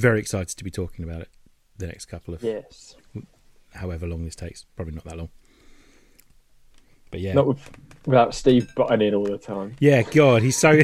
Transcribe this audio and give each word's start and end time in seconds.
very 0.00 0.20
excited 0.20 0.56
to 0.56 0.64
be 0.64 0.70
talking 0.70 1.04
about 1.04 1.22
it 1.22 1.28
the 1.76 1.86
next 1.86 2.06
couple 2.06 2.34
of 2.34 2.42
Yes. 2.42 2.96
however 3.74 4.06
long 4.06 4.24
this 4.24 4.34
takes. 4.36 4.64
Probably 4.76 4.94
not 4.94 5.04
that 5.04 5.16
long. 5.18 5.28
But 7.10 7.20
yeah, 7.20 7.32
Not 7.34 7.46
with, 7.46 7.70
without 8.06 8.34
Steve 8.34 8.68
butting 8.76 9.00
in 9.06 9.14
all 9.14 9.24
the 9.24 9.38
time. 9.38 9.76
yeah. 9.80 10.02
God, 10.02 10.42
he's 10.42 10.56
so 10.56 10.80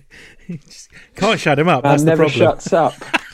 just 0.48 0.90
can't 1.14 1.40
shut 1.40 1.58
him 1.58 1.68
up. 1.68 1.82
That's 1.82 2.02
Man 2.02 2.16
the 2.16 2.22
never 2.24 2.30
problem. 2.30 2.58
shuts 2.58 2.72
up. 2.72 2.94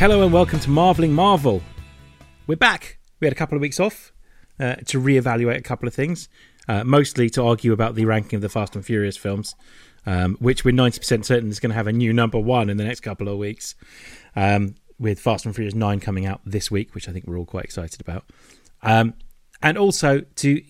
Hello 0.00 0.22
and 0.22 0.32
welcome 0.32 0.58
to 0.60 0.70
Marveling 0.70 1.12
Marvel. 1.12 1.60
We're 2.46 2.56
back. 2.56 2.96
We 3.20 3.26
had 3.26 3.34
a 3.34 3.36
couple 3.36 3.56
of 3.56 3.60
weeks 3.60 3.78
off 3.78 4.14
uh, 4.58 4.76
to 4.86 4.98
reevaluate 4.98 5.58
a 5.58 5.60
couple 5.60 5.86
of 5.86 5.92
things, 5.92 6.30
uh, 6.68 6.84
mostly 6.84 7.28
to 7.28 7.44
argue 7.44 7.74
about 7.74 7.96
the 7.96 8.06
ranking 8.06 8.38
of 8.38 8.40
the 8.40 8.48
Fast 8.48 8.74
and 8.74 8.82
Furious 8.82 9.18
films, 9.18 9.54
um, 10.06 10.38
which 10.40 10.64
we're 10.64 10.72
90% 10.72 11.26
certain 11.26 11.50
is 11.50 11.60
going 11.60 11.68
to 11.68 11.74
have 11.74 11.86
a 11.86 11.92
new 11.92 12.14
number 12.14 12.38
one 12.38 12.70
in 12.70 12.78
the 12.78 12.84
next 12.84 13.00
couple 13.00 13.28
of 13.28 13.36
weeks, 13.36 13.74
um, 14.36 14.74
with 14.98 15.20
Fast 15.20 15.44
and 15.44 15.54
Furious 15.54 15.74
9 15.74 16.00
coming 16.00 16.24
out 16.24 16.40
this 16.46 16.70
week, 16.70 16.94
which 16.94 17.06
I 17.06 17.12
think 17.12 17.26
we're 17.26 17.36
all 17.36 17.44
quite 17.44 17.64
excited 17.64 18.00
about. 18.00 18.24
Um, 18.82 19.12
and 19.60 19.76
also 19.76 20.20
to 20.20 20.62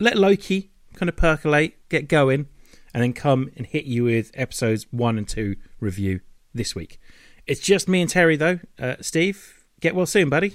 let 0.00 0.18
Loki 0.18 0.72
kind 0.94 1.08
of 1.08 1.14
percolate, 1.14 1.74
get 1.88 2.08
going, 2.08 2.48
and 2.92 3.04
then 3.04 3.12
come 3.12 3.52
and 3.56 3.66
hit 3.66 3.84
you 3.84 4.02
with 4.02 4.32
episodes 4.34 4.88
one 4.90 5.16
and 5.16 5.28
two 5.28 5.54
review 5.78 6.22
this 6.52 6.74
week. 6.74 6.98
It's 7.48 7.60
just 7.60 7.88
me 7.88 8.02
and 8.02 8.10
Terry, 8.10 8.36
though. 8.36 8.60
Uh, 8.78 8.96
Steve, 9.00 9.64
get 9.80 9.94
well 9.94 10.06
soon, 10.06 10.28
buddy. 10.28 10.54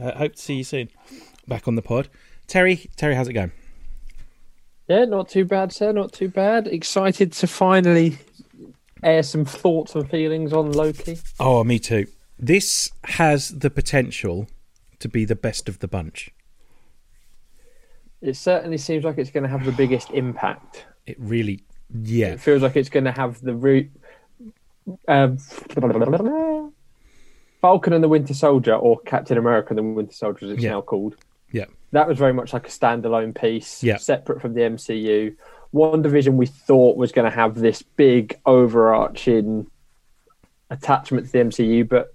Uh, 0.00 0.12
hope 0.12 0.36
to 0.36 0.40
see 0.40 0.54
you 0.54 0.64
soon. 0.64 0.88
Back 1.48 1.66
on 1.66 1.74
the 1.74 1.82
pod. 1.82 2.08
Terry, 2.46 2.88
Terry, 2.96 3.16
how's 3.16 3.28
it 3.28 3.32
going? 3.32 3.50
Yeah, 4.86 5.04
not 5.04 5.28
too 5.28 5.44
bad, 5.44 5.72
sir. 5.72 5.92
Not 5.92 6.12
too 6.12 6.28
bad. 6.28 6.68
Excited 6.68 7.32
to 7.32 7.46
finally 7.48 8.18
air 9.02 9.24
some 9.24 9.44
thoughts 9.44 9.94
and 9.96 10.08
feelings 10.08 10.52
on 10.52 10.72
Loki. 10.72 11.18
Oh, 11.40 11.64
me 11.64 11.80
too. 11.80 12.06
This 12.38 12.90
has 13.04 13.48
the 13.48 13.68
potential 13.68 14.48
to 15.00 15.08
be 15.08 15.24
the 15.24 15.34
best 15.36 15.68
of 15.68 15.80
the 15.80 15.88
bunch. 15.88 16.30
It 18.20 18.36
certainly 18.36 18.78
seems 18.78 19.04
like 19.04 19.18
it's 19.18 19.30
going 19.30 19.42
to 19.42 19.48
have 19.48 19.64
the 19.64 19.72
biggest 19.72 20.10
impact. 20.10 20.86
It 21.06 21.16
really, 21.18 21.64
yeah, 22.02 22.28
It 22.28 22.40
feels 22.40 22.62
like 22.62 22.76
it's 22.76 22.88
going 22.88 23.04
to 23.04 23.12
have 23.12 23.40
the 23.40 23.54
root. 23.54 23.90
Um, 25.06 25.38
Falcon 27.60 27.92
and 27.92 28.04
the 28.04 28.08
Winter 28.08 28.34
Soldier, 28.34 28.74
or 28.74 29.00
Captain 29.00 29.36
America 29.38 29.70
and 29.70 29.78
the 29.78 29.82
Winter 29.82 30.12
Soldier, 30.12 30.46
as 30.46 30.52
it's 30.52 30.62
Yeah. 30.62 30.70
now 30.70 30.80
called. 30.80 31.16
yeah, 31.52 31.64
That 31.92 32.06
was 32.06 32.18
very 32.18 32.32
much 32.34 32.52
like 32.52 32.66
a 32.66 32.70
standalone 32.70 33.34
piece, 33.34 33.82
Yeah. 33.82 33.96
separate 33.96 34.40
from 34.40 34.54
the 34.54 34.62
MCU. 34.62 35.34
WandaVision 35.74 36.34
we 36.34 36.46
thought 36.46 36.96
was 36.96 37.12
going 37.12 37.24
to 37.30 37.34
have 37.34 37.54
this 37.56 37.82
big 37.82 38.38
overarching 38.46 39.66
attachment 40.70 41.26
to 41.26 41.32
the 41.32 41.38
MCU, 41.40 41.84
but 41.88 42.14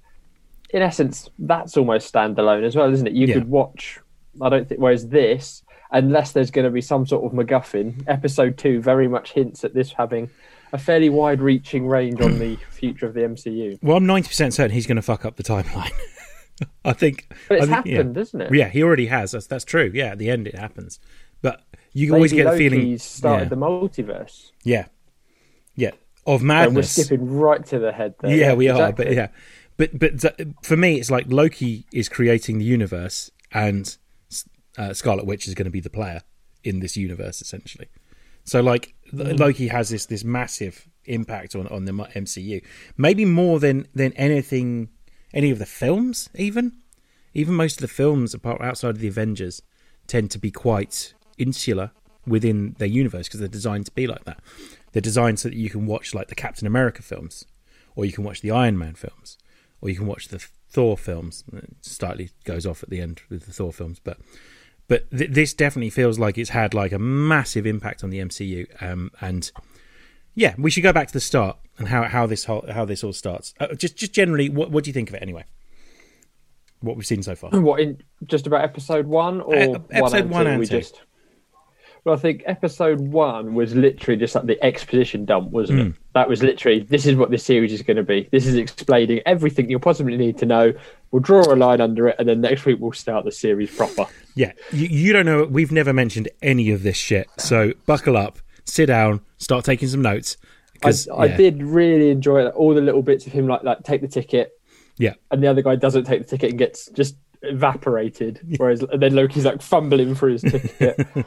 in 0.69 0.81
essence, 0.81 1.29
that's 1.39 1.75
almost 1.77 2.11
standalone 2.13 2.63
as 2.63 2.75
well, 2.75 2.91
isn't 2.91 3.07
it? 3.07 3.13
You 3.13 3.27
Yeah. 3.27 3.33
could 3.35 3.49
watch. 3.49 3.99
I 4.41 4.49
don't 4.49 4.67
think. 4.67 4.79
Whereas 4.81 5.09
this, 5.09 5.63
unless 5.91 6.31
there's 6.31 6.49
going 6.51 6.65
to 6.65 6.71
be 6.71 6.81
some 6.81 7.05
sort 7.05 7.23
of 7.25 7.31
MacGuffin, 7.37 8.03
episode 8.07 8.57
two 8.57 8.81
very 8.81 9.07
much 9.07 9.33
hints 9.33 9.63
at 9.63 9.73
this 9.73 9.91
having 9.93 10.29
a 10.73 10.77
fairly 10.77 11.07
wide-reaching 11.07 11.87
range 11.87 12.19
on 12.19 12.39
the 12.39 12.57
future 12.71 13.05
of 13.05 13.13
the 13.13 13.21
MCU. 13.21 13.77
Well, 13.81 13.95
I'm 13.95 14.05
90% 14.05 14.51
certain 14.51 14.71
he's 14.71 14.87
going 14.87 14.95
to 14.97 15.03
fuck 15.03 15.23
up 15.23 15.37
the 15.37 15.43
timeline. 15.43 15.91
I 16.83 16.93
think. 16.93 17.27
But 17.47 17.59
it's 17.59 17.67
I 17.67 17.75
think, 17.75 17.85
yeah. 17.85 17.97
happened, 17.97 18.17
isn't 18.17 18.41
it? 18.41 18.53
Yeah, 18.53 18.69
he 18.69 18.83
already 18.83 19.07
has. 19.07 19.31
That's 19.31 19.47
that's 19.47 19.65
true. 19.65 19.91
Yeah, 19.93 20.07
at 20.07 20.17
the 20.19 20.29
end 20.29 20.47
it 20.47 20.55
happens, 20.55 20.99
but 21.41 21.63
you 21.93 22.13
always 22.13 22.31
get 22.31 22.45
a 22.45 22.57
feeling. 22.57 22.81
Loki's 22.81 23.03
started 23.03 23.45
yeah, 23.45 23.49
the 23.49 23.55
multiverse. 23.55 24.51
yeah, 24.63 24.85
yeah, 25.75 25.91
of 26.27 26.41
And 26.47 26.75
we're 26.75 26.83
skipping 26.83 27.37
right 27.37 27.65
to 27.65 27.79
the 27.79 27.91
head 27.91 28.15
there. 28.21 28.35
yeah, 28.35 28.53
we 28.53 28.69
are. 28.69 28.91
But 28.93 29.11
yeah, 29.11 29.29
but 29.77 29.97
but 29.97 30.21
for 30.61 30.77
me, 30.77 30.99
it's 30.99 31.09
like 31.09 31.25
Loki 31.27 31.85
is 31.91 32.07
creating 32.07 32.59
the 32.59 32.65
universe, 32.65 33.31
and 33.51 33.97
uh, 34.77 34.93
Scarlet 34.93 35.25
Witch 35.25 35.47
is 35.47 35.55
going 35.55 35.65
to 35.65 35.71
be 35.71 35.81
the 35.81 35.89
player 35.89 36.21
in 36.63 36.79
this 36.79 36.95
universe, 36.95 37.41
essentially. 37.41 37.87
So 38.43 38.61
like 38.61 38.95
th- 39.09 39.35
mm. 39.35 39.39
Loki 39.39 39.67
has 39.67 39.89
this 39.89 40.05
this 40.05 40.23
massive 40.23 40.87
impact 41.05 41.55
on 41.55 41.67
on 41.67 41.85
the 41.85 41.91
MCU, 41.91 42.63
maybe 42.97 43.25
more 43.25 43.59
than 43.59 43.87
than 43.93 44.13
anything, 44.13 44.89
any 45.33 45.51
of 45.51 45.59
the 45.59 45.65
films, 45.65 46.29
even 46.35 46.73
even 47.33 47.53
most 47.55 47.77
of 47.77 47.81
the 47.81 47.87
films 47.87 48.33
apart 48.33 48.61
outside 48.61 48.91
of 48.91 48.99
the 48.99 49.07
Avengers 49.07 49.61
tend 50.07 50.29
to 50.31 50.37
be 50.37 50.51
quite 50.51 51.13
insular 51.37 51.91
within 52.25 52.75
their 52.77 52.87
universe 52.87 53.27
because 53.27 53.39
they're 53.39 53.49
designed 53.49 53.85
to 53.85 53.91
be 53.91 54.07
like 54.07 54.23
that. 54.25 54.39
They're 54.91 55.01
designed 55.01 55.39
so 55.39 55.49
that 55.49 55.57
you 55.57 55.69
can 55.69 55.85
watch 55.85 56.13
like 56.13 56.27
the 56.27 56.35
Captain 56.35 56.67
America 56.67 57.01
films, 57.01 57.45
or 57.95 58.05
you 58.05 58.11
can 58.11 58.23
watch 58.23 58.41
the 58.41 58.51
Iron 58.51 58.77
Man 58.77 58.93
films, 58.93 59.37
or 59.81 59.89
you 59.89 59.95
can 59.95 60.07
watch 60.07 60.27
the 60.27 60.45
Thor 60.69 60.97
films. 60.97 61.43
It 61.51 61.75
slightly 61.81 62.29
goes 62.43 62.65
off 62.65 62.83
at 62.83 62.89
the 62.89 63.01
end 63.01 63.21
with 63.29 63.45
the 63.45 63.53
Thor 63.53 63.73
films, 63.73 63.99
but 64.03 64.17
but 64.87 65.09
th- 65.11 65.31
this 65.31 65.53
definitely 65.53 65.89
feels 65.89 66.19
like 66.19 66.37
it's 66.37 66.51
had 66.51 66.73
like 66.73 66.91
a 66.91 66.99
massive 66.99 67.65
impact 67.65 68.03
on 68.03 68.09
the 68.09 68.19
MCU. 68.19 68.65
Um, 68.81 69.11
and 69.21 69.51
yeah, 70.35 70.55
we 70.57 70.69
should 70.71 70.83
go 70.83 70.93
back 70.93 71.07
to 71.07 71.13
the 71.13 71.19
start 71.19 71.57
and 71.77 71.87
how 71.87 72.03
how 72.03 72.25
this 72.25 72.45
whole, 72.45 72.65
how 72.71 72.85
this 72.85 73.03
all 73.03 73.13
starts. 73.13 73.53
Uh, 73.59 73.73
just 73.75 73.95
just 73.97 74.13
generally, 74.13 74.49
what 74.49 74.71
what 74.71 74.83
do 74.83 74.89
you 74.89 74.93
think 74.93 75.09
of 75.09 75.15
it 75.15 75.21
anyway? 75.21 75.45
What 76.81 76.97
we've 76.97 77.05
seen 77.05 77.23
so 77.23 77.35
far. 77.35 77.49
What 77.51 77.79
in 77.79 78.01
just 78.25 78.45
about 78.45 78.63
episode 78.63 79.07
one 79.07 79.39
or 79.41 79.55
Uh, 79.55 79.79
episode 79.91 80.29
one 80.29 80.47
and 80.47 80.59
we 80.59 80.65
two. 80.65 80.79
just. 80.79 81.01
Well, 82.05 82.15
I 82.15 82.17
think 82.17 82.43
episode 82.45 82.99
one 82.99 83.53
was 83.53 83.75
literally 83.75 84.19
just 84.19 84.35
like 84.35 84.45
the 84.45 84.61
exposition 84.61 85.23
dump, 85.23 85.51
wasn't 85.51 85.79
Hmm. 85.79 85.87
it? 85.87 85.93
That 86.15 86.27
was 86.27 86.43
literally 86.43 86.79
this 86.81 87.05
is 87.05 87.15
what 87.15 87.31
this 87.31 87.45
series 87.45 87.71
is 87.71 87.81
going 87.81 87.95
to 87.97 88.03
be. 88.03 88.27
This 88.31 88.45
is 88.45 88.55
explaining 88.55 89.21
everything 89.25 89.69
you'll 89.69 89.79
possibly 89.79 90.17
need 90.17 90.37
to 90.39 90.45
know. 90.45 90.73
We'll 91.11 91.21
draw 91.21 91.41
a 91.43 91.55
line 91.55 91.79
under 91.79 92.09
it, 92.09 92.17
and 92.19 92.27
then 92.27 92.41
next 92.41 92.65
week 92.65 92.77
we'll 92.81 92.91
start 92.91 93.23
the 93.23 93.31
series 93.31 93.73
proper. 93.73 94.05
Yeah, 94.35 94.51
you, 94.73 94.87
you 94.87 95.13
don't 95.13 95.25
know. 95.25 95.45
We've 95.45 95.71
never 95.71 95.93
mentioned 95.93 96.27
any 96.41 96.71
of 96.71 96.83
this 96.83 96.97
shit. 96.97 97.27
So 97.37 97.71
buckle 97.85 98.17
up, 98.17 98.39
sit 98.65 98.87
down, 98.87 99.21
start 99.37 99.63
taking 99.63 99.87
some 99.87 100.01
notes. 100.01 100.35
I, 100.75 100.79
'cause, 100.87 101.07
I 101.07 101.25
yeah, 101.27 101.37
did 101.37 101.63
really 101.63 102.09
enjoy 102.09 102.47
all 102.47 102.73
the 102.73 102.81
little 102.81 103.01
bits 103.01 103.25
of 103.25 103.31
him, 103.31 103.47
like 103.47 103.63
like 103.63 103.83
take 103.83 104.01
the 104.01 104.07
ticket, 104.09 104.51
Yeah, 104.97 105.13
and 105.31 105.41
the 105.41 105.47
other 105.47 105.61
guy 105.61 105.77
doesn't 105.77 106.03
take 106.03 106.21
the 106.23 106.27
ticket 106.27 106.49
and 106.49 106.59
gets 106.59 106.89
just 106.91 107.15
evaporated. 107.43 108.41
Whereas 108.57 108.81
and 108.83 109.01
then 109.01 109.15
Loki's 109.15 109.45
like 109.45 109.61
fumbling 109.61 110.15
for 110.15 110.27
his 110.27 110.41
ticket. 110.41 110.99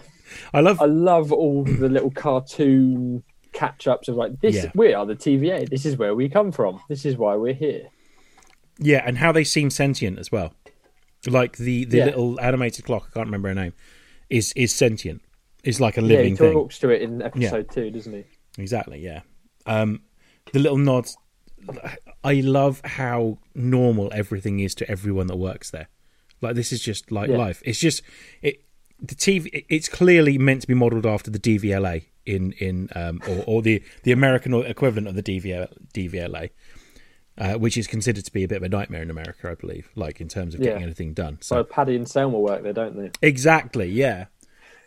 I 0.54 0.60
love. 0.60 0.80
I 0.80 0.86
love 0.86 1.32
all 1.32 1.64
the 1.64 1.88
little 1.88 2.10
cartoon 2.10 3.22
catch 3.52 3.86
ups 3.86 4.08
of 4.08 4.16
like 4.16 4.40
this. 4.40 4.54
Yeah. 4.56 4.70
We 4.74 4.92
are 4.94 5.06
the 5.06 5.16
TVA. 5.16 5.68
This 5.68 5.86
is 5.86 5.96
where 5.96 6.14
we 6.14 6.28
come 6.28 6.52
from. 6.52 6.80
This 6.88 7.04
is 7.06 7.16
why 7.16 7.36
we're 7.36 7.54
here. 7.54 7.88
Yeah, 8.78 9.02
and 9.06 9.18
how 9.18 9.32
they 9.32 9.44
seem 9.44 9.70
sentient 9.70 10.18
as 10.18 10.30
well. 10.30 10.52
Like 11.26 11.56
the 11.56 11.84
the 11.86 11.98
Yeah. 11.98 12.04
little 12.06 12.40
animated 12.40 12.84
clock. 12.84 13.08
I 13.10 13.14
can't 13.14 13.26
remember 13.26 13.48
her 13.48 13.54
name. 13.54 13.72
Is 14.28 14.52
is 14.56 14.74
sentient. 14.74 15.22
Is 15.64 15.80
like 15.80 15.96
a 15.96 16.00
Yeah, 16.02 16.08
living 16.08 16.32
he 16.32 16.36
thing. 16.36 16.52
talks 16.52 16.78
to 16.80 16.90
it 16.90 17.02
in 17.02 17.22
episode 17.22 17.70
two, 17.70 17.90
doesn't 17.90 18.12
he? 18.12 18.24
Exactly. 18.58 19.00
Yeah. 19.00 19.22
Um, 19.66 20.02
the 20.52 20.58
little 20.60 20.78
nods. 20.78 21.16
I 22.22 22.34
love 22.34 22.80
how 22.84 23.38
normal 23.54 24.12
everything 24.14 24.60
is 24.60 24.74
to 24.76 24.88
everyone 24.90 25.26
that 25.28 25.36
works 25.36 25.70
there. 25.70 25.88
Like 26.42 26.54
this 26.54 26.70
is 26.72 26.80
just 26.80 27.10
like 27.10 27.30
Yeah. 27.30 27.38
life. 27.38 27.62
It's 27.64 27.78
just 27.80 28.02
it. 28.42 28.62
The 29.00 29.14
TV. 29.14 29.64
It's 29.68 29.88
clearly 29.88 30.38
meant 30.38 30.62
to 30.62 30.66
be 30.66 30.74
modelled 30.74 31.06
after 31.06 31.30
the 31.30 31.38
DVLA 31.38 32.04
in 32.24 32.52
in 32.52 32.88
um, 32.94 33.20
or, 33.28 33.44
or 33.46 33.62
the 33.62 33.82
the 34.02 34.12
American 34.12 34.54
equivalent 34.54 35.06
of 35.08 35.14
the 35.14 35.22
DVL, 35.22 35.68
DVLA, 35.94 36.50
uh, 37.38 37.54
which 37.54 37.76
is 37.76 37.86
considered 37.86 38.24
to 38.24 38.32
be 38.32 38.44
a 38.44 38.48
bit 38.48 38.56
of 38.56 38.62
a 38.62 38.68
nightmare 38.68 39.02
in 39.02 39.10
America, 39.10 39.50
I 39.50 39.54
believe. 39.54 39.90
Like 39.94 40.20
in 40.20 40.28
terms 40.28 40.54
of 40.54 40.60
getting 40.60 40.80
Yeah. 40.80 40.86
anything 40.86 41.12
done. 41.12 41.38
So 41.40 41.56
So 41.56 41.64
Patty 41.64 41.94
and 41.96 42.08
Selma 42.08 42.38
work 42.38 42.62
there, 42.62 42.72
don't 42.72 42.96
they? 42.96 43.10
Exactly, 43.26 43.88
yeah. 43.88 44.26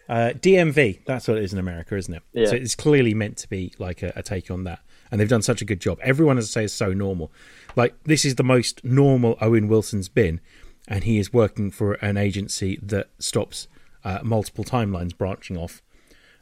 Uh, 0.07 0.33
DMV, 0.33 1.06
that's 1.06 1.27
what 1.27 1.38
it 1.38 1.44
is 1.44 1.53
in 1.53 1.59
America, 1.59 1.95
isn't 1.95 2.13
it? 2.15 2.23
Yeah. 2.33 2.47
So 2.47 2.56
it's 2.56 2.73
clearly 2.73 3.13
meant 3.13 3.38
to 3.38 3.47
be 3.47 3.73
like 3.77 4.01
a, 4.01 4.11
a 4.15 4.23
take 4.23 4.50
on 4.50 4.63
that. 4.63 4.79
And 5.11 5.21
they've 5.21 5.29
done 5.29 5.44
such 5.44 5.61
a 5.61 5.65
good 5.65 5.79
job. 5.79 6.00
Everyone, 6.01 6.39
as 6.39 6.45
I 6.45 6.61
say, 6.61 6.63
is 6.65 6.73
so 6.73 6.94
normal. 6.94 7.31
Like, 7.75 7.94
this 8.06 8.25
is 8.25 8.35
the 8.35 8.44
most 8.44 8.83
normal 8.83 9.38
Owen 9.39 9.67
Wilson's 9.67 10.09
been. 10.09 10.41
And 10.88 11.03
he 11.03 11.19
is 11.19 11.31
working 11.31 11.69
for 11.69 11.94
an 11.94 12.17
agency 12.17 12.79
that 12.81 13.09
stops 13.19 13.67
uh, 14.03 14.19
multiple 14.23 14.63
timelines 14.63 15.15
branching 15.15 15.57
off 15.57 15.81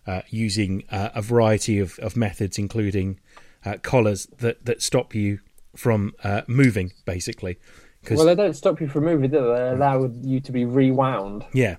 uh, 0.06 0.22
using 0.30 0.84
uh, 0.90 1.10
a 1.14 1.22
variety 1.22 1.80
of, 1.80 2.00
of 2.00 2.16
methods, 2.16 2.58
including 2.58 3.20
uh, 3.66 3.78
collars 3.82 4.26
that, 4.38 4.66
that 4.66 4.82
stop 4.82 5.14
you 5.14 5.40
from 5.76 6.14
uh, 6.24 6.42
moving, 6.48 6.94
basically. 7.06 7.60
Because, 8.02 8.18
Well, 8.18 8.28
they 8.28 8.36
don't 8.36 8.56
stop 8.56 8.80
you 8.80 8.88
from 8.88 9.04
moving, 9.04 9.30
do 9.30 9.42
they? 9.42 9.54
They 9.56 9.70
allow 9.70 10.10
you 10.22 10.40
to 10.40 10.52
be 10.52 10.66
rewound. 10.66 11.46
yeah, 11.54 11.76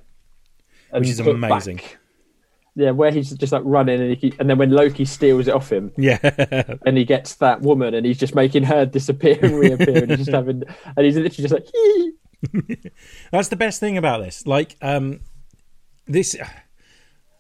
Which 0.91 1.09
is 1.09 1.21
amazing. 1.21 1.77
back. 1.77 1.99
yeah, 2.75 2.91
where 2.91 3.11
he's 3.11 3.31
just 3.31 3.53
like 3.53 3.63
running, 3.65 4.01
and, 4.01 4.17
he, 4.17 4.35
and 4.39 4.51
then 4.51 4.59
when 4.59 4.71
Loki 4.71 5.07
steals 5.07 5.49
it 5.49 5.55
off 5.55 5.73
him, 5.73 5.91
Yeah, 5.97 6.19
and 6.87 6.99
he 6.99 7.05
gets 7.07 7.37
that 7.37 7.63
woman, 7.63 7.95
and 7.95 8.05
he's 8.05 8.19
just 8.19 8.35
making 8.35 8.65
her 8.65 8.85
disappear 8.85 9.39
and 9.41 9.59
reappear, 9.59 10.03
and 10.03 10.11
he's 10.11 10.19
just 10.27 10.31
having, 10.35 10.65
and 10.97 11.07
he's 11.07 11.17
literally 11.17 11.49
just 11.49 11.55
like, 11.55 12.93
that's 13.33 13.49
the 13.49 13.57
best 13.57 13.81
thing 13.81 13.97
about 13.97 14.21
this. 14.23 14.47
Like, 14.47 14.77
um, 14.83 15.21
this. 16.09 16.37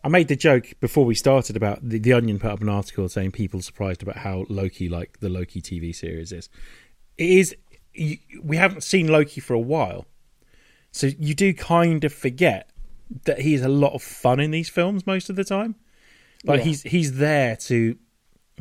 I 0.04 0.08
made 0.08 0.28
the 0.28 0.36
joke 0.36 0.74
before 0.80 1.04
we 1.04 1.14
started 1.14 1.56
about 1.56 1.86
the, 1.86 1.98
the 1.98 2.12
Onion 2.12 2.38
put 2.38 2.50
up 2.52 2.60
an 2.60 2.68
article 2.68 3.08
saying 3.08 3.32
people 3.32 3.60
surprised 3.60 4.02
about 4.02 4.18
how 4.18 4.46
Loki, 4.48 4.88
like 4.88 5.18
the 5.20 5.28
Loki 5.28 5.60
TV 5.60 5.94
series, 5.94 6.30
is. 6.32 6.48
It 7.16 7.30
is. 7.30 7.56
You, 7.94 8.18
we 8.42 8.56
haven't 8.56 8.84
seen 8.84 9.08
Loki 9.08 9.40
for 9.40 9.54
a 9.54 9.58
while, 9.58 10.06
so 10.92 11.08
you 11.18 11.34
do 11.34 11.52
kind 11.52 12.04
of 12.04 12.12
forget 12.12 12.70
that 13.24 13.40
he's 13.40 13.62
a 13.62 13.68
lot 13.68 13.94
of 13.94 14.02
fun 14.02 14.38
in 14.38 14.50
these 14.52 14.68
films 14.68 15.06
most 15.06 15.28
of 15.30 15.36
the 15.36 15.44
time. 15.44 15.74
Like 16.44 16.58
Yeah. 16.58 16.64
he's 16.66 16.82
he's 16.82 17.12
there 17.16 17.56
to 17.56 17.96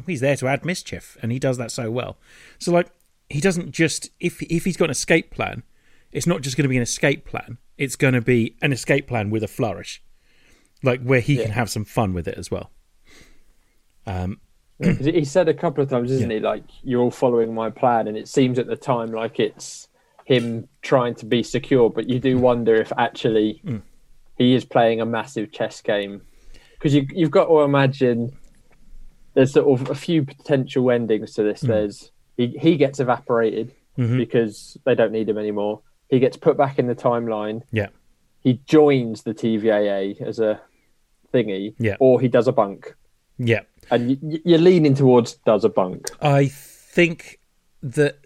he's 0.07 0.21
there 0.21 0.35
to 0.37 0.47
add 0.47 0.65
mischief, 0.65 1.17
and 1.21 1.31
he 1.31 1.37
does 1.37 1.57
that 1.59 1.71
so 1.71 1.91
well. 1.91 2.17
So 2.57 2.71
like 2.71 2.87
he 3.29 3.39
doesn't 3.39 3.71
just 3.71 4.09
if 4.19 4.41
if 4.41 4.65
he's 4.65 4.77
got 4.77 4.85
an 4.85 4.91
escape 4.91 5.29
plan, 5.29 5.61
it's 6.11 6.25
not 6.25 6.41
just 6.41 6.57
going 6.57 6.63
to 6.63 6.69
be 6.69 6.77
an 6.77 6.83
escape 6.83 7.25
plan. 7.25 7.59
It's 7.77 7.95
going 7.95 8.13
to 8.13 8.21
be 8.21 8.55
an 8.61 8.71
escape 8.73 9.07
plan 9.07 9.29
with 9.29 9.43
a 9.43 9.47
flourish, 9.47 10.01
like 10.83 11.01
where 11.01 11.19
he 11.19 11.37
can 11.37 11.51
have 11.51 11.69
some 11.69 11.85
fun 11.85 12.13
with 12.13 12.27
it 12.27 12.37
as 12.37 12.49
well. 12.49 12.71
Um, 14.05 14.39
he 14.79 15.25
said 15.25 15.47
a 15.47 15.53
couple 15.53 15.83
of 15.83 15.89
times, 15.89 16.11
isn't 16.11 16.29
he? 16.29 16.39
Like 16.39 16.63
you're 16.83 17.01
all 17.01 17.11
following 17.11 17.53
my 17.53 17.69
plan, 17.69 18.07
and 18.07 18.17
it 18.17 18.27
seems 18.27 18.57
at 18.59 18.67
the 18.67 18.75
time 18.75 19.11
like 19.11 19.39
it's 19.39 19.87
him 20.25 20.67
trying 20.81 21.15
to 21.15 21.25
be 21.25 21.43
secure, 21.43 21.89
but 21.89 22.09
you 22.09 22.19
do 22.19 22.37
wonder 22.37 22.75
if 22.75 22.91
actually 22.97 23.61
he 24.37 24.53
is 24.53 24.65
playing 24.65 24.99
a 25.01 25.05
massive 25.05 25.51
chess 25.51 25.81
game 25.81 26.21
because 26.73 26.93
you, 26.93 27.07
you've 27.11 27.31
got 27.31 27.45
to 27.45 27.59
imagine 27.61 28.35
there's 29.33 29.53
sort 29.53 29.79
of 29.81 29.89
a 29.89 29.95
few 29.95 30.23
potential 30.25 30.91
endings 30.91 31.33
to 31.35 31.43
this. 31.43 31.61
There's 31.61 32.11
he, 32.37 32.47
he 32.59 32.75
gets 32.77 32.99
evaporated 32.99 33.73
Mhm. 33.97 34.17
because 34.17 34.77
they 34.85 34.93
don't 34.93 35.11
need 35.11 35.27
him 35.27 35.39
anymore. 35.39 35.81
He 36.09 36.19
gets 36.19 36.37
put 36.37 36.57
back 36.57 36.79
in 36.79 36.87
the 36.87 36.95
timeline. 36.95 37.63
yeah, 37.71 37.87
He 38.41 38.61
joins 38.65 39.23
the 39.23 39.33
TVA 39.33 40.21
as 40.21 40.39
a 40.39 40.61
thingy, 41.33 41.75
Yeah. 41.79 41.97
or 41.99 42.21
he 42.21 42.27
does 42.27 42.47
a 42.47 42.51
bunk. 42.53 42.95
yeah. 43.37 43.61
And 43.91 44.11
you, 44.11 44.39
you're 44.43 44.59
leaning 44.59 44.93
towards 44.95 45.33
does 45.45 45.63
a 45.63 45.69
bunk. 45.69 46.09
I 46.21 46.47
think 46.47 47.39
that 47.81 48.17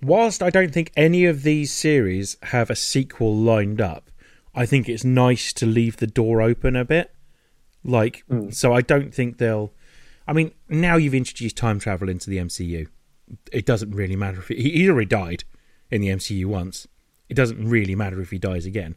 whilst 0.00 0.42
I 0.42 0.50
don't 0.50 0.72
think 0.72 0.92
any 0.96 1.24
of 1.26 1.42
these 1.42 1.72
series 1.72 2.36
have 2.44 2.70
a 2.70 2.76
sequel 2.76 3.34
lined 3.34 3.80
up, 3.80 4.10
I 4.54 4.66
think 4.66 4.88
it's 4.88 5.04
nice 5.04 5.52
to 5.54 5.66
leave 5.66 5.96
the 5.96 6.06
door 6.06 6.42
open 6.42 6.76
a 6.76 6.84
bit. 6.84 7.12
Like, 7.84 8.22
hmm. 8.28 8.50
so 8.50 8.72
I 8.72 8.80
don't 8.80 9.12
think 9.14 9.38
they'll. 9.38 9.72
I 10.28 10.32
mean, 10.32 10.52
now 10.68 10.96
you've 10.96 11.14
introduced 11.14 11.56
time 11.56 11.80
travel 11.80 12.08
into 12.08 12.30
the 12.30 12.36
MCU. 12.38 12.86
It 13.50 13.66
doesn't 13.66 13.90
really 13.90 14.14
matter 14.14 14.38
if 14.38 14.48
he, 14.48 14.70
he 14.70 14.88
already 14.88 15.06
died 15.06 15.42
in 15.90 16.00
the 16.00 16.08
MCU 16.08 16.44
once. 16.46 16.86
It 17.32 17.34
doesn't 17.34 17.66
really 17.66 17.94
matter 17.94 18.20
if 18.20 18.30
he 18.30 18.36
dies 18.36 18.66
again. 18.66 18.94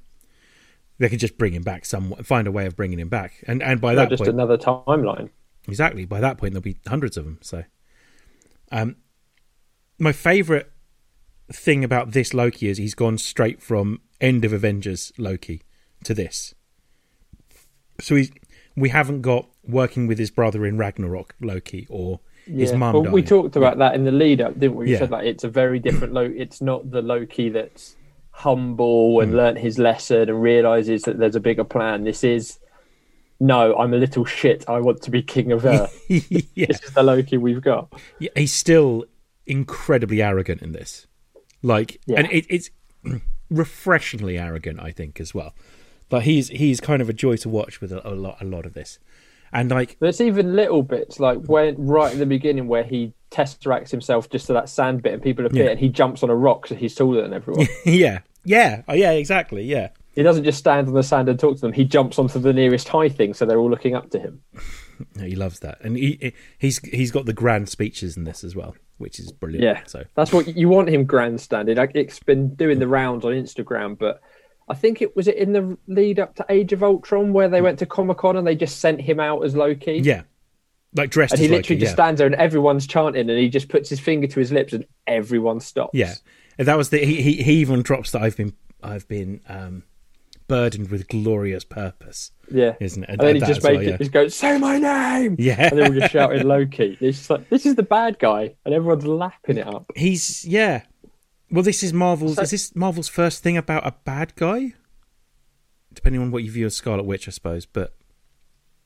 They 0.98 1.08
can 1.08 1.20
just 1.20 1.38
bring 1.38 1.54
him 1.54 1.64
back 1.64 1.86
some 1.86 2.14
find 2.16 2.48
a 2.48 2.52
way 2.52 2.66
of 2.66 2.76
bringing 2.76 3.00
him 3.00 3.08
back, 3.08 3.42
and 3.48 3.64
and 3.64 3.80
by 3.80 3.94
Not 3.94 4.02
that 4.02 4.10
just 4.10 4.20
point, 4.24 4.34
another 4.34 4.58
timeline. 4.58 5.30
Exactly. 5.70 6.04
By 6.04 6.20
that 6.20 6.38
point, 6.38 6.52
there'll 6.52 6.62
be 6.62 6.76
hundreds 6.86 7.16
of 7.16 7.24
them. 7.24 7.40
So, 7.42 7.64
um, 8.74 8.98
my 9.98 10.12
favorite 10.12 10.70
thing 11.50 11.86
about 11.86 12.12
this 12.12 12.34
Loki 12.34 12.68
is 12.68 12.78
he's 12.78 12.94
gone 12.94 13.18
straight 13.18 13.62
from 13.62 14.02
end 14.20 14.44
of 14.44 14.52
Avengers 14.52 15.14
Loki 15.18 15.62
to 16.04 16.14
this. 16.14 16.54
So 18.02 18.16
he's 18.18 18.32
we 18.76 18.90
haven't 18.90 19.22
got 19.22 19.48
working 19.66 20.08
with 20.08 20.20
his 20.20 20.30
brother 20.30 20.66
in 20.66 20.78
Ragnarok 20.78 21.36
Loki 21.40 21.88
or 21.90 22.20
his 22.46 22.74
mum. 22.74 22.96
Well, 23.02 23.12
we 23.14 23.22
talked 23.24 23.56
about 23.56 23.78
that 23.78 23.96
in 23.96 24.04
the 24.04 24.12
lead 24.12 24.42
up, 24.42 24.60
didn't 24.60 24.76
we? 24.76 24.88
We 24.88 24.92
Yeah. 24.92 25.00
said 25.00 25.12
like 25.12 25.26
it's 25.26 25.46
a 25.46 25.50
very 25.50 25.80
different 25.80 26.12
Loki. 26.12 26.38
It's 26.38 26.62
not 26.62 26.92
the 26.92 27.02
Loki 27.02 27.48
that's 27.48 27.96
humble 28.38 29.22
and 29.22 29.32
hmm. 29.32 29.38
learnt 29.38 29.58
his 29.58 29.80
lesson 29.80 30.30
and 30.30 30.42
realizes 30.42 31.04
that 31.04 31.18
there's 31.18 31.38
a 31.38 31.40
bigger 31.40 31.64
plan. 31.64 32.04
This 32.04 32.24
is 32.24 32.60
no, 33.40 33.76
I'm 33.78 33.94
a 33.94 33.98
little 33.98 34.26
shit. 34.26 34.64
I 34.68 34.80
want 34.80 35.02
to 35.04 35.12
be 35.12 35.22
king 35.22 35.52
of 35.52 35.66
Earth. 35.66 36.04
yeah. 36.10 36.68
This 36.68 36.82
is 36.82 36.92
the 36.92 37.04
Loki 37.04 37.38
we've 37.38 37.62
got. 37.62 37.92
Yeah, 38.20 38.30
he's 38.36 38.54
still 38.54 39.06
incredibly 39.46 40.22
arrogant 40.22 40.62
in 40.62 40.74
this. 40.74 41.08
Like, 41.62 42.00
Yeah. 42.06 42.20
and 42.20 42.32
it, 42.32 42.46
it's 42.50 42.70
refreshingly 43.50 44.38
arrogant, 44.38 44.80
I 44.80 44.92
think, 44.92 45.20
as 45.20 45.34
well. 45.34 45.54
But 46.08 46.24
he's 46.24 46.50
he's 46.50 46.80
kind 46.80 47.02
of 47.02 47.10
a 47.10 47.14
joy 47.14 47.36
to 47.38 47.50
watch 47.50 47.82
with 47.82 47.92
a, 47.92 48.08
a 48.08 48.14
lot 48.14 48.38
a 48.40 48.46
lot 48.46 48.66
of 48.66 48.74
this, 48.74 49.00
and 49.56 49.72
like 49.72 49.98
There's 50.00 50.22
even 50.22 50.56
little 50.56 50.84
bits 50.84 51.20
like 51.20 51.40
when 51.48 51.76
right 51.78 52.12
at 52.14 52.20
the 52.20 52.26
beginning 52.26 52.68
where 52.68 52.84
he 52.84 53.14
tesseracts 53.32 53.90
himself 53.90 54.30
just 54.30 54.48
to 54.48 54.54
that 54.54 54.70
sand 54.70 55.02
bit 55.02 55.14
and 55.14 55.22
people 55.24 55.46
appear 55.46 55.66
Yeah. 55.66 55.72
and 55.72 55.80
he 55.80 55.90
jumps 55.90 56.22
on 56.24 56.30
a 56.30 56.36
rock 56.36 56.68
so 56.68 56.76
he's 56.76 56.94
taller 56.96 57.22
than 57.22 57.34
everyone. 57.34 57.68
yeah, 57.86 58.20
yeah, 58.44 58.84
oh, 58.88 58.94
yeah, 58.94 59.12
exactly, 59.12 59.64
yeah, 59.64 59.90
he 60.14 60.22
doesn't 60.24 60.44
just 60.44 60.60
stand 60.60 60.88
on 60.88 60.94
the 60.94 61.04
sand 61.04 61.28
and 61.28 61.40
talk 61.40 61.56
to 61.56 61.62
them. 61.62 61.74
He 61.74 61.84
jumps 61.86 62.20
onto 62.20 62.40
the 62.40 62.54
nearest 62.54 62.88
high 62.88 63.10
thing 63.10 63.34
so 63.34 63.46
they're 63.46 63.58
all 63.60 63.70
looking 63.70 63.96
up 63.96 64.12
to 64.12 64.20
him. 64.20 64.42
He 65.20 65.36
loves 65.36 65.60
that, 65.60 65.80
and 65.82 65.98
he 65.98 66.32
he's 66.58 66.80
he's 66.80 67.12
got 67.12 67.26
the 67.26 67.34
grand 67.34 67.68
speeches 67.68 68.16
in 68.16 68.24
this 68.24 68.46
as 68.46 68.56
well, 68.56 68.78
which 68.98 69.20
is 69.20 69.30
brilliant. 69.34 69.62
Yeah. 69.66 69.82
so 69.86 70.06
That's 70.16 70.32
what 70.32 70.56
you 70.56 70.70
want 70.70 70.88
him 70.88 71.04
grandstanding. 71.04 71.76
Like 71.76 71.92
it's 71.96 72.20
been 72.20 72.56
doing 72.56 72.80
the 72.80 72.88
rounds 72.88 73.26
on 73.26 73.34
Instagram, 73.34 73.98
but 74.00 74.22
I 74.68 74.74
think 74.74 75.02
it 75.02 75.16
was 75.16 75.28
it 75.28 75.36
in 75.36 75.54
the 75.54 75.78
lead 75.88 76.20
up 76.20 76.36
to 76.36 76.46
Age 76.50 76.74
of 76.74 76.82
Ultron 76.84 77.34
where 77.34 77.48
they 77.48 77.62
went 77.62 77.80
to 77.80 77.86
Comic 77.86 78.18
Con 78.18 78.36
and 78.38 78.48
they 78.48 78.56
just 78.56 78.80
sent 78.80 79.02
him 79.02 79.20
out 79.20 79.44
as 79.44 79.56
Loki. 79.56 80.00
yeah, 80.04 80.24
like 80.96 81.10
dressed 81.12 81.34
And 81.34 81.42
he 81.42 81.48
literally 81.48 81.76
Loki, 81.76 81.82
just 81.82 81.92
yeah. 81.92 81.96
stands 81.96 82.18
there 82.20 82.26
and 82.28 82.36
everyone's 82.36 82.88
chanting 82.88 83.30
and 83.30 83.40
he 83.40 83.50
just 83.50 83.70
puts 83.70 83.90
his 83.90 84.00
finger 84.00 84.28
to 84.28 84.40
his 84.40 84.52
lips 84.52 84.74
and 84.74 84.86
everyone 85.08 85.60
stops. 85.60 85.92
Yeah, 85.94 86.14
and 86.58 86.68
that 86.68 86.78
was 86.78 86.90
the 86.90 86.98
he, 87.00 87.22
he 87.22 87.44
he 87.44 87.54
even 87.56 87.82
drops 87.84 88.12
that 88.12 88.22
I've 88.24 88.38
been 88.38 88.54
I've 88.82 89.08
been 89.08 89.42
um 89.48 89.84
burdened 90.48 90.90
with 90.92 91.08
glorious 91.08 91.64
purpose, 91.64 92.32
Yeah. 92.52 92.76
isn't 92.80 93.04
it? 93.04 93.10
And 93.10 93.20
then 93.20 93.36
he 93.36 93.40
just 93.40 93.52
as 93.58 93.64
well, 93.64 93.74
makes 93.74 93.88
yeah. 93.88 93.94
it 93.96 93.98
just 93.98 94.12
goes, 94.12 94.36
Say 94.36 94.60
my 94.60 94.78
name 94.78 95.36
Yeah. 95.40 95.70
And 95.70 95.80
then 95.80 95.92
we 95.92 96.00
just 96.00 96.14
shouting 96.14 96.44
Loki. 96.48 96.98
It's 97.02 97.30
like 97.32 97.50
this 97.50 97.66
is 97.66 97.74
the 97.76 97.82
bad 97.84 98.20
guy 98.20 98.56
and 98.64 98.74
everyone's 98.74 99.08
lapping 99.08 99.58
it 99.58 99.66
up. 99.68 99.92
He's 99.96 100.46
yeah. 100.46 100.84
Well, 101.52 101.64
this 101.64 101.84
is 101.84 101.94
Marvel's. 101.94 102.36
So- 102.36 102.42
is 102.42 102.52
this 102.52 102.76
Marvel's 102.76 103.08
first 103.08 103.44
thing 103.44 103.58
about 103.58 103.86
a 103.86 103.94
bad 104.04 104.36
guy? 104.36 104.74
Depending 105.94 106.22
on 106.22 106.32
what 106.32 106.44
you 106.44 106.52
view 106.52 106.66
as 106.66 106.76
Scarlet 106.76 107.06
Witch, 107.06 107.28
I 107.28 107.32
suppose. 107.32 107.66
But 107.66 107.94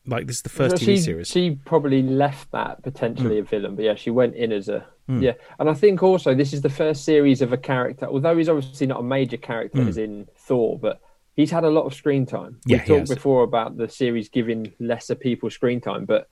like, 0.05 0.27
this 0.27 0.37
is 0.37 0.41
the 0.43 0.49
first 0.49 0.77
So 0.77 0.83
TV 0.83 0.85
she, 0.85 0.97
series. 0.97 1.27
She 1.27 1.51
probably 1.65 2.03
left 2.03 2.51
that 2.51 2.83
potentially 2.83 3.39
a 3.39 3.43
villain, 3.43 3.75
but 3.75 3.85
yeah, 3.85 3.95
she 3.95 4.09
went 4.11 4.35
in 4.35 4.51
as 4.51 4.69
a 4.69 4.85
Hmm. 5.07 5.23
yeah. 5.23 5.33
And 5.57 5.67
I 5.67 5.73
think 5.73 6.03
also 6.03 6.35
this 6.35 6.53
is 6.53 6.61
the 6.61 6.69
first 6.69 7.03
series 7.03 7.41
of 7.41 7.51
a 7.51 7.57
character, 7.57 8.05
although 8.05 8.37
he's 8.37 8.47
obviously 8.47 8.85
not 8.85 8.99
a 8.99 9.03
major 9.03 9.37
character 9.37 9.81
as 9.81 9.97
in 9.97 10.27
Thor, 10.37 10.77
but 10.77 11.01
he's 11.35 11.49
had 11.49 11.63
a 11.63 11.69
lot 11.71 11.85
of 11.85 11.95
screen 11.95 12.27
time. 12.27 12.59
Hmm. 12.65 12.69
Yeah, 12.71 12.81
we 12.83 12.85
talked 12.99 13.09
before 13.09 13.41
about 13.43 13.75
the 13.77 13.89
series 13.89 14.29
giving 14.29 14.71
lesser 14.79 15.15
people 15.15 15.49
screen 15.49 15.81
time, 15.81 16.05
but 16.05 16.27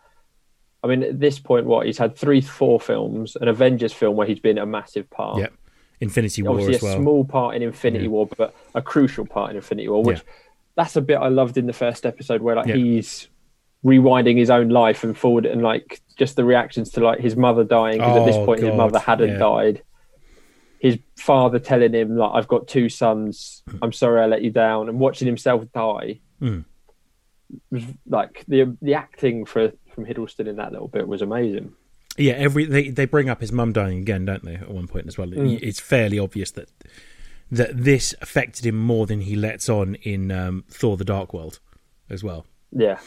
I 0.83 0.87
mean 0.87 1.01
at 1.01 1.19
this 1.19 1.39
point, 1.39 1.65
what 1.65 1.87
he's 1.87 1.97
had 1.97 2.15
three, 2.15 2.39
four 2.41 2.79
films, 2.79 3.35
an 3.41 3.47
Avengers 3.47 3.93
film 3.93 4.15
where 4.15 4.27
he's 4.27 4.39
been 4.39 4.59
a 4.59 4.65
massive 4.67 5.09
part. 5.09 5.39
yeah, 5.39 5.47
Infinity 5.99 6.43
War 6.43 6.59
Obviously, 6.59 6.75
as 6.89 6.95
a 6.95 6.97
small 6.97 7.25
part 7.25 7.55
in 7.55 7.61
Infinity 7.63 8.05
Yeah. 8.05 8.09
War, 8.11 8.27
but 8.37 8.53
a 8.75 8.81
crucial 8.81 9.25
part 9.25 9.49
in 9.51 9.55
Infinity 9.57 9.87
War. 9.89 10.03
Which 10.03 10.17
Yeah. 10.19 10.23
that's 10.75 10.95
a 10.95 11.01
bit 11.01 11.15
I 11.15 11.27
loved 11.29 11.57
in 11.57 11.65
the 11.67 11.73
first 11.73 12.05
episode, 12.05 12.41
where 12.41 12.55
like 12.55 12.67
Yeah. 12.67 12.75
he's 12.75 13.29
rewinding 13.85 14.37
his 14.37 14.49
own 14.49 14.69
life 14.69 15.03
and 15.03 15.17
forward, 15.17 15.45
and 15.45 15.61
like 15.61 16.01
just 16.17 16.35
the 16.35 16.43
reactions 16.45 16.91
to 16.91 16.99
like 17.01 17.19
his 17.19 17.35
mother 17.35 17.63
dying 17.63 17.97
because 17.97 18.17
at 18.17 18.25
this 18.25 18.35
Oh, 18.35 18.45
point 18.45 18.61
his 18.61 18.73
mother 18.75 18.99
hadn't 18.99 19.39
died. 19.39 19.81
His 20.79 20.99
father 21.15 21.57
telling 21.57 21.93
him 21.93 22.15
like, 22.17 22.31
"I've 22.33 22.47
got 22.47 22.67
two 22.67 22.89
sons. 22.89 23.63
I'm 23.81 23.91
sorry 23.93 24.21
I 24.21 24.27
let 24.27 24.43
you 24.43 24.51
down," 24.51 24.89
and 24.89 24.99
watching 24.99 25.25
himself 25.25 25.65
die. 25.73 26.19
Mm. 26.41 26.65
Was 27.71 27.83
like 28.07 28.43
the 28.47 28.75
the 28.81 28.93
acting 28.93 29.45
for 29.45 29.71
from 29.93 30.05
Hiddleston 30.05 30.47
in 30.47 30.57
that 30.57 30.71
little 30.73 30.87
bit 30.89 31.07
was 31.07 31.21
amazing. 31.23 31.73
Yeah, 32.17 32.33
every 32.33 32.65
they 32.65 32.89
they 32.89 33.05
bring 33.05 33.29
up 33.29 33.41
his 33.41 33.51
mum 33.51 33.73
dying 33.73 33.99
again, 33.99 34.25
don't 34.25 34.43
they? 34.43 34.55
At 34.55 34.69
one 34.71 34.87
point 34.87 35.07
as 35.07 35.17
well. 35.17 35.27
Mm. 35.27 35.59
It's 35.61 35.79
fairly 35.79 36.17
obvious 36.19 36.51
that 36.51 36.69
that 37.51 37.83
this 37.83 38.13
affected 38.21 38.65
him 38.65 38.77
more 38.77 39.05
than 39.05 39.21
he 39.21 39.35
lets 39.35 39.69
on 39.69 39.95
in 39.95 40.31
um, 40.31 40.65
Thor: 40.69 40.97
The 40.97 41.05
Dark 41.05 41.33
World, 41.33 41.59
as 42.09 42.23
well. 42.23 42.45
Yeah, 42.71 42.99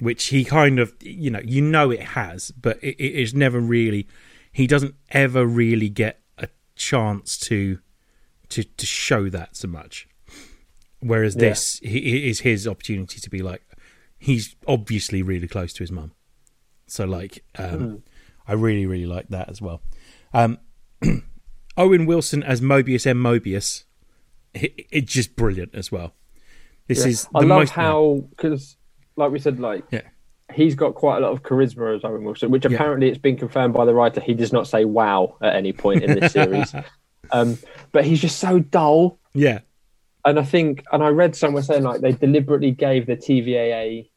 which 0.00 0.26
he 0.26 0.44
kind 0.44 0.78
of 0.78 0.94
you 1.00 1.30
know 1.30 1.40
you 1.44 1.60
know 1.62 1.90
it 1.90 2.00
has 2.00 2.50
but 2.52 2.82
it, 2.82 2.96
it 2.98 3.14
is 3.20 3.34
never 3.34 3.60
really 3.60 4.08
he 4.52 4.66
doesn't 4.66 4.94
ever 5.10 5.46
really 5.46 5.88
get 5.88 6.20
a 6.38 6.48
chance 6.74 7.36
to 7.38 7.78
to 8.48 8.64
to 8.64 8.86
show 8.86 9.28
that 9.28 9.56
so 9.56 9.68
much 9.68 10.08
whereas 11.00 11.34
Yeah. 11.34 11.50
this 11.50 11.80
he, 11.82 12.28
is 12.28 12.40
his 12.40 12.66
opportunity 12.66 13.20
to 13.20 13.30
be 13.30 13.40
like 13.40 13.62
he's 14.18 14.56
obviously 14.66 15.22
really 15.22 15.48
close 15.48 15.72
to 15.74 15.82
his 15.82 15.92
mum 15.92 16.12
so 16.86 17.04
like 17.04 17.44
um 17.58 18.02
i 18.50 18.54
really 18.54 18.86
really 18.86 19.06
like 19.06 19.28
that 19.28 19.48
as 19.48 19.60
well 19.62 19.80
um 20.34 20.58
owen 21.76 22.04
wilson 22.06 22.42
as 22.42 22.60
mobius 22.60 23.06
m 23.06 23.16
mobius 23.22 23.84
it, 24.54 24.72
it's 24.90 25.12
just 25.12 25.36
brilliant 25.36 25.74
as 25.74 25.90
well 25.92 26.14
this 26.88 27.00
Yeah. 27.04 27.06
is 27.12 27.28
I 27.34 27.38
love 27.38 27.48
most 27.48 27.70
how 27.70 28.24
because 28.30 28.76
like 29.16 29.30
we 29.30 29.38
said, 29.38 29.60
like 29.60 29.84
Yeah. 29.92 30.00
he's 30.52 30.74
got 30.74 30.94
quite 30.96 31.18
a 31.18 31.20
lot 31.20 31.30
of 31.32 31.42
charisma 31.44 31.94
as 31.94 32.04
Owen 32.04 32.24
Wilson, 32.24 32.50
which 32.50 32.64
apparently 32.64 33.08
it's 33.08 33.18
been 33.18 33.36
confirmed 33.36 33.74
by 33.74 33.84
the 33.84 33.94
writer. 33.94 34.20
He 34.20 34.34
does 34.34 34.52
not 34.52 34.66
say 34.66 34.84
"wow" 34.84 35.36
at 35.40 35.54
any 35.54 35.72
point 35.72 36.02
in 36.02 36.18
this 36.18 36.32
series, 36.38 36.74
um, 37.30 37.58
but 37.92 38.04
he's 38.04 38.20
just 38.20 38.38
so 38.40 38.58
dull. 38.58 39.18
Yeah. 39.34 39.60
And 40.24 40.38
I 40.38 40.42
think, 40.42 40.82
and 40.90 41.02
I 41.04 41.08
read 41.10 41.36
somewhere 41.36 41.62
saying 41.62 41.84
like 41.84 42.00
they 42.00 42.12
deliberately 42.12 42.72
gave 42.72 43.06
the 43.06 43.16
TVA 43.16 44.08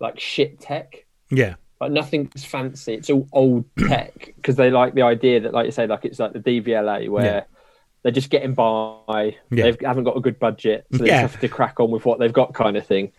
like 0.00 0.18
shit 0.20 0.60
tech. 0.60 1.06
Yeah. 1.30 1.54
Like 1.80 1.92
nothing's 1.92 2.44
fancy. 2.44 2.94
It's 2.94 3.08
all 3.10 3.26
old 3.32 3.64
tech 3.88 4.32
because 4.36 4.56
they 4.56 4.70
like 4.70 4.94
the 4.94 5.02
idea 5.02 5.40
that, 5.40 5.54
like 5.54 5.66
you 5.66 5.72
say, 5.72 5.86
like 5.86 6.04
it's 6.04 6.18
like 6.18 6.32
the 6.32 6.40
DVLA 6.40 7.08
where 7.08 7.24
Yeah. 7.24 7.42
they're 8.02 8.12
just 8.12 8.28
getting 8.30 8.54
by. 8.54 9.36
Yeah. 9.50 9.70
They 9.70 9.86
haven't 9.86 10.04
got 10.04 10.16
a 10.16 10.20
good 10.20 10.38
budget, 10.38 10.86
so 10.92 10.98
they 10.98 11.06
Yeah. 11.06 11.22
just 11.22 11.34
have 11.34 11.40
to 11.40 11.48
crack 11.48 11.80
on 11.80 11.90
with 11.90 12.04
what 12.04 12.18
they've 12.18 12.32
got, 12.32 12.52
kind 12.54 12.76
of 12.76 12.86
thing. 12.86 13.12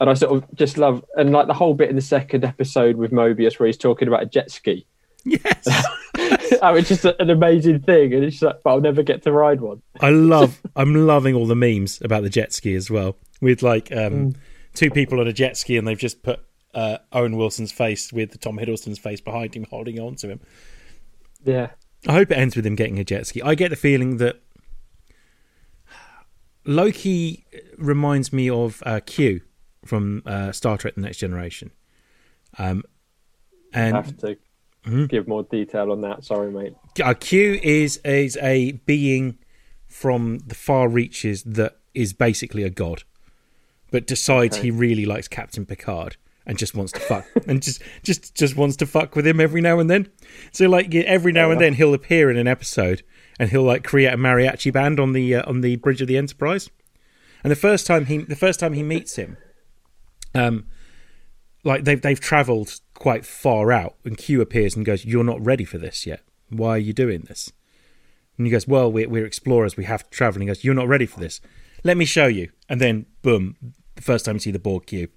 And 0.00 0.08
I 0.10 0.14
sort 0.14 0.36
of 0.36 0.54
just 0.54 0.76
love, 0.78 1.04
and 1.16 1.32
like 1.32 1.46
the 1.46 1.54
whole 1.54 1.74
bit 1.74 1.88
in 1.90 1.96
the 1.96 2.02
second 2.02 2.44
episode 2.44 2.96
with 2.96 3.12
Mobius 3.12 3.58
where 3.58 3.66
he's 3.66 3.76
talking 3.78 4.08
about 4.08 4.22
a 4.22 4.26
jet 4.26 4.50
ski. 4.50 4.86
Yes. 5.24 5.66
oh, 6.62 6.74
it's 6.74 6.88
just 6.88 7.04
an 7.04 7.28
amazing 7.30 7.80
thing, 7.80 8.14
and 8.14 8.24
it's 8.24 8.40
like, 8.40 8.56
but 8.62 8.70
I'll 8.70 8.80
never 8.80 9.02
get 9.02 9.22
to 9.24 9.32
ride 9.32 9.60
one. 9.60 9.82
I 10.00 10.10
love 10.10 10.62
I'm 10.76 10.94
loving 11.06 11.34
all 11.34 11.46
the 11.46 11.56
memes 11.56 12.00
about 12.02 12.22
the 12.22 12.30
jet 12.30 12.52
ski 12.52 12.74
as 12.74 12.90
well. 12.90 13.16
With 13.42 13.62
like 13.62 13.90
um, 13.92 14.12
Mm. 14.32 14.36
two 14.74 14.90
people 14.90 15.20
on 15.20 15.26
a 15.26 15.32
jet 15.32 15.56
ski 15.56 15.76
and 15.76 15.86
they've 15.86 15.98
just 15.98 16.22
put 16.22 16.40
uh, 16.76 16.98
Owen 17.12 17.36
Wilson's 17.36 17.72
face 17.72 18.12
with 18.12 18.38
Tom 18.40 18.58
Hiddleston's 18.58 18.98
face 18.98 19.20
behind 19.20 19.54
him 19.56 19.64
holding 19.68 19.98
on 19.98 20.14
to 20.16 20.28
him. 20.28 20.40
Yeah, 21.44 21.70
I 22.06 22.12
hope 22.12 22.30
it 22.30 22.36
ends 22.38 22.54
with 22.54 22.64
him 22.66 22.76
getting 22.76 22.98
a 23.00 23.04
jet 23.04 23.26
ski. 23.26 23.42
I 23.42 23.54
get 23.56 23.70
the 23.70 23.76
feeling 23.76 24.18
that 24.18 24.40
Loki 26.64 27.44
reminds 27.78 28.32
me 28.32 28.50
of 28.50 28.82
uh, 28.84 29.00
Q 29.04 29.40
from 29.84 30.22
uh, 30.26 30.52
Star 30.52 30.76
Trek: 30.76 30.94
The 30.96 31.00
Next 31.02 31.18
Generation. 31.18 31.70
Um, 32.58 32.82
I 33.74 33.80
and 33.80 33.96
have 33.96 34.16
to 34.18 34.36
Mhm. 34.86 35.08
give 35.08 35.26
more 35.26 35.42
detail 35.42 35.90
on 35.90 36.00
that. 36.02 36.24
Sorry, 36.24 36.50
mate. 36.50 36.74
uh, 37.02 37.14
Q 37.14 37.58
is 37.62 37.98
is 38.04 38.36
a 38.38 38.72
being 38.86 39.38
from 39.88 40.38
the 40.46 40.54
far 40.54 40.88
reaches 40.88 41.42
that 41.44 41.76
is 41.94 42.12
basically 42.12 42.62
a 42.62 42.70
god, 42.70 43.02
but 43.90 44.06
decides 44.06 44.56
Okay. 44.56 44.66
he 44.66 44.70
really 44.70 45.04
likes 45.06 45.26
Captain 45.28 45.64
Picard 45.66 46.16
and 46.46 46.56
just 46.58 46.74
wants 46.74 46.92
to 46.92 47.00
fuck 47.00 47.26
and 47.46 47.62
just 47.62 47.82
just 48.02 48.34
just 48.34 48.56
wants 48.56 48.76
to 48.76 48.86
fuck 48.86 49.16
with 49.16 49.26
him 49.26 49.40
every 49.40 49.60
now 49.60 49.78
and 49.78 49.90
then. 49.90 50.08
So 50.52 50.68
like 50.68 50.94
every 50.94 51.32
now 51.32 51.50
and 51.50 51.60
then 51.60 51.74
he'll 51.74 51.94
appear 51.94 52.30
in 52.30 52.36
an 52.36 52.46
episode 52.46 53.02
and 53.38 53.50
he'll 53.50 53.62
like 53.62 53.84
create 53.84 54.12
a 54.12 54.16
mariachi 54.16 54.72
band 54.72 55.00
on 55.00 55.12
the 55.12 55.34
uh, 55.34 55.48
on 55.48 55.60
the 55.60 55.76
bridge 55.76 56.00
of 56.00 56.08
the 56.08 56.16
Enterprise. 56.16 56.70
And 57.42 57.50
the 57.50 57.56
first 57.56 57.86
time 57.86 58.06
he 58.06 58.18
the 58.18 58.36
first 58.36 58.60
time 58.60 58.72
he 58.72 58.82
meets 58.82 59.16
him, 59.16 59.36
um, 60.34 60.66
like 61.64 61.84
they've 61.84 62.00
they've 62.00 62.20
travelled 62.20 62.80
quite 62.94 63.26
far 63.26 63.72
out, 63.72 63.96
and 64.04 64.16
Q 64.16 64.40
appears 64.40 64.74
and 64.76 64.84
goes, 64.84 65.04
"You're 65.04 65.24
not 65.24 65.44
ready 65.44 65.64
for 65.64 65.78
this 65.78 66.06
yet. 66.06 66.22
Why 66.48 66.70
are 66.70 66.78
you 66.78 66.92
doing 66.92 67.22
this?" 67.22 67.52
And 68.36 68.46
he 68.46 68.50
goes, 68.50 68.66
"Well, 68.66 68.90
we're 68.90 69.08
we're 69.08 69.26
explorers. 69.26 69.76
We 69.76 69.84
have 69.84 70.04
to 70.04 70.10
travel." 70.10 70.36
And 70.36 70.42
he 70.44 70.46
goes, 70.48 70.64
"You're 70.64 70.74
not 70.74 70.88
ready 70.88 71.06
for 71.06 71.20
this. 71.20 71.40
Let 71.84 71.96
me 71.96 72.04
show 72.04 72.26
you." 72.26 72.50
And 72.68 72.80
then, 72.80 73.06
boom, 73.22 73.56
the 73.94 74.02
first 74.02 74.24
time 74.24 74.36
you 74.36 74.40
see 74.40 74.50
the 74.50 74.58
Borg 74.58 74.86
cube, 74.86 75.10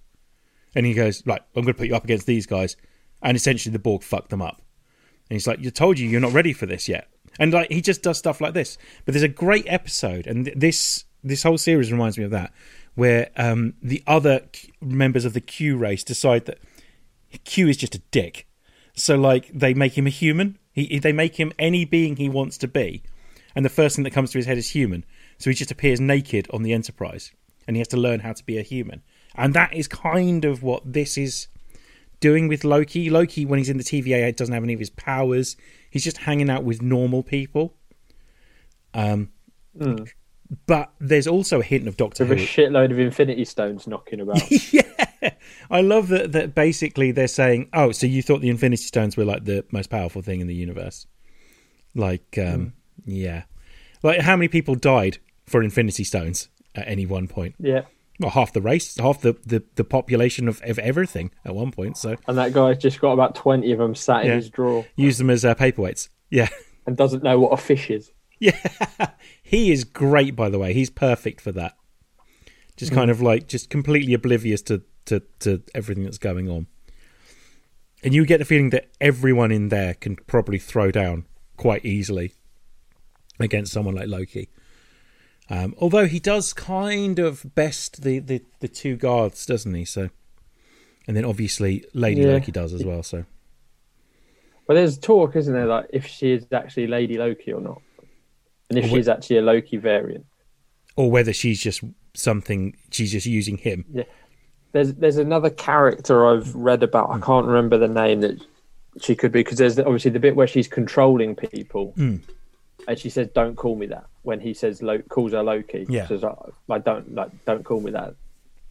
and 0.75 0.85
he 0.85 0.93
goes, 0.93 1.25
"Right, 1.25 1.41
I'm 1.55 1.63
going 1.63 1.73
to 1.73 1.77
put 1.77 1.87
you 1.87 1.95
up 1.95 2.03
against 2.03 2.25
these 2.25 2.45
guys," 2.45 2.75
and 3.21 3.35
essentially 3.35 3.71
the 3.71 3.79
Borg 3.79 4.03
fucked 4.03 4.29
them 4.29 4.41
up. 4.41 4.61
And 5.29 5.35
he's 5.35 5.47
like, 5.47 5.59
"You 5.59 5.71
told 5.71 5.99
you 5.99 6.07
you're 6.07 6.21
not 6.21 6.33
ready 6.33 6.53
for 6.53 6.65
this 6.65 6.87
yet." 6.87 7.09
And 7.39 7.53
like 7.53 7.71
he 7.71 7.81
just 7.81 8.03
does 8.03 8.17
stuff 8.17 8.41
like 8.41 8.53
this. 8.53 8.77
But 9.05 9.13
there's 9.13 9.23
a 9.23 9.27
great 9.27 9.65
episode, 9.67 10.27
and 10.27 10.45
th- 10.45 10.57
this 10.57 11.05
this 11.23 11.43
whole 11.43 11.57
series 11.57 11.91
reminds 11.91 12.17
me 12.17 12.23
of 12.23 12.31
that, 12.31 12.53
where 12.95 13.29
um, 13.35 13.73
the 13.81 14.03
other 14.07 14.41
Q- 14.51 14.73
members 14.81 15.25
of 15.25 15.33
the 15.33 15.41
Q 15.41 15.77
race 15.77 16.03
decide 16.03 16.45
that 16.45 16.59
Q 17.43 17.67
is 17.67 17.77
just 17.77 17.95
a 17.95 18.01
dick. 18.11 18.47
So 18.95 19.15
like 19.15 19.49
they 19.53 19.73
make 19.73 19.97
him 19.97 20.07
a 20.07 20.11
human. 20.11 20.57
He 20.71 20.99
they 20.99 21.13
make 21.13 21.35
him 21.35 21.53
any 21.59 21.85
being 21.85 22.15
he 22.15 22.29
wants 22.29 22.57
to 22.59 22.67
be, 22.67 23.03
and 23.55 23.63
the 23.63 23.69
first 23.69 23.95
thing 23.95 24.03
that 24.03 24.13
comes 24.13 24.31
to 24.31 24.37
his 24.37 24.45
head 24.45 24.57
is 24.57 24.71
human. 24.71 25.05
So 25.37 25.49
he 25.49 25.55
just 25.55 25.71
appears 25.71 26.01
naked 26.01 26.47
on 26.51 26.63
the 26.63 26.73
Enterprise, 26.73 27.31
and 27.67 27.75
he 27.75 27.79
has 27.79 27.87
to 27.89 27.97
learn 27.97 28.21
how 28.21 28.33
to 28.33 28.43
be 28.43 28.57
a 28.57 28.61
human. 28.61 29.01
And 29.39 29.53
that 29.53 29.73
is 29.73 29.87
kind 29.87 30.43
of 30.43 30.61
what 30.61 30.83
this 30.91 31.17
is 31.17 31.47
doing 32.19 32.49
with 32.49 32.65
Loki. 32.65 33.09
Loki, 33.09 33.45
when 33.45 33.57
he's 33.57 33.69
in 33.69 33.77
the 33.77 33.83
TVA, 33.83 34.35
doesn't 34.35 34.53
have 34.53 34.63
any 34.63 34.73
of 34.73 34.79
his 34.79 34.89
powers. 34.89 35.55
He's 35.89 36.03
just 36.03 36.17
hanging 36.17 36.49
out 36.49 36.65
with 36.65 36.81
normal 36.81 37.23
people. 37.23 37.73
Um, 38.93 39.31
but 40.65 40.91
there's 40.99 41.27
also 41.27 41.61
a 41.61 41.63
hint 41.63 41.87
of 41.87 41.95
Doctor 41.95 42.25
With 42.25 42.39
a 42.39 42.41
shitload 42.41 42.91
of 42.91 42.99
Infinity 42.99 43.45
Stones 43.45 43.87
knocking 43.87 44.19
about. 44.19 44.41
yeah, 44.73 45.29
I 45.69 45.81
love 45.81 46.09
that. 46.09 46.33
That 46.33 46.53
basically 46.53 47.11
they're 47.11 47.27
saying, 47.27 47.69
"Oh, 47.71 47.91
so 47.91 48.07
you 48.07 48.21
thought 48.21 48.41
the 48.41 48.49
Infinity 48.49 48.83
Stones 48.83 49.15
were 49.15 49.25
like 49.25 49.45
the 49.45 49.63
most 49.71 49.89
powerful 49.89 50.21
thing 50.21 50.41
in 50.41 50.47
the 50.47 50.55
universe?" 50.55 51.07
Like, 51.95 52.37
um, 52.37 52.73
yeah, 53.05 53.43
like 54.03 54.21
how 54.21 54.35
many 54.35 54.47
people 54.47 54.75
died 54.75 55.19
for 55.45 55.63
Infinity 55.63 56.03
Stones 56.03 56.49
at 56.75 56.87
any 56.87 57.05
one 57.05 57.27
point? 57.27 57.55
yeah. 57.59 57.83
Well, 58.19 58.31
half 58.31 58.51
the 58.51 58.61
race, 58.61 58.97
half 58.97 59.21
the 59.21 59.37
the, 59.45 59.63
the 59.75 59.83
population 59.83 60.47
of, 60.47 60.61
of 60.63 60.77
everything 60.79 61.31
at 61.45 61.55
one 61.55 61.71
point. 61.71 61.97
So 61.97 62.17
And 62.27 62.37
that 62.37 62.53
guy's 62.53 62.77
just 62.77 62.99
got 62.99 63.13
about 63.13 63.35
20 63.35 63.71
of 63.71 63.79
them 63.79 63.95
sat 63.95 64.25
in 64.25 64.31
his 64.31 64.49
drawer 64.49 64.85
use 64.95 65.17
them 65.17 65.29
as 65.29 65.45
uh, 65.45 65.55
paperweights. 65.55 66.09
Yeah, 66.29 66.49
and 66.85 66.97
doesn't 66.97 67.23
know 67.23 67.39
what 67.39 67.53
a 67.53 67.57
fish 67.57 67.89
is. 67.89 68.11
yeah. 68.39 68.59
he 69.41 69.71
is 69.71 69.83
great, 69.83 70.35
by 70.35 70.49
the 70.49 70.59
way. 70.59 70.73
He's 70.73 70.89
perfect 70.89 71.41
for 71.41 71.51
that. 71.53 71.75
Just 72.77 72.93
kind 72.93 73.11
of 73.11 73.21
like 73.21 73.47
just 73.47 73.69
completely 73.69 74.13
oblivious 74.13 74.61
to, 74.63 74.81
to, 75.05 75.21
to 75.39 75.61
everything 75.75 76.05
that's 76.05 76.17
going 76.17 76.49
on. 76.49 76.67
And 78.03 78.13
you 78.13 78.25
get 78.25 78.37
the 78.37 78.45
feeling 78.45 78.69
that 78.69 78.87
everyone 79.01 79.51
in 79.51 79.67
there 79.67 79.93
can 79.93 80.15
probably 80.15 80.59
throw 80.59 80.89
down 80.89 81.25
quite 81.57 81.83
easily 81.83 82.33
against 83.39 83.73
someone 83.73 83.95
like 83.95 84.07
Loki. 84.07 84.49
Um, 85.49 85.73
although 85.79 86.05
he 86.05 86.19
does 86.19 86.53
kind 86.53 87.17
of 87.19 87.55
best 87.55 88.03
the, 88.03 88.19
the, 88.19 88.41
the 88.59 88.67
two 88.67 88.95
guards, 88.95 89.45
doesn't 89.45 89.73
he? 89.73 89.83
So, 89.85 90.09
and 91.07 91.17
then 91.17 91.25
obviously 91.25 91.85
Lady 91.93 92.21
Yeah. 92.21 92.33
Loki 92.33 92.51
does 92.51 92.73
as 92.73 92.85
well. 92.85 93.01
So 93.03 93.25
But 94.67 94.75
there's 94.75 94.97
talk, 94.99 95.35
isn't 95.35 95.53
there, 95.53 95.65
like 95.65 95.87
if 95.91 96.05
she 96.05 96.31
is 96.33 96.45
actually 96.51 96.87
Lady 96.87 97.17
Loki 97.17 97.51
or 97.51 97.61
not, 97.61 97.81
and 98.69 98.77
if 98.77 98.85
Well, 98.85 98.95
she's 98.95 99.07
actually 99.07 99.37
a 99.37 99.41
Loki 99.41 99.77
variant. 99.77 100.25
or 100.95 101.09
whether 101.09 101.33
she's 101.33 101.59
just 101.59 101.81
something 102.13 102.75
she's 102.91 103.11
just 103.11 103.25
using 103.25 103.57
him. 103.57 103.85
Yeah, 103.91 104.03
There's 104.73 104.93
there's 104.93 105.17
another 105.17 105.49
character 105.49 106.27
I've 106.27 106.53
read 106.53 106.83
about. 106.83 107.09
I 107.09 107.19
can't 107.19 107.47
remember 107.47 107.77
the 107.79 107.87
name 107.87 108.21
that 108.21 108.39
she 109.01 109.15
could 109.15 109.31
be 109.31 109.39
because 109.39 109.57
there's 109.57 109.79
obviously 109.79 110.11
the 110.11 110.19
bit 110.19 110.35
where 110.35 110.47
she's 110.47 110.67
controlling 110.67 111.35
people, 111.35 111.93
Mm. 111.97 112.21
And 112.87 112.97
she 112.97 113.09
says, 113.09 113.27
"Don't 113.33 113.55
call 113.55 113.75
me 113.75 113.85
that." 113.87 114.05
When 114.23 114.39
he 114.39 114.53
says 114.53 114.81
Lo- 114.81 114.99
calls 115.09 115.31
her 115.33 115.43
Loki, 115.43 115.85
Yeah. 115.89 116.03
she 116.03 116.15
says, 116.15 116.23
"I 116.23 116.35
I 116.69 116.79
don't 116.79 117.13
like 117.13 117.31
don't 117.45 117.63
call 117.63 117.81
me 117.81 117.91
that. 117.91 118.15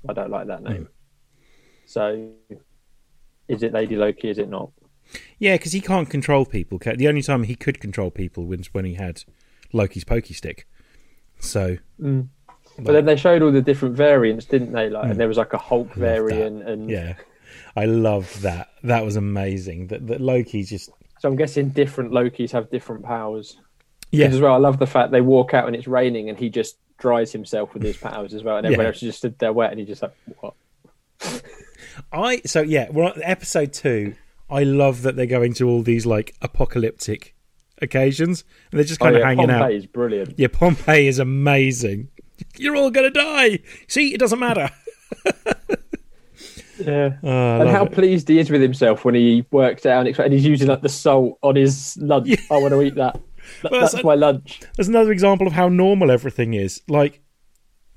I 0.09 0.13
don't 0.13 0.31
like 0.31 0.47
that 0.47 0.63
name." 0.63 0.89
So, 1.87 2.31
is 3.49 3.63
it 3.63 3.73
Lady 3.73 3.97
Loki? 3.97 4.29
Is 4.29 4.39
it 4.39 4.49
not? 4.49 4.71
Yeah, 5.39 5.55
because 5.57 5.73
he 5.73 5.81
can't 5.81 6.09
control 6.11 6.45
people. 6.45 6.79
The 6.79 7.09
only 7.09 7.23
time 7.23 7.45
he 7.45 7.55
could 7.55 7.81
control 7.81 8.11
people 8.11 8.45
was 8.45 8.73
when 8.75 8.85
he 8.85 8.95
had 8.95 9.25
Loki's 9.73 10.05
pokey 10.05 10.35
stick. 10.35 10.67
So 11.41 11.79
But 11.99 12.93
then 12.93 13.07
they 13.07 13.17
showed 13.17 13.43
all 13.43 13.51
the 13.51 13.63
different 13.63 13.97
variants, 13.97 14.45
didn't 14.45 14.73
they? 14.73 14.89
Like, 14.91 15.11
and 15.11 15.19
there 15.19 15.27
was 15.29 15.37
like 15.39 15.53
a 15.53 15.59
Hulk 15.59 15.93
Hmm. 15.95 16.01
that. 16.01 16.07
variant, 16.07 16.69
and 16.69 16.91
yeah, 16.91 17.15
I 17.75 17.87
loved 17.87 18.43
that. 18.43 18.69
That 18.85 19.05
was 19.05 19.17
amazing. 19.17 19.87
That 19.89 20.07
that 20.09 20.21
Loki 20.21 20.63
just 20.63 20.91
so 21.21 21.29
I'm 21.29 21.37
guessing 21.37 21.71
different 21.71 22.13
Lokis 22.13 22.53
have 22.53 22.71
different 22.71 23.03
powers. 23.03 23.57
Yeah 24.11 24.27
as 24.27 24.41
well. 24.41 24.55
I 24.55 24.59
love 24.59 24.79
the 24.79 24.87
fact 24.87 25.13
they 25.13 25.21
walk 25.21 25.55
out 25.55 25.67
and 25.67 25.77
it's 25.77 25.87
raining, 25.87 26.29
and 26.29 26.39
he 26.39 26.49
just 26.49 26.77
dries 26.99 27.33
himself 27.33 27.75
with 27.75 27.83
his 27.83 27.97
powers 28.09 28.35
as 28.35 28.43
well, 28.43 28.57
and 28.57 28.67
everyone 28.67 28.85
Yeah. 28.85 28.89
else 28.91 29.01
just 29.01 29.19
stood 29.19 29.39
there 29.39 29.53
wet, 29.53 29.71
and 29.71 29.81
he 29.81 29.87
just 29.87 30.03
like, 30.03 30.15
what? 30.41 30.55
I 32.13 32.41
so 32.47 32.63
yeah. 32.63 32.89
Well, 32.91 33.13
episode 33.23 33.73
two. 33.73 34.15
I 34.51 34.63
love 34.63 35.03
that 35.03 35.15
they're 35.15 35.27
going 35.27 35.53
to 35.55 35.69
all 35.69 35.83
these 35.83 36.07
like 36.07 36.35
apocalyptic 36.41 37.35
occasions, 37.83 38.45
and 38.71 38.79
they're 38.79 38.85
just 38.87 39.01
kind 39.01 39.15
oh, 39.15 39.19
of 39.19 39.21
yeah, 39.23 39.27
hanging 39.27 39.51
out. 39.51 39.59
Pompeii 39.61 39.77
is 39.77 39.87
brilliant. 39.87 40.35
Yeah, 40.39 40.49
Pompeii 40.49 41.07
is 41.07 41.19
amazing. 41.19 42.09
You're 42.57 42.77
all 42.77 42.91
gonna 42.91 43.11
die. 43.11 43.59
See, 43.89 44.15
it 44.15 44.19
doesn't 44.21 44.39
matter. 44.39 44.71
Yeah. 46.79 47.17
Oh, 47.23 47.61
and 47.61 47.69
how 47.69 47.87
it. 47.87 47.93
pleased 47.93 48.29
he 48.29 48.39
is 48.39 48.51
with 48.51 48.63
himself 48.63 49.05
when 49.05 49.15
he 49.15 49.45
works 49.51 49.85
out 49.85 50.07
and, 50.07 50.19
and 50.19 50.33
he's 50.33 50.45
using 50.45 50.69
like 50.69 50.81
the 50.81 50.89
salt 50.89 51.39
on 51.43 51.57
his 51.57 51.97
lunch. 52.01 52.37
I 52.51 52.59
want 52.59 52.73
to 52.73 52.83
eat 52.83 52.95
that. 52.95 53.21
That- 53.63 53.73
Well, 53.73 53.81
that's 53.81 54.03
my 54.03 54.15
lunch. 54.15 54.61
There's 54.77 54.89
another 54.89 55.13
example 55.13 55.47
of 55.47 55.53
how 55.53 55.69
normal 55.69 56.11
everything 56.11 56.55
is. 56.55 56.83
Like 56.89 57.21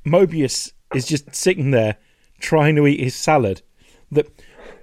Mobius 0.05 0.72
is 0.93 1.05
just 1.05 1.34
sitting 1.36 1.72
there 1.72 1.98
trying 2.39 2.75
to 2.75 2.88
eat 2.88 3.00
his 3.00 3.15
salad. 3.15 3.62
That 4.12 4.27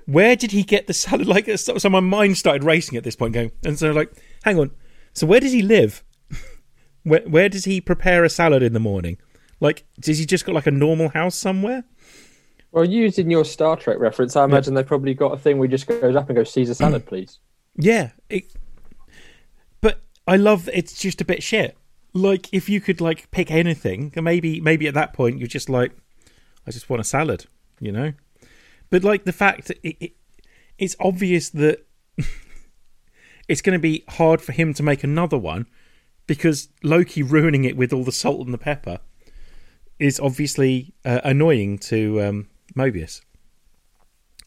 where 0.06 0.36
did 0.36 0.52
he 0.52 0.62
get 0.62 0.86
the 0.86 0.94
salad? 0.94 1.26
Like 1.28 1.46
so, 1.58 1.78
so 1.78 1.90
my 1.90 2.00
mind 2.00 2.38
started 2.38 2.64
racing 2.64 2.96
at 2.96 3.04
this 3.04 3.16
point, 3.16 3.34
going 3.34 3.52
and 3.64 3.78
so 3.78 3.90
like, 3.90 4.12
hang 4.44 4.58
on. 4.58 4.70
So 5.12 5.26
where 5.26 5.40
does 5.40 5.52
he 5.52 5.62
live? 5.62 6.02
where 7.02 7.22
where 7.22 7.48
does 7.48 7.64
he 7.64 7.80
prepare 7.80 8.24
a 8.24 8.30
salad 8.30 8.62
in 8.62 8.72
the 8.72 8.80
morning? 8.80 9.18
Like, 9.60 9.84
does 10.00 10.18
he 10.18 10.24
just 10.26 10.46
got 10.46 10.54
like 10.54 10.66
a 10.66 10.70
normal 10.70 11.08
house 11.08 11.34
somewhere? 11.34 11.84
Well, 12.70 12.84
using 12.84 13.30
your 13.30 13.44
Star 13.44 13.76
Trek 13.76 13.98
reference, 13.98 14.36
I 14.36 14.44
imagine 14.44 14.74
they've 14.74 14.86
probably 14.86 15.14
got 15.14 15.32
a 15.32 15.38
thing 15.38 15.58
where 15.58 15.66
he 15.66 15.70
just 15.70 15.86
goes 15.86 16.14
up 16.14 16.28
and 16.28 16.36
goes, 16.36 16.52
Caesar 16.52 16.74
salad, 16.74 17.06
please. 17.08 17.38
Yeah, 17.76 18.10
it, 18.28 18.52
but 18.67 18.67
I 20.28 20.36
love 20.36 20.66
that 20.66 20.76
it's 20.76 20.98
just 21.00 21.22
a 21.22 21.24
bit 21.24 21.42
shit. 21.42 21.76
Like 22.12 22.52
if 22.52 22.68
you 22.68 22.82
could 22.82 23.00
like 23.00 23.30
pick 23.30 23.50
anything, 23.50 24.12
maybe 24.14 24.60
maybe 24.60 24.86
at 24.86 24.94
that 24.94 25.14
point 25.14 25.38
you're 25.38 25.48
just 25.48 25.70
like, 25.70 25.92
I 26.66 26.70
just 26.70 26.90
want 26.90 27.00
a 27.00 27.04
salad, 27.04 27.46
you 27.80 27.90
know. 27.90 28.12
But 28.90 29.02
like 29.02 29.24
the 29.24 29.32
fact 29.32 29.68
that 29.68 29.78
it, 29.82 29.96
it 30.00 30.12
it's 30.76 30.94
obvious 31.00 31.48
that 31.50 31.86
it's 33.48 33.62
going 33.62 33.72
to 33.72 33.80
be 33.80 34.04
hard 34.08 34.42
for 34.42 34.52
him 34.52 34.74
to 34.74 34.82
make 34.82 35.02
another 35.02 35.38
one 35.38 35.66
because 36.26 36.68
Loki 36.82 37.22
ruining 37.22 37.64
it 37.64 37.74
with 37.74 37.92
all 37.92 38.04
the 38.04 38.12
salt 38.12 38.44
and 38.44 38.52
the 38.52 38.58
pepper 38.58 39.00
is 39.98 40.20
obviously 40.20 40.92
uh, 41.06 41.20
annoying 41.24 41.78
to 41.78 42.22
um, 42.22 42.48
Mobius. 42.76 43.22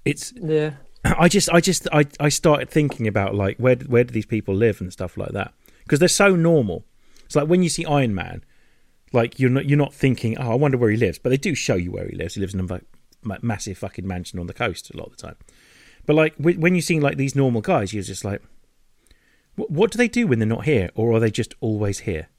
It's 0.05 0.31
Yeah. 0.35 0.73
I 1.03 1.27
just, 1.27 1.49
I 1.51 1.59
just, 1.59 1.87
I, 1.91 2.05
I 2.19 2.29
started 2.29 2.69
thinking 2.69 3.07
about 3.07 3.33
like 3.33 3.57
where, 3.57 3.75
where 3.75 4.03
do 4.03 4.13
these 4.13 4.27
people 4.27 4.53
live 4.53 4.79
and 4.79 4.93
stuff 4.93 5.17
like 5.17 5.31
that 5.31 5.53
because 5.83 5.99
they're 5.99 6.07
so 6.07 6.35
normal. 6.35 6.85
It's 7.25 7.35
like 7.35 7.47
when 7.47 7.63
you 7.63 7.69
see 7.69 7.85
Iron 7.85 8.13
Man, 8.15 8.43
like 9.13 9.39
you're 9.39 9.49
not, 9.49 9.65
you're 9.65 9.77
not 9.77 9.93
thinking, 9.93 10.37
oh, 10.37 10.51
I 10.51 10.55
wonder 10.55 10.77
where 10.77 10.89
he 10.89 10.97
lives, 10.97 11.19
but 11.19 11.29
they 11.29 11.37
do 11.37 11.55
show 11.55 11.75
you 11.75 11.91
where 11.91 12.07
he 12.07 12.15
lives. 12.15 12.35
He 12.35 12.41
lives 12.41 12.53
in 12.53 12.59
a 12.59 12.81
massive 13.41 13.77
fucking 13.77 14.07
mansion 14.07 14.39
on 14.39 14.47
the 14.47 14.53
coast 14.53 14.89
a 14.93 14.97
lot 14.97 15.07
of 15.07 15.17
the 15.17 15.21
time. 15.21 15.35
But 16.05 16.15
like 16.15 16.35
when 16.37 16.75
you 16.75 16.81
see 16.81 16.99
like 16.99 17.17
these 17.17 17.35
normal 17.35 17.61
guys, 17.61 17.93
you're 17.93 18.03
just 18.03 18.25
like, 18.25 18.41
what, 19.55 19.91
do 19.91 19.97
they 19.97 20.07
do 20.07 20.27
when 20.27 20.39
they're 20.39 20.47
not 20.47 20.65
here, 20.65 20.89
or 20.95 21.11
are 21.13 21.19
they 21.19 21.29
just 21.29 21.53
always 21.59 21.99
here? 21.99 22.29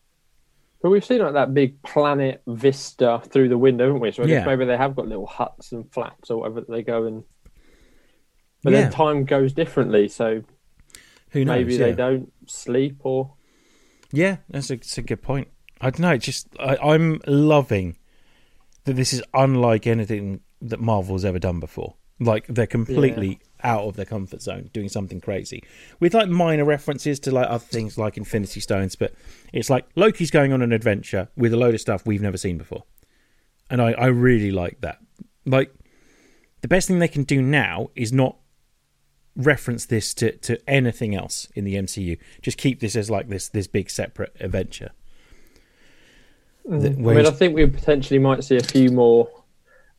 But 0.83 0.91
we've 0.91 1.05
seen 1.05 1.21
like 1.21 1.35
that 1.35 1.55
big 1.55 1.81
planet 1.83 2.43
vista 2.47 3.23
through 3.29 3.51
the 3.51 3.59
window, 3.59 3.87
haven't 3.87 4.01
we? 4.01 4.11
So 4.11 4.25
I 4.25 4.27
Yeah. 4.27 4.39
guess 4.39 4.47
maybe 4.47 4.65
they 4.65 4.77
have 4.77 4.97
got 4.97 5.07
little 5.07 5.27
huts 5.27 5.71
and 5.71 5.93
flats 5.93 6.31
or 6.31 6.41
whatever 6.41 6.61
that 6.61 6.71
they 6.71 6.83
go 6.83 7.05
and. 7.05 7.23
But 8.65 8.73
Yeah. 8.73 8.83
then 8.83 8.91
time 8.93 9.25
goes 9.25 9.53
differently, 9.53 10.09
so 10.09 10.43
Who 11.33 11.45
knows? 11.45 11.57
maybe 11.57 11.75
yeah. 11.75 11.87
they 11.87 11.93
don't 11.93 12.33
sleep 12.47 13.01
or. 13.01 13.35
Yeah, 14.13 14.39
that's 14.51 14.71
a, 14.71 14.77
that's 14.77 14.99
a 14.99 15.03
good 15.03 15.23
point. 15.23 15.49
I 15.81 15.91
don't 15.91 16.01
know. 16.01 16.11
it's 16.13 16.27
Just 16.27 16.49
I, 16.61 16.77
I'm 16.77 17.21
loving 17.27 17.97
that 18.85 18.95
this 18.95 19.13
is 19.13 19.23
unlike 19.35 19.87
anything 19.87 20.41
that 20.61 20.81
Marvel's 20.81 21.25
ever 21.25 21.39
done 21.39 21.61
before. 21.61 21.95
Like 22.21 22.47
they're 22.47 22.67
completely 22.67 23.41
out 23.65 23.85
of 23.85 23.97
their 23.97 24.05
comfort 24.05 24.43
zone, 24.43 24.71
doing 24.73 24.89
something 24.89 25.21
crazy 25.21 25.63
with 25.99 26.15
like 26.15 26.29
minor 26.29 26.65
references 26.65 27.19
to 27.21 27.31
like 27.33 27.49
other 27.49 27.65
things 27.65 27.99
like 27.99 28.17
Infinity 28.17 28.61
Stones. 28.61 28.95
But 28.95 29.15
it's 29.53 29.71
like 29.71 29.87
Loki's 29.97 30.31
going 30.31 30.53
on 30.53 30.63
an 30.63 30.73
adventure 30.73 31.29
with 31.37 31.53
a 31.53 31.57
load 31.57 31.75
of 31.75 31.81
stuff 31.81 32.07
we've 32.07 32.23
never 32.23 32.37
seen 32.37 32.59
before, 32.59 32.85
and 33.71 33.81
I, 33.81 33.93
I 33.93 34.07
really 34.07 34.51
like 34.53 34.83
that. 34.83 34.99
Like 35.47 35.75
the 36.61 36.69
best 36.69 36.87
thing 36.87 37.01
they 37.01 37.09
can 37.09 37.25
do 37.25 37.43
now 37.43 37.91
is 37.97 38.13
not 38.13 38.37
reference 39.37 39.87
this 39.87 40.13
to, 40.15 40.37
to 40.39 40.59
anything 40.69 41.15
else 41.15 41.49
in 41.55 41.65
the 41.65 41.75
MCU. 41.75 42.19
Just 42.43 42.59
keep 42.59 42.81
this 42.81 42.95
as 42.97 43.11
like 43.11 43.29
this 43.29 43.49
this 43.49 43.67
big 43.67 43.91
separate 43.91 44.35
adventure. 44.41 44.91
Mm. 46.69 46.81
The- 46.83 47.11
I 47.11 47.15
mean, 47.15 47.27
I 47.27 47.31
think 47.31 47.55
we 47.55 47.67
potentially 47.67 48.19
might 48.19 48.45
see 48.45 48.57
a 48.57 48.63
few 48.63 48.91
more 48.91 49.29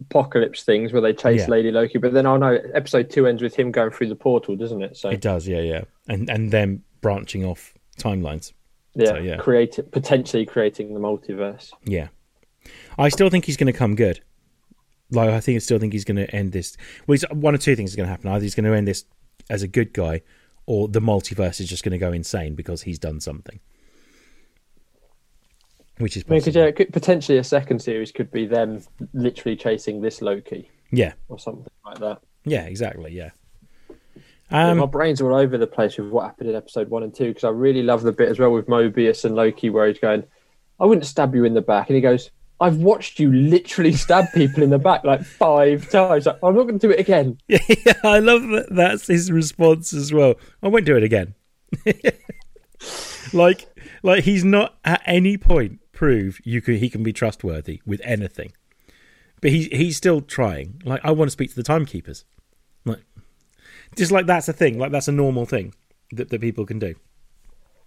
apocalypse 0.02 0.64
things 0.64 0.92
where 0.92 1.02
they 1.02 1.14
chase 1.14 1.42
Yeah. 1.42 1.48
Lady 1.48 1.72
Loki, 1.72 1.98
but 1.98 2.14
then 2.14 2.26
oh, 2.26 2.36
I 2.36 2.38
know 2.38 2.60
episode 2.74 3.10
two 3.10 3.28
ends 3.28 3.42
with 3.42 3.56
him 3.56 3.72
going 3.72 3.92
through 3.92 4.10
the 4.10 4.16
portal, 4.16 4.56
doesn't 4.56 4.82
it? 4.82 4.98
So 4.98 5.10
It 5.10 5.22
does, 5.22 5.48
yeah, 5.48 5.62
yeah, 5.62 5.84
and 6.08 6.30
and 6.30 6.52
them 6.52 6.84
branching 7.02 7.46
off 7.46 7.74
timelines. 7.98 8.54
yeah, 8.96 9.06
so, 9.08 9.18
yeah. 9.18 9.38
create 9.38 9.80
potentially 9.92 10.46
creating 10.46 10.94
the 10.94 11.00
multiverse. 11.00 11.72
Yeah, 11.86 12.08
I 12.98 13.10
still 13.10 13.30
think 13.30 13.46
he's 13.46 13.58
going 13.58 13.72
to 13.72 13.78
come 13.78 13.96
good. 13.96 14.22
Like 15.12 15.30
I 15.30 15.40
think 15.40 15.58
I 15.58 15.60
still 15.60 15.80
think 15.80 15.94
he's 15.94 16.06
going 16.06 16.18
to 16.18 16.34
end 16.36 16.52
this. 16.54 16.76
Well, 17.08 17.18
one 17.32 17.54
or 17.54 17.60
two 17.60 17.76
things 17.76 17.92
is 17.92 17.96
going 17.96 18.08
to 18.08 18.12
happen. 18.12 18.30
Either 18.30 18.44
he's 18.44 18.56
going 18.56 18.66
to 18.66 18.74
end 18.76 18.88
this 18.88 19.06
as 19.50 19.64
a 19.64 19.68
good 19.68 19.94
guy, 19.94 20.22
or 20.66 20.88
the 20.88 21.02
multiverse 21.02 21.60
is 21.60 21.68
just 21.70 21.84
going 21.84 21.92
to 21.92 21.98
go 21.98 22.12
insane 22.12 22.56
because 22.56 22.84
he's 22.84 23.00
done 23.00 23.20
something. 23.20 23.60
Which 26.00 26.18
is 26.18 26.24
I 26.28 26.32
mean, 26.32 26.40
because 26.40 26.56
yeah, 26.56 26.72
could, 26.72 26.92
potentially 26.92 27.38
a 27.38 27.44
second 27.44 27.80
series 27.82 28.12
could 28.12 28.32
be 28.32 28.48
them 28.48 28.82
literally 29.14 29.56
chasing 29.56 30.02
this 30.02 30.22
Loki 30.22 30.70
yeah, 30.92 31.14
or 31.30 31.38
something 31.38 31.72
like 31.86 32.00
that. 32.00 32.20
yeah, 32.46 32.64
exactly, 32.64 33.14
yeah. 33.14 33.30
Yeah, 34.52 34.70
Um, 34.72 34.80
my 34.80 34.86
brain's 34.86 35.22
all 35.22 35.36
over 35.36 35.58
the 35.58 35.68
place 35.68 35.98
with 35.98 36.10
what 36.10 36.26
happened 36.26 36.50
in 36.50 36.56
episode 36.56 36.90
one 36.90 37.04
and 37.04 37.14
two 37.14 37.30
because 37.30 37.44
I 37.44 37.50
really 37.50 37.84
love 37.84 38.02
the 38.04 38.12
bit 38.12 38.30
as 38.30 38.40
well 38.40 38.52
with 38.52 38.68
Mobius 38.68 39.24
and 39.24 39.36
Loki 39.36 39.70
where 39.70 39.88
he's 39.88 40.00
going, 40.00 40.24
"I 40.80 40.86
wouldn't 40.86 41.06
stab 41.06 41.36
you 41.36 41.46
in 41.46 41.54
the 41.54 41.62
back," 41.62 41.90
and 41.90 41.96
he 41.96 42.02
goes, 42.02 42.32
"I've 42.64 42.78
watched 42.78 43.20
you 43.20 43.32
literally 43.32 43.92
stab 43.94 44.32
people 44.34 44.64
in 44.64 44.70
the 44.70 44.80
back 44.80 45.04
like 45.04 45.24
five 45.24 45.90
times. 45.90 46.26
Like, 46.26 46.40
I'm 46.42 46.56
not 46.56 46.64
going 46.64 46.80
to 46.80 46.88
do 46.88 46.94
it 46.94 47.00
again." 47.00 47.38
Yeah, 47.48 47.94
I 48.04 48.20
love 48.20 48.44
that. 48.50 48.68
That's 48.72 49.08
his 49.08 49.32
response 49.32 49.94
as 49.94 50.14
well. 50.14 50.36
I 50.62 50.70
won't 50.70 50.86
do 50.86 50.96
it 50.96 51.04
again. 51.04 51.36
like, 53.34 53.68
like 54.02 54.24
he's 54.24 54.44
not 54.44 54.78
at 54.86 55.02
any 55.06 55.38
point 55.38 55.80
prove 55.92 56.40
you 56.44 56.62
can 56.62 56.76
he 56.76 56.90
can 56.90 57.04
be 57.04 57.14
trustworthy 57.14 57.82
with 57.86 58.02
anything, 58.04 58.54
but 59.42 59.52
he 59.52 59.66
he's 59.66 59.98
still 59.98 60.22
trying. 60.22 60.82
Like, 60.86 61.02
I 61.04 61.12
want 61.12 61.28
to 61.28 61.32
speak 61.32 61.50
to 61.50 61.56
the 61.56 61.64
timekeepers. 61.64 62.24
Like, 62.86 63.04
just 63.96 64.12
like 64.12 64.26
that's 64.26 64.48
a 64.48 64.54
thing. 64.54 64.78
Like 64.78 64.92
that's 64.92 65.08
a 65.08 65.12
normal 65.12 65.46
thing 65.46 65.74
that 66.12 66.30
that 66.30 66.42
people 66.42 66.66
can 66.66 66.80
do. 66.80 66.96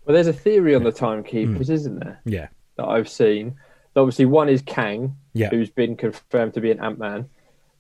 Well, 0.05 0.15
there's 0.15 0.29
a 0.29 0.33
theory 0.33 0.75
on 0.75 0.85
the 0.85 0.93
timekeepers, 0.93 1.69
mm. 1.69 1.73
isn't 1.73 1.99
there, 1.99 2.21
Yeah, 2.25 2.49
that 2.77 2.87
I've 2.87 3.09
seen. 3.09 3.57
Obviously, 3.97 4.27
one 4.27 4.49
is 4.49 4.63
Kang, 4.63 5.17
yeah, 5.33 5.49
who's 5.51 5.71
been 5.71 5.97
confirmed 5.97 6.55
to 6.55 6.61
be 6.61 6.71
an 6.71 6.81
Ant 6.81 6.99
Man, 6.99 7.29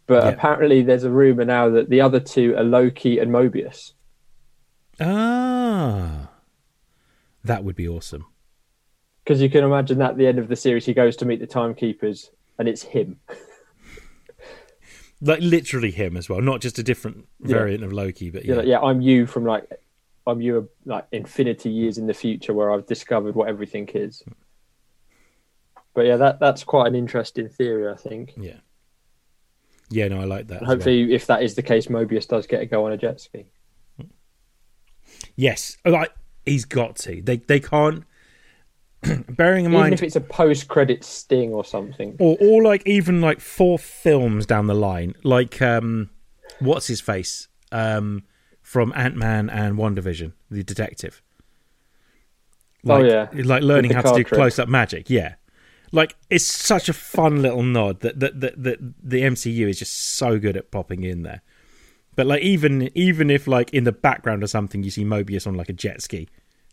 but 0.06 0.24
Yeah. 0.24 0.30
apparently 0.30 0.82
there's 0.82 1.04
a 1.04 1.10
rumor 1.10 1.44
now 1.44 1.68
that 1.70 1.90
the 1.90 2.00
other 2.00 2.20
two 2.20 2.56
are 2.56 2.64
Loki 2.64 3.18
and 3.18 3.30
Mobius. 3.30 3.92
ah, 5.00 6.30
that 7.44 7.64
would 7.64 7.76
be 7.76 7.86
awesome. 7.88 8.24
Because 9.24 9.42
you 9.42 9.50
can 9.50 9.64
imagine 9.64 9.98
that 9.98 10.12
at 10.12 10.16
the 10.16 10.26
end 10.26 10.38
of 10.38 10.48
the 10.48 10.56
series, 10.56 10.86
he 10.86 10.94
goes 10.94 11.16
to 11.16 11.24
meet 11.26 11.40
the 11.40 11.46
timekeepers, 11.46 12.30
and 12.58 12.68
it's 12.68 12.82
him. 12.82 13.20
Like 15.22 15.40
literally 15.40 15.90
him 15.92 16.14
as 16.14 16.28
well, 16.28 16.42
not 16.42 16.60
just 16.60 16.78
a 16.78 16.82
different 16.82 17.26
Yeah. 17.40 17.48
variant 17.56 17.82
of 17.82 17.90
Loki, 17.90 18.28
but 18.30 18.44
Yeah, 18.44 18.52
yeah, 18.52 18.58
like, 18.58 18.66
yeah, 18.66 18.80
I'm 18.80 19.00
you 19.00 19.24
from 19.26 19.46
like, 19.46 19.64
I'm 20.26 20.42
you 20.42 20.68
like 20.84 21.06
infinity 21.10 21.70
years 21.70 21.96
in 21.96 22.06
the 22.06 22.12
future 22.12 22.52
where 22.52 22.70
I've 22.70 22.84
discovered 22.86 23.34
what 23.34 23.48
everything 23.48 23.88
is. 23.94 24.22
But 25.96 26.06
yeah, 26.06 26.16
that 26.18 26.38
that's 26.38 26.62
quite 26.62 26.86
an 26.86 26.94
interesting 26.94 27.48
theory, 27.48 27.90
I 27.90 27.96
think. 27.96 28.34
yeah, 28.36 28.58
yeah. 29.90 30.06
No, 30.08 30.20
I 30.20 30.24
like 30.24 30.46
that. 30.48 30.56
As 30.56 30.60
well. 30.60 30.70
hopefully, 30.76 31.12
if 31.14 31.26
that 31.26 31.42
is 31.42 31.54
the 31.56 31.62
case, 31.62 31.86
Mobius 31.88 32.28
does 32.28 32.46
get 32.46 32.60
a 32.62 32.66
go 32.66 32.86
on 32.86 32.92
a 32.92 32.96
jet 32.96 33.20
ski. 33.20 33.46
Yes, 35.36 35.76
like 35.84 36.12
he's 36.44 36.64
got 36.64 36.96
to. 36.96 37.20
They 37.22 37.38
they 37.38 37.60
can't. 37.60 38.04
bearing 39.28 39.64
in 39.66 39.70
Even 39.72 39.80
mind, 39.80 39.94
if 39.94 40.02
it's 40.02 40.16
a 40.16 40.20
post-credit 40.20 41.04
sting 41.04 41.52
or 41.52 41.64
something. 41.64 42.16
or 42.18 42.36
or 42.40 42.62
like 42.62 42.86
even 42.86 43.20
like 43.20 43.40
four 43.40 43.78
films 43.78 44.46
down 44.46 44.66
the 44.66 44.74
line, 44.74 45.14
like 45.22 45.60
um, 45.62 46.10
what's 46.60 46.86
his 46.86 47.00
face 47.00 47.48
um 47.72 48.22
from 48.62 48.92
Ant 48.96 49.14
Man 49.16 49.48
and 49.50 49.76
WandaVision, 49.76 50.32
the 50.50 50.62
detective. 50.64 51.22
Oh, 52.88 52.98
Like, 53.00 53.10
yeah. 53.10 53.28
like 53.44 53.62
learning 53.62 53.92
how 53.92 54.02
to 54.02 54.08
do 54.16 54.24
trick. 54.24 54.38
close 54.38 54.58
up 54.58 54.68
magic. 54.68 55.08
Yeah, 55.10 55.34
like 55.96 56.14
it's 56.28 56.44
such 56.44 56.88
a 56.88 56.92
fun 56.92 57.40
little 57.40 57.62
nod 57.62 58.00
that 58.00 58.20
that, 58.20 58.40
that 58.40 58.62
that 58.62 58.78
the 59.02 59.22
MCU 59.22 59.68
is 59.68 59.78
just 59.78 59.94
so 59.94 60.38
good 60.38 60.56
at 60.56 60.70
popping 60.70 61.02
in 61.02 61.22
there. 61.22 61.40
But 62.14 62.26
like 62.26 62.42
even 62.42 62.90
even 62.94 63.30
if 63.30 63.46
like 63.46 63.72
in 63.72 63.84
the 63.84 63.92
background 63.92 64.44
or 64.44 64.46
something 64.46 64.82
you 64.82 64.90
see 64.90 65.04
Mobius 65.04 65.46
on 65.46 65.54
like 65.54 65.70
a 65.70 65.72
jet 65.72 66.02
ski 66.02 66.28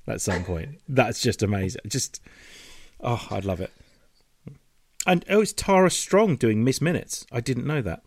at 0.08 0.22
some 0.22 0.44
point, 0.44 0.82
that's 0.90 1.22
just 1.22 1.42
amazing. 1.42 1.82
Just 1.88 2.22
oh, 3.00 3.26
I'd 3.32 3.46
love 3.46 3.62
it. 3.62 3.72
And 5.08 5.24
oh, 5.30 5.42
it's 5.42 5.54
Tara 5.54 5.90
Strong 5.90 6.36
doing 6.36 6.64
Miss 6.64 6.82
Minutes. 6.82 7.26
I 7.32 7.40
didn't 7.40 7.66
know 7.66 7.82
that. 7.82 8.04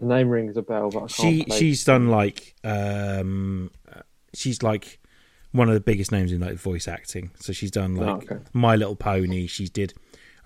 The 0.00 0.06
name 0.06 0.28
rings 0.28 0.56
a 0.56 0.62
bell, 0.62 0.90
but 0.90 0.98
I 0.98 1.08
can't 1.08 1.10
She 1.10 1.44
she's 1.50 1.84
done 1.84 2.08
like 2.08 2.54
um 2.62 3.72
she's 4.32 4.62
like 4.62 5.00
one 5.52 5.68
of 5.68 5.74
the 5.74 5.80
biggest 5.80 6.12
names 6.12 6.32
in 6.32 6.40
like 6.40 6.54
voice 6.54 6.86
acting. 6.86 7.30
So 7.40 7.52
she's 7.52 7.70
done 7.70 7.98
Oh, 7.98 8.02
like 8.02 8.30
okay. 8.30 8.44
My 8.52 8.76
Little 8.76 8.96
Pony. 8.96 9.46
She 9.46 9.66
did 9.66 9.94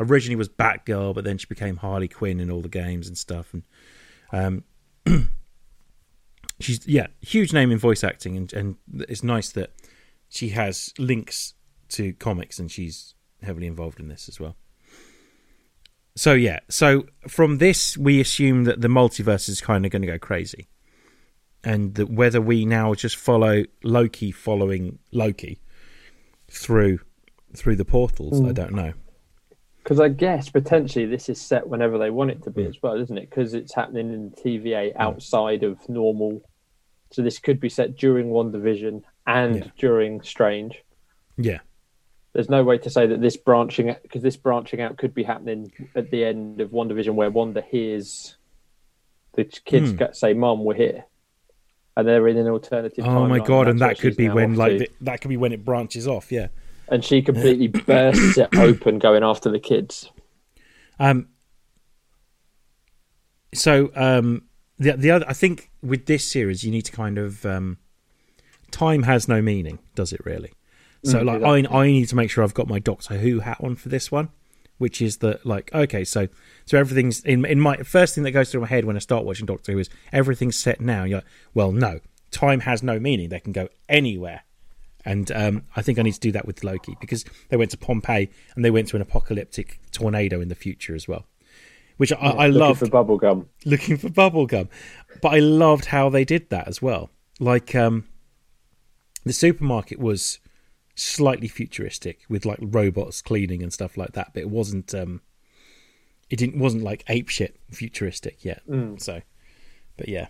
originally 0.01 0.37
was 0.37 0.49
Batgirl, 0.49 1.15
but 1.15 1.25
then 1.25 1.39
she 1.39 1.47
became 1.47 1.77
Harley 1.77 2.09
Quinn 2.09 2.41
in 2.41 2.51
all 2.51 2.63
the 2.63 2.69
games 2.69 3.07
and 3.07 3.17
stuff. 3.17 3.53
And 3.53 4.63
um, 5.07 5.29
she's 6.61 6.87
yeah, 6.87 7.09
huge 7.21 7.53
name 7.53 7.71
in 7.71 7.79
voice 7.79 8.03
acting, 8.05 8.37
and 8.37 8.53
and 8.53 8.77
it's 9.09 9.23
nice 9.23 9.51
that 9.53 9.71
she 10.29 10.51
has 10.51 10.93
links 10.99 11.55
to 11.91 12.13
comics, 12.15 12.59
and 12.59 12.71
she's 12.71 13.15
heavily 13.43 13.67
involved 13.67 14.01
in 14.01 14.09
this 14.09 14.29
as 14.29 14.41
well. 14.41 14.57
So 16.17 16.33
yeah, 16.33 16.61
so 16.69 17.07
from 17.27 17.59
this 17.59 17.97
we 17.99 18.21
assume 18.21 18.65
that 18.65 18.81
the 18.81 18.89
multiverse 18.89 19.49
is 19.49 19.61
kind 19.61 19.85
of 19.85 19.91
going 19.91 20.03
to 20.03 20.09
go 20.09 20.19
crazy, 20.19 20.69
and 21.65 21.95
that 21.95 22.11
whether 22.11 22.41
we 22.41 22.65
now 22.65 22.95
just 22.95 23.17
follow 23.17 23.65
Loki 23.83 24.31
following 24.31 24.99
Loki 25.13 25.61
through 26.49 27.01
through 27.57 27.77
the 27.77 27.85
portals, 27.85 28.41
I 28.41 28.45
mm. 28.45 28.55
don't 28.55 28.73
know. 28.73 28.93
Because 29.83 30.01
I 30.01 30.09
guess 30.09 30.49
potentially 30.49 31.07
this 31.07 31.29
is 31.29 31.41
set 31.41 31.69
whenever 31.69 31.99
they 31.99 32.11
want 32.11 32.31
it 32.31 32.43
to 32.45 32.51
be 32.51 32.63
mm. 32.65 32.69
as 32.69 32.83
well, 32.83 33.01
isn't 33.01 33.17
it? 33.17 33.31
Because 33.31 33.55
it's 33.55 33.75
happening 33.75 34.13
in 34.13 34.31
TVA 34.31 34.93
outside 34.97 35.63
of 35.63 35.89
normal. 35.89 36.43
So 37.13 37.23
this 37.23 37.39
could 37.39 37.61
be 37.61 37.69
set 37.69 37.97
during 37.97 38.29
WandaVision 38.29 39.03
and 39.27 39.57
Yeah. 39.57 39.71
during 39.79 40.23
Strange. 40.23 40.83
Yeah. 41.37 41.61
There's 42.33 42.51
no 42.51 42.65
way 42.65 42.79
to 42.79 42.91
say 42.91 43.07
that 43.07 43.21
this 43.21 43.37
branching 43.37 43.95
because 44.03 44.23
this 44.23 44.37
branching 44.37 44.81
out 44.81 44.97
could 44.97 45.15
be 45.15 45.23
happening 45.23 45.71
at 45.95 46.11
the 46.11 46.25
end 46.25 46.61
of 46.61 46.71
WandaVision 46.71 47.15
where 47.15 47.31
Wanda 47.31 47.63
hears 47.63 48.37
the 49.35 49.45
kids 49.45 49.93
mm. 49.93 49.99
get, 49.99 50.17
say, 50.17 50.33
"Mom, 50.33 50.65
we're 50.65 50.75
here," 50.75 51.05
and 51.97 52.07
they're 52.09 52.27
in 52.29 52.37
an 52.37 52.49
alternative. 52.49 53.05
Oh 53.07 53.27
my 53.27 53.39
god! 53.39 53.69
And 53.69 53.79
that's 53.79 53.99
that 53.99 54.03
could 54.03 54.17
be 54.17 54.29
when 54.29 54.55
like 54.57 54.79
the, 54.79 54.91
that 55.03 55.21
could 55.21 55.29
be 55.29 55.37
when 55.37 55.53
it 55.53 55.65
branches 55.65 56.07
off. 56.09 56.33
Yeah. 56.33 56.49
and 56.89 57.05
she 57.05 57.23
completely 57.23 57.69
bursts 57.87 58.39
it 58.39 58.49
open, 58.57 58.99
going 58.99 59.23
after 59.23 59.51
the 59.51 59.61
kids. 59.61 60.11
Um. 60.99 61.29
So 63.55 63.91
um, 63.95 64.43
the 64.79 64.93
the 64.93 65.11
other, 65.11 65.25
I 65.29 65.33
think 65.33 65.71
with 65.83 66.07
this 66.07 66.25
series, 66.25 66.65
you 66.65 66.71
need 66.71 66.83
to 66.83 66.93
kind 66.93 67.19
of 67.19 67.47
um, 67.47 67.79
time 68.71 69.05
has 69.05 69.29
no 69.29 69.41
meaning, 69.41 69.79
does 69.95 70.13
it 70.13 70.21
really? 70.25 70.53
So 71.05 71.21
Mm, 71.21 71.27
like 71.27 71.37
exactly. 71.37 71.67
I 71.69 71.81
I 71.83 71.87
need 71.87 72.09
to 72.09 72.17
make 72.17 72.31
sure 72.31 72.43
I've 72.43 72.55
got 72.55 72.67
my 72.67 72.79
Doctor 72.79 73.19
Who 73.19 73.41
hat 73.41 73.59
on 73.63 73.77
for 73.77 73.89
this 73.89 74.11
one, 74.11 74.31
which 74.79 75.01
is 75.01 75.19
that 75.19 75.45
like 75.47 75.73
okay, 75.75 76.05
so 76.05 76.29
so 76.65 76.79
everything's 76.79 77.21
in 77.25 77.45
in 77.45 77.61
my 77.61 77.77
first 77.79 78.15
thing 78.15 78.25
that 78.25 78.33
goes 78.33 78.51
through 78.51 78.63
my 78.63 78.67
head 78.69 78.85
when 78.85 78.97
I 78.97 79.01
start 79.01 79.25
watching 79.25 79.47
Doctor 79.47 79.73
Who 79.73 79.79
is 79.79 79.91
everything's 80.13 80.57
set 80.57 80.81
now. 80.81 81.05
You're 81.05 81.19
like, 81.19 81.27
well, 81.55 81.73
no, 81.73 82.01
time 82.31 82.61
has 82.61 82.83
no 82.83 82.99
meaning. 82.99 83.29
They 83.29 83.41
can 83.41 83.53
go 83.53 83.69
anywhere. 83.89 84.43
And 85.07 85.31
um, 85.33 85.65
I 85.77 85.83
think 85.83 85.99
I 85.99 86.03
need 86.03 86.15
to 86.15 86.21
do 86.21 86.33
that 86.33 86.47
with 86.47 86.65
Loki 86.65 86.97
because 86.99 87.27
they 87.51 87.59
went 87.59 87.71
to 87.73 87.77
Pompeii 87.77 88.31
and 88.57 88.65
they 88.65 88.71
went 88.71 88.89
to 88.89 88.97
an 88.97 89.03
apocalyptic 89.03 89.79
tornado 89.93 90.41
in 90.41 90.49
the 90.49 90.55
future 90.55 90.95
as 90.95 91.07
well, 91.07 91.27
which 91.99 92.11
I, 92.11 92.17
I 92.17 92.47
Looking 92.47 92.59
loved 92.59 92.79
for 92.81 92.87
bubblegum. 92.87 93.47
looking 93.67 93.99
for 93.99 94.09
bubblegum. 94.09 94.69
But 95.21 95.29
I 95.35 95.41
loved 95.41 95.85
how 95.87 96.09
they 96.09 96.25
did 96.25 96.49
that 96.49 96.69
as 96.69 96.81
well. 96.81 97.11
Like 97.39 97.75
um 97.75 98.05
the 99.25 99.33
supermarket 99.35 99.99
was 99.99 100.39
slightly 100.95 101.49
futuristic 101.49 102.21
with 102.29 102.45
like 102.47 102.59
robots 102.61 103.21
cleaning 103.23 103.63
and 103.63 103.73
stuff 103.73 103.97
like 103.97 104.13
that, 104.13 104.31
but 104.35 104.43
it 104.43 104.51
wasn't 104.51 104.95
um 104.95 105.21
it 106.31 106.37
didn't 106.37 106.59
wasn't 106.59 106.83
like 106.83 107.05
apeshit 107.07 107.53
futuristic 107.71 108.45
yet. 108.45 108.63
So 108.99 109.23
but 109.97 110.09
yeah. 110.09 110.29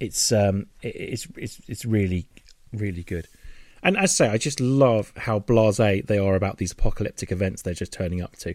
It's 0.00 0.32
um 0.32 0.66
it, 0.82 0.88
it's 0.96 1.28
it's 1.36 1.60
it's 1.68 1.84
really 1.84 2.26
really 2.72 3.02
good. 3.02 3.28
And 3.82 3.96
as 3.98 4.12
I 4.20 4.26
say, 4.26 4.28
I 4.30 4.38
just 4.38 4.60
love 4.60 5.12
how 5.16 5.38
blasé 5.40 6.04
they 6.06 6.18
are 6.18 6.34
about 6.34 6.56
these 6.56 6.72
apocalyptic 6.72 7.30
events 7.30 7.60
they're 7.62 7.74
just 7.74 7.92
turning 7.92 8.22
up 8.22 8.34
to. 8.36 8.54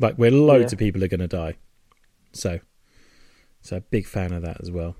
Like 0.00 0.16
where 0.16 0.30
loads 0.30 0.72
Yeah. 0.72 0.74
of 0.74 0.78
people 0.80 1.04
are 1.04 1.08
going 1.08 1.20
to 1.20 1.28
die. 1.28 1.54
So 2.32 2.60
so 3.62 3.76
a 3.76 3.80
big 3.80 4.06
fan 4.06 4.32
of 4.32 4.42
that 4.42 4.60
as 4.60 4.70
well. 4.70 4.96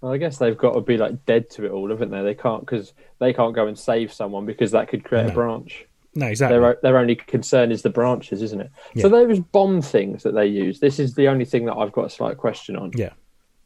Well, 0.00 0.12
I 0.12 0.18
guess 0.18 0.38
they've 0.38 0.56
got 0.56 0.74
to 0.74 0.80
be 0.80 0.96
like 0.98 1.24
dead 1.24 1.48
to 1.50 1.64
it 1.64 1.70
all, 1.72 1.88
haven't 1.88 2.10
they? 2.10 2.22
They 2.22 2.34
can't 2.34 2.60
because 2.60 2.92
they 3.18 3.32
can't 3.32 3.54
go 3.54 3.66
and 3.66 3.78
save 3.78 4.12
someone 4.12 4.44
because 4.46 4.70
that 4.72 4.88
could 4.88 5.04
create 5.04 5.26
No. 5.26 5.30
a 5.30 5.34
branch. 5.34 5.86
No, 6.14 6.26
exactly. 6.26 6.58
Their 6.58 6.78
their 6.82 6.98
only 6.98 7.14
concern 7.16 7.70
is 7.72 7.82
the 7.82 7.90
branches, 7.90 8.40
isn't 8.42 8.60
it? 8.60 8.70
So 8.98 9.08
those 9.08 9.40
bomb 9.40 9.82
things 9.82 10.22
that 10.22 10.32
they 10.34 10.46
use. 10.46 10.80
This 10.80 10.98
is 10.98 11.14
the 11.14 11.28
only 11.28 11.44
thing 11.44 11.66
that 11.66 11.74
I've 11.76 11.92
got 11.92 12.06
a 12.06 12.10
slight 12.10 12.36
question 12.38 12.76
on. 12.76 12.92
Yeah. 12.94 13.10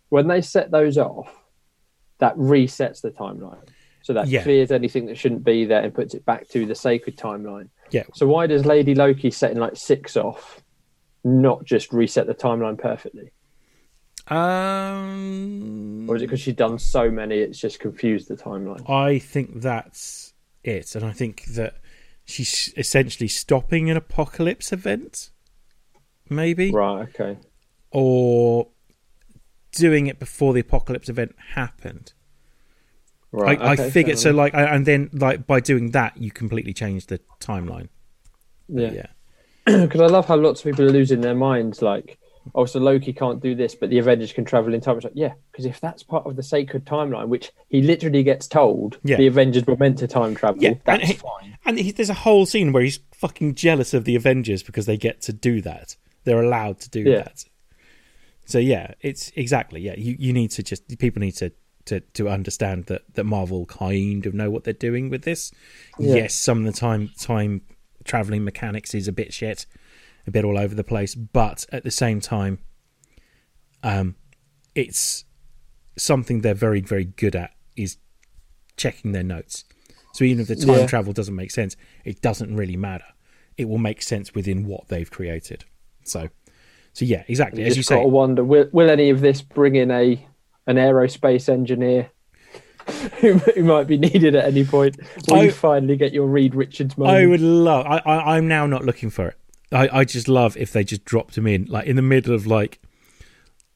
When 0.08 0.26
they 0.28 0.40
set 0.40 0.70
those 0.72 0.98
off, 0.98 1.32
that 2.18 2.36
resets 2.36 3.00
the 3.02 3.10
timeline. 3.10 3.68
So 4.02 4.12
that 4.14 4.28
Yeah. 4.28 4.42
clears 4.42 4.72
anything 4.72 5.06
that 5.06 5.18
shouldn't 5.18 5.44
be 5.44 5.64
there 5.64 5.82
and 5.82 5.94
puts 5.94 6.14
it 6.14 6.24
back 6.24 6.48
to 6.48 6.66
the 6.66 6.74
sacred 6.74 7.16
timeline. 7.16 7.68
Yeah. 7.90 8.04
So 8.14 8.26
why 8.26 8.46
does 8.46 8.66
Lady 8.66 8.94
Loki 8.94 9.30
setting 9.30 9.58
like 9.58 9.76
six 9.76 10.16
off 10.16 10.60
not 11.22 11.64
just 11.64 11.92
reset 11.92 12.26
the 12.26 12.34
timeline 12.34 12.78
perfectly? 12.78 13.30
Um 14.30 16.06
Or 16.08 16.16
is 16.16 16.22
it 16.22 16.26
because 16.26 16.40
she's 16.40 16.54
done 16.54 16.78
so 16.78 17.10
many 17.10 17.38
it's 17.38 17.58
just 17.58 17.80
confused 17.80 18.28
the 18.28 18.36
timeline? 18.36 18.88
I 18.88 19.18
think 19.18 19.60
that's 19.60 20.34
it. 20.64 20.94
And 20.94 21.04
I 21.04 21.12
think 21.12 21.44
that 21.46 21.74
she's 22.24 22.72
essentially 22.76 23.28
stopping 23.28 23.90
an 23.90 23.96
apocalypse 23.96 24.72
event. 24.72 25.30
Maybe. 26.28 26.70
Right, 26.70 27.08
okay. 27.08 27.38
Or 27.90 28.68
doing 29.72 30.06
it 30.06 30.18
before 30.18 30.52
the 30.52 30.60
apocalypse 30.60 31.08
event 31.08 31.34
happened. 31.54 32.12
Right. 33.32 33.60
I, 33.60 33.72
okay, 33.74 33.84
I 33.86 33.90
figured 33.90 34.18
so 34.18 34.30
like 34.32 34.54
I- 34.54 34.74
and 34.74 34.86
then 34.86 35.10
like 35.12 35.46
by 35.46 35.60
doing 35.60 35.90
that 35.90 36.16
you 36.16 36.30
completely 36.30 36.72
change 36.72 37.06
the 37.06 37.20
timeline. 37.40 37.88
enough. 38.68 38.92
Yeah. 38.94 39.06
because 39.86 40.00
I 40.06 40.06
love 40.06 40.26
how 40.26 40.36
lots 40.36 40.60
of 40.60 40.64
people 40.70 40.84
are 40.84 40.90
losing 40.90 41.20
their 41.20 41.34
minds. 41.34 41.82
Like, 41.82 42.18
oh, 42.54 42.64
so 42.64 42.78
Loki 42.80 43.12
can't 43.12 43.42
do 43.42 43.54
this, 43.54 43.74
but 43.74 43.90
the 43.90 43.98
Avengers 43.98 44.32
can 44.32 44.44
travel 44.44 44.72
in 44.74 44.80
time. 44.80 44.96
It's 44.96 45.04
like, 45.04 45.12
yeah, 45.16 45.34
because 45.52 45.64
if 45.66 45.80
that's 45.80 46.02
part 46.02 46.26
of 46.26 46.36
the 46.36 46.42
sacred 46.42 46.84
timeline, 46.84 47.28
which 47.28 47.52
he 47.68 47.82
literally 47.82 48.22
gets 48.22 48.46
told, 48.46 48.98
Yeah. 49.04 49.16
the 49.16 49.26
Avengers 49.26 49.66
were 49.66 49.76
meant 49.76 49.98
to 49.98 50.06
time 50.08 50.34
travel. 50.34 50.62
Yeah, 50.62 50.70
and 50.70 50.80
that's 50.84 51.06
he- 51.08 51.12
fine. 51.14 51.56
And 51.66 51.78
he, 51.78 51.92
there's 51.92 52.10
a 52.10 52.14
whole 52.14 52.46
scene 52.46 52.72
where 52.72 52.82
he's 52.82 53.00
fucking 53.12 53.54
jealous 53.54 53.92
of 53.94 54.04
the 54.04 54.16
Avengers 54.16 54.62
because 54.62 54.86
they 54.86 54.96
get 54.96 55.20
to 55.22 55.32
do 55.32 55.60
that. 55.62 55.96
They're 56.24 56.42
allowed 56.42 56.80
to 56.80 56.90
do 56.90 57.00
Yeah. 57.02 57.18
that. 57.22 57.44
So 58.46 58.58
yeah, 58.58 58.94
it's 59.00 59.30
exactly 59.36 59.80
yeah. 59.80 59.94
You 59.96 60.16
you 60.18 60.32
need 60.32 60.50
to 60.52 60.62
just 60.64 60.98
people 60.98 61.20
need 61.20 61.36
to 61.36 61.52
to 61.84 62.00
to 62.00 62.28
understand 62.28 62.86
that 62.86 63.02
that 63.14 63.22
Marvel 63.24 63.64
kind 63.66 64.26
of 64.26 64.34
know 64.34 64.50
what 64.50 64.64
they're 64.64 64.72
doing 64.74 65.08
with 65.08 65.22
this. 65.22 65.52
Yeah. 66.00 66.16
Yes, 66.16 66.34
some 66.34 66.58
of 66.66 66.72
the 66.72 66.78
time 66.78 67.10
time 67.18 67.60
traveling 68.04 68.42
mechanics 68.42 68.92
is 68.94 69.06
a 69.06 69.12
bit 69.12 69.32
shit, 69.32 69.66
a 70.26 70.30
bit 70.30 70.44
all 70.44 70.58
over 70.58 70.74
the 70.74 70.84
place, 70.84 71.14
but 71.14 71.66
at 71.72 71.84
the 71.84 71.90
same 71.90 72.20
time, 72.20 72.58
um, 73.82 74.14
it's 74.74 75.24
something 75.96 76.40
they're 76.40 76.54
very 76.54 76.80
very 76.80 77.04
good 77.04 77.34
at 77.36 77.50
is 77.76 77.96
checking 78.76 79.12
their 79.12 79.22
notes. 79.22 79.64
So 80.14 80.24
even 80.24 80.40
if 80.42 80.48
the 80.48 80.56
time 80.56 80.80
Yeah. 80.80 80.86
travel 80.86 81.12
doesn't 81.12 81.34
make 81.36 81.50
sense, 81.50 81.76
it 82.04 82.20
doesn't 82.20 82.54
really 82.56 82.76
matter. 82.76 83.04
It 83.56 83.68
will 83.68 83.78
make 83.78 84.02
sense 84.02 84.34
within 84.34 84.64
what 84.64 84.88
they've 84.88 85.10
created. 85.10 85.64
So, 86.04 86.28
so 86.92 87.04
yeah, 87.04 87.22
exactly 87.28 87.60
You 87.62 87.68
as 87.68 87.76
just 87.76 87.90
you 87.90 87.96
got 87.96 88.00
say. 88.00 88.04
to 88.04 88.08
wonder 88.08 88.42
will, 88.44 88.68
will 88.72 88.90
any 88.90 89.10
of 89.10 89.20
this 89.20 89.42
bring 89.42 89.76
in 89.76 89.90
a 89.90 90.26
an 90.66 90.76
aerospace 90.76 91.48
engineer 91.48 92.10
who, 93.20 93.34
who 93.34 93.62
might 93.64 93.86
be 93.86 93.98
needed 93.98 94.34
at 94.34 94.46
any 94.46 94.64
point? 94.64 94.96
Will 95.28 95.36
I- 95.38 95.44
you 95.44 95.52
finally 95.52 95.96
get 95.96 96.12
your 96.12 96.26
Reed 96.26 96.54
Richards 96.54 96.96
moment? 96.98 97.16
I 97.16 97.26
would 97.26 97.40
love. 97.40 97.86
I, 97.86 97.98
I 97.98 98.36
I'm 98.36 98.48
now 98.48 98.66
not 98.66 98.84
looking 98.84 99.10
for 99.10 99.28
it. 99.28 99.36
I 99.72 99.88
I 100.00 100.04
just 100.04 100.28
love 100.28 100.56
if 100.56 100.72
they 100.72 100.84
just 100.84 101.04
dropped 101.04 101.36
him 101.38 101.46
in 101.46 101.66
like 101.66 101.86
in 101.86 101.96
the 101.96 102.02
middle 102.02 102.34
of 102.34 102.46
like 102.46 102.80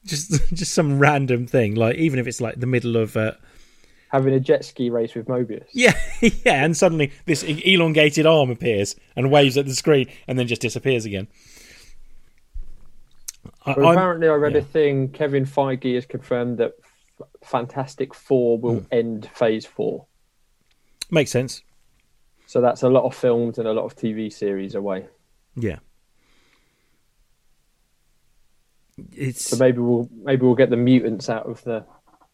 just 0.05 0.31
just 0.53 0.73
some 0.73 0.99
random 0.99 1.47
thing 1.47 1.75
like 1.75 1.95
even 1.97 2.19
if 2.19 2.27
it's 2.27 2.41
like 2.41 2.59
the 2.59 2.67
middle 2.67 2.95
of 2.97 3.15
uh, 3.17 3.31
having 4.09 4.33
a 4.33 4.39
jet 4.39 4.63
ski 4.65 4.89
race 4.89 5.15
with 5.15 5.25
Mobius. 5.27 5.65
yeah 5.73 5.93
yeah 6.21 6.63
and 6.63 6.75
suddenly 6.77 7.11
this 7.25 7.43
elongated 7.43 8.25
arm 8.25 8.49
appears 8.51 8.95
and 9.15 9.31
waves 9.31 9.57
at 9.57 9.65
the 9.65 9.73
screen 9.75 10.07
and 10.27 10.37
then 10.37 10.47
just 10.47 10.61
disappears 10.61 11.05
again. 11.05 11.27
I, 13.65 13.73
Well, 13.77 13.91
apparently, 13.91 14.27
I 14.27 14.33
read 14.33 14.53
yeah. 14.53 14.59
a 14.59 14.63
thing. 14.63 15.09
Kevin 15.09 15.45
Feige 15.45 15.95
has 15.95 16.05
confirmed 16.05 16.57
that 16.59 16.73
F- 17.19 17.27
Fantastic 17.43 18.13
Four 18.13 18.59
will 18.59 18.79
Hmm. 18.81 18.85
end 18.91 19.29
Phase 19.33 19.65
Four. 19.65 20.05
makes 21.09 21.31
sense. 21.31 21.61
So 22.47 22.61
that's 22.61 22.83
a 22.83 22.89
lot 22.89 23.05
of 23.05 23.15
films 23.15 23.57
and 23.57 23.67
a 23.67 23.73
lot 23.73 23.85
of 23.85 23.95
TV 23.95 24.31
series 24.31 24.75
away. 24.75 25.07
Yeah. 25.55 25.77
It's 29.13 29.49
So 29.49 29.57
maybe 29.57 29.79
we'll 29.79 30.09
maybe 30.23 30.45
we'll 30.45 30.55
get 30.55 30.69
the 30.69 30.77
mutants 30.77 31.29
out 31.29 31.45
of 31.49 31.63
the 31.63 31.85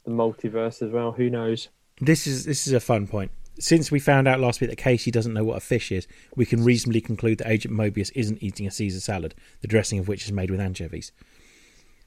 the 0.05 0.11
multiverse 0.11 0.81
as 0.81 0.91
well. 0.91 1.11
Who 1.11 1.29
knows? 1.29 1.69
this 1.99 2.25
is 2.25 2.45
this 2.45 2.65
is 2.67 2.73
a 2.73 2.79
fun 2.79 3.07
point. 3.07 3.31
Since 3.59 3.91
we 3.91 3.99
found 3.99 4.27
out 4.27 4.39
last 4.39 4.61
week 4.61 4.69
that 4.69 4.77
Casey 4.77 5.11
doesn't 5.11 5.33
know 5.33 5.43
what 5.43 5.57
a 5.57 5.59
fish 5.59 5.91
is, 5.91 6.07
we 6.35 6.45
can 6.45 6.63
reasonably 6.63 7.01
conclude 7.01 7.37
that 7.39 7.47
Agent 7.49 7.73
Mobius 7.73 8.11
isn't 8.15 8.41
eating 8.41 8.65
a 8.65 8.71
Caesar 8.71 8.99
salad, 8.99 9.35
the 9.61 9.67
dressing 9.67 9.99
of 9.99 10.07
which 10.07 10.25
is 10.25 10.31
made 10.31 10.49
with 10.49 10.59
anchovies. 10.59 11.11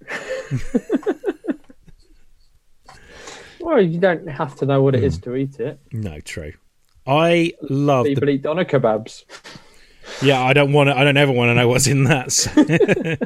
Well, 3.60 3.80
you 3.80 3.98
don't 3.98 4.28
have 4.28 4.56
to 4.56 4.66
know 4.66 4.82
what 4.82 4.94
it 4.94 4.98
Hmm. 5.00 5.06
is 5.06 5.18
to 5.20 5.34
eat 5.36 5.58
it. 5.58 5.78
No, 5.90 6.20
true. 6.20 6.52
I 7.06 7.54
love 7.62 8.04
People 8.04 8.26
the 8.26 8.32
eat 8.32 8.42
doner 8.42 8.64
kebabs. 8.66 9.24
Yeah. 10.22 10.42
I 10.42 10.52
don't 10.52 10.72
want 10.72 10.88
to. 10.88 10.98
I 10.98 11.04
don't 11.04 11.16
ever 11.16 11.32
want 11.32 11.50
to 11.50 11.54
know 11.54 11.68
what's 11.68 11.86
in 11.86 12.04
that. 12.04 12.32
so- 12.32 13.16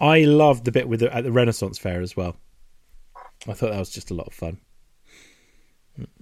I 0.00 0.24
love 0.24 0.64
the 0.64 0.72
bit 0.72 0.88
with 0.88 1.00
the, 1.00 1.14
at 1.14 1.24
the 1.24 1.32
Renaissance 1.32 1.78
Fair 1.78 2.02
as 2.02 2.16
well. 2.16 2.36
I 3.48 3.54
thought 3.54 3.70
that 3.70 3.78
was 3.78 3.90
just 3.90 4.10
a 4.10 4.14
lot 4.14 4.26
of 4.26 4.34
fun. 4.34 4.58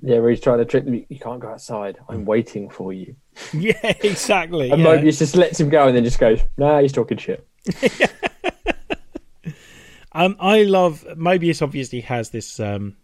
Yeah, 0.01 0.19
where 0.21 0.31
he's 0.31 0.41
trying 0.41 0.59
to 0.59 0.65
trick 0.65 0.85
them. 0.85 1.05
You 1.09 1.19
can't 1.19 1.41
go 1.41 1.49
outside. 1.49 1.97
Hmm. 1.97 2.13
I'm 2.13 2.25
waiting 2.25 2.71
for 2.71 2.93
you. 2.93 3.17
Yeah, 3.53 3.75
exactly. 3.83 4.71
And 4.71 4.81
yeah. 4.81 4.97
Mobius 4.97 5.19
just 5.19 5.35
lets 5.35 5.59
him 5.59 5.69
go 5.69 5.89
and 5.89 5.97
then 5.97 6.05
just 6.05 6.21
goes, 6.21 6.41
"Nah, 6.57 6.81
he's 6.81 6.93
talking 6.93 7.19
shit." 7.19 7.47
Um, 10.17 10.37
I 10.39 10.63
love 10.63 11.05
Mobius. 11.17 11.61
Obviously, 11.61 12.01
has 12.03 12.31
this. 12.31 12.61
Um... 12.61 12.97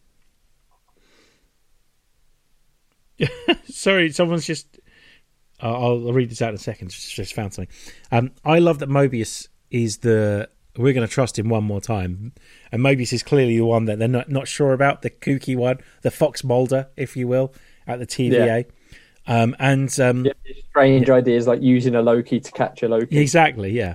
Sorry, 3.69 4.13
someone's 4.13 4.47
just. 4.47 4.79
I'll, 5.63 6.09
I'll 6.09 6.13
read 6.13 6.31
this 6.31 6.43
out 6.43 6.51
in 6.51 6.55
a 6.55 6.59
second. 6.59 6.91
Just, 6.91 7.15
just 7.15 7.35
found 7.35 7.55
something. 7.55 7.75
Um, 8.11 8.33
I 8.45 8.59
love 8.59 8.79
that 8.81 8.89
Mobius 8.89 9.49
is 9.71 9.99
the. 9.99 10.49
We're 10.77 10.93
going 10.93 11.07
to 11.07 11.13
trust 11.13 11.39
him 11.39 11.49
one 11.49 11.65
more 11.65 11.81
time, 11.81 12.33
and 12.71 12.81
Mobius 12.83 13.13
is 13.13 13.23
clearly 13.23 13.57
the 13.57 13.65
one 13.65 13.87
that 13.87 13.99
they're 13.99 14.09
not 14.09 14.31
not 14.31 14.47
sure 14.47 14.73
about, 14.73 15.03
the 15.03 15.11
kooky 15.11 15.57
one, 15.57 15.79
the 16.03 16.11
Fox 16.11 16.45
Mulder, 16.45 16.89
if 16.97 17.17
you 17.17 17.27
will, 17.27 17.53
at 17.87 17.99
the 17.99 18.07
TVA. 18.07 18.67
Um, 19.27 19.55
and 19.59 19.99
um, 20.01 20.25
Yeah, 20.27 20.33
strange 20.71 21.11
ideas 21.11 21.47
like 21.47 21.61
using 21.61 21.95
a 21.95 22.03
Loki 22.03 22.41
to 22.41 22.53
catch 22.53 22.83
a 22.83 22.89
Loki. 22.89 23.19
Exactly, 23.19 23.71
yeah. 23.71 23.95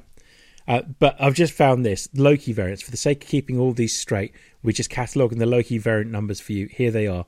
Uh, 0.67 0.81
but 0.99 1.15
I've 1.19 1.33
just 1.33 1.53
found 1.53 1.85
this 1.85 2.09
Loki 2.13 2.51
variants. 2.53 2.81
For 2.81 2.91
the 2.91 2.97
sake 2.97 3.23
of 3.23 3.29
keeping 3.29 3.59
all 3.59 3.71
these 3.71 3.95
straight, 3.95 4.33
we're 4.63 4.71
just 4.71 4.89
cataloguing 4.89 5.37
the 5.37 5.45
Loki 5.45 5.77
variant 5.77 6.11
numbers 6.11 6.39
for 6.39 6.53
you. 6.53 6.67
Here 6.67 6.91
they 6.91 7.07
are. 7.07 7.25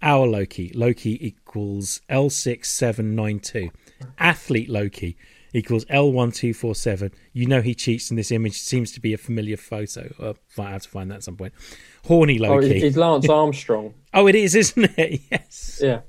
Our 0.00 0.26
Loki, 0.26 0.70
Loki 0.74 1.18
equals 1.26 2.00
L6792. 2.08 3.70
Athlete 4.18 4.68
Loki 4.68 5.16
equals 5.52 5.84
L1247. 5.86 7.12
You 7.32 7.46
know 7.46 7.62
he 7.62 7.74
cheats, 7.74 8.10
and 8.10 8.18
this 8.18 8.30
image 8.30 8.56
seems 8.58 8.92
to 8.92 9.00
be 9.00 9.12
a 9.12 9.18
familiar 9.18 9.56
photo. 9.56 10.12
Uh, 10.20 10.34
I 10.62 10.70
have 10.70 10.82
to 10.82 10.88
find 10.88 11.10
that 11.10 11.16
at 11.16 11.24
some 11.24 11.36
point. 11.36 11.52
Horny 12.06 12.38
Oh, 12.38 12.54
Loki. 12.54 12.76
it's, 12.76 12.84
it's 12.84 12.96
Lance 12.96 13.28
Armstrong. 13.28 13.94
oh, 14.14 14.26
it 14.28 14.34
is, 14.34 14.54
isn't 14.54 14.90
it? 14.98 15.20
Yes. 15.32 15.80
Yeah. 15.82 16.00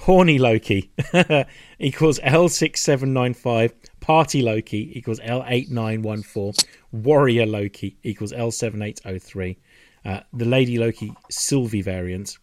Horny 0.00 0.38
Loki 0.38 0.90
equals 1.78 2.18
L6795. 2.20 3.72
Party 4.00 4.40
Loki 4.40 4.90
equals 4.96 5.20
L8914. 5.20 6.64
Warrior 6.92 7.44
Loki 7.46 7.96
equals 8.02 8.32
L7803. 8.32 9.56
Uh, 10.04 10.20
the 10.32 10.44
Lady 10.44 10.78
Loki 10.78 11.12
Sylvie 11.30 11.82
variant 11.82 12.38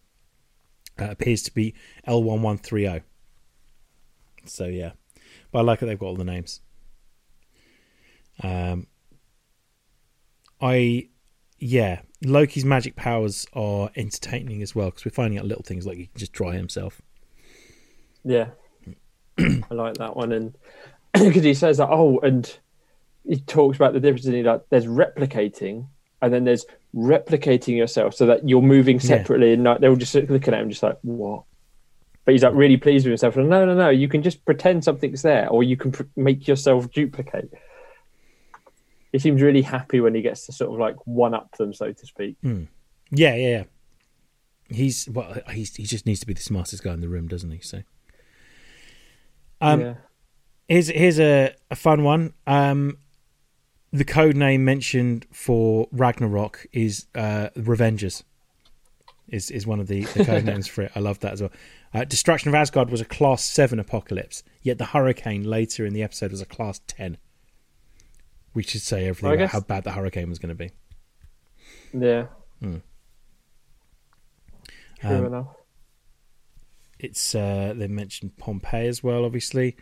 uh, 1.00 1.10
appears 1.10 1.42
to 1.44 1.54
be 1.54 1.74
L1130. 2.06 3.02
So, 4.44 4.66
yeah. 4.66 4.92
But 5.50 5.60
I 5.60 5.62
like 5.62 5.80
that 5.80 5.86
they've 5.86 5.98
got 5.98 6.06
all 6.06 6.16
the 6.16 6.24
names. 6.24 6.60
Um, 8.42 8.86
I, 10.60 11.08
yeah, 11.58 12.02
Loki's 12.24 12.64
magic 12.64 12.96
powers 12.96 13.46
are 13.52 13.90
entertaining 13.96 14.62
as 14.62 14.74
well 14.74 14.86
because 14.86 15.04
we're 15.04 15.10
finding 15.10 15.38
out 15.38 15.46
little 15.46 15.64
things 15.64 15.86
like 15.86 15.96
he 15.96 16.06
can 16.06 16.18
just 16.18 16.32
dry 16.32 16.54
himself. 16.54 17.02
Yeah. 18.24 18.48
I 19.38 19.74
like 19.74 19.94
that 19.94 20.16
one. 20.16 20.32
And 20.32 20.56
because 21.12 21.44
he 21.44 21.54
says 21.54 21.78
that, 21.78 21.88
oh, 21.90 22.18
and 22.20 22.58
he 23.24 23.40
talks 23.40 23.76
about 23.76 23.92
the 23.92 24.00
difference 24.00 24.26
in 24.26 24.44
like 24.44 24.62
there's 24.70 24.86
replicating 24.86 25.86
and 26.20 26.32
then 26.32 26.44
there's 26.44 26.66
replicating 26.94 27.76
yourself 27.76 28.14
so 28.14 28.26
that 28.26 28.48
you're 28.48 28.62
moving 28.62 28.98
separately 29.00 29.52
and 29.52 29.64
like, 29.64 29.80
they 29.80 29.88
were 29.88 29.96
just 29.96 30.14
looking 30.14 30.54
at 30.54 30.60
him 30.60 30.70
just 30.70 30.82
like, 30.82 30.98
what? 31.02 31.44
But 32.24 32.32
he's 32.32 32.42
like 32.42 32.54
really 32.54 32.76
pleased 32.76 33.06
with 33.06 33.12
himself. 33.12 33.36
No, 33.36 33.64
no, 33.64 33.74
no, 33.74 33.88
you 33.88 34.08
can 34.08 34.22
just 34.22 34.44
pretend 34.44 34.84
something's 34.84 35.22
there 35.22 35.48
or 35.48 35.62
you 35.62 35.76
can 35.76 35.92
pr- 35.92 36.02
make 36.16 36.46
yourself 36.46 36.90
duplicate. 36.90 37.52
He 39.12 39.18
seems 39.18 39.40
really 39.40 39.62
happy 39.62 40.00
when 40.00 40.14
he 40.14 40.20
gets 40.20 40.44
to 40.46 40.52
sort 40.52 40.72
of 40.72 40.78
like 40.78 40.96
one 41.06 41.32
up 41.32 41.56
them, 41.56 41.72
so 41.72 41.92
to 41.92 42.06
speak. 42.06 42.36
Yeah, 42.42 42.56
yeah, 43.10 43.34
yeah. 43.34 43.64
He's 44.68 45.08
well. 45.08 45.34
He's 45.50 45.74
he 45.76 45.84
just 45.84 46.04
needs 46.04 46.20
to 46.20 46.26
be 46.26 46.34
the 46.34 46.42
smartest 46.42 46.84
guy 46.84 46.92
in 46.92 47.00
the 47.00 47.08
room, 47.08 47.26
doesn't 47.26 47.50
he? 47.50 47.60
So, 47.60 47.82
um, 49.62 49.80
yeah. 49.80 49.94
here's 50.68 50.88
here's 50.88 51.18
a, 51.18 51.54
a 51.70 51.74
fun 51.74 52.04
one. 52.04 52.34
Um, 52.46 52.98
the 53.92 54.04
code 54.04 54.36
name 54.36 54.64
mentioned 54.64 55.26
for 55.32 55.88
Ragnarok 55.92 56.66
is 56.72 57.06
uh, 57.14 57.48
Revengers. 57.56 58.22
Is 59.28 59.50
is 59.50 59.66
one 59.66 59.78
of 59.78 59.88
the, 59.88 60.04
the 60.04 60.24
code 60.24 60.44
names 60.46 60.66
for 60.66 60.82
it. 60.82 60.92
I 60.94 61.00
love 61.00 61.20
that 61.20 61.34
as 61.34 61.42
well. 61.42 61.50
Uh, 61.92 62.04
Destruction 62.04 62.48
of 62.48 62.54
Asgard 62.54 62.88
was 62.90 63.00
a 63.02 63.04
Class 63.04 63.44
Seven 63.44 63.78
apocalypse, 63.78 64.42
yet 64.62 64.78
the 64.78 64.86
hurricane 64.86 65.44
later 65.44 65.84
in 65.84 65.92
the 65.92 66.02
episode 66.02 66.30
was 66.30 66.40
a 66.40 66.46
Class 66.46 66.80
Ten. 66.86 67.18
We 68.54 68.62
should 68.62 68.80
say 68.80 69.06
everything 69.06 69.28
I 69.30 69.34
about 69.34 69.38
guess- 69.44 69.52
how 69.52 69.60
bad 69.60 69.84
the 69.84 69.92
hurricane 69.92 70.28
was 70.30 70.38
going 70.38 70.48
to 70.48 70.54
be. 70.54 70.70
Yeah. 71.92 72.26
Hmm. 72.60 72.76
True 75.00 75.10
Um, 75.10 75.24
enough. 75.26 75.46
it's 76.98 77.34
uh, 77.34 77.74
they 77.76 77.86
mentioned 77.86 78.36
Pompeii 78.38 78.88
as 78.88 79.02
well. 79.02 79.24
Obviously, 79.24 79.76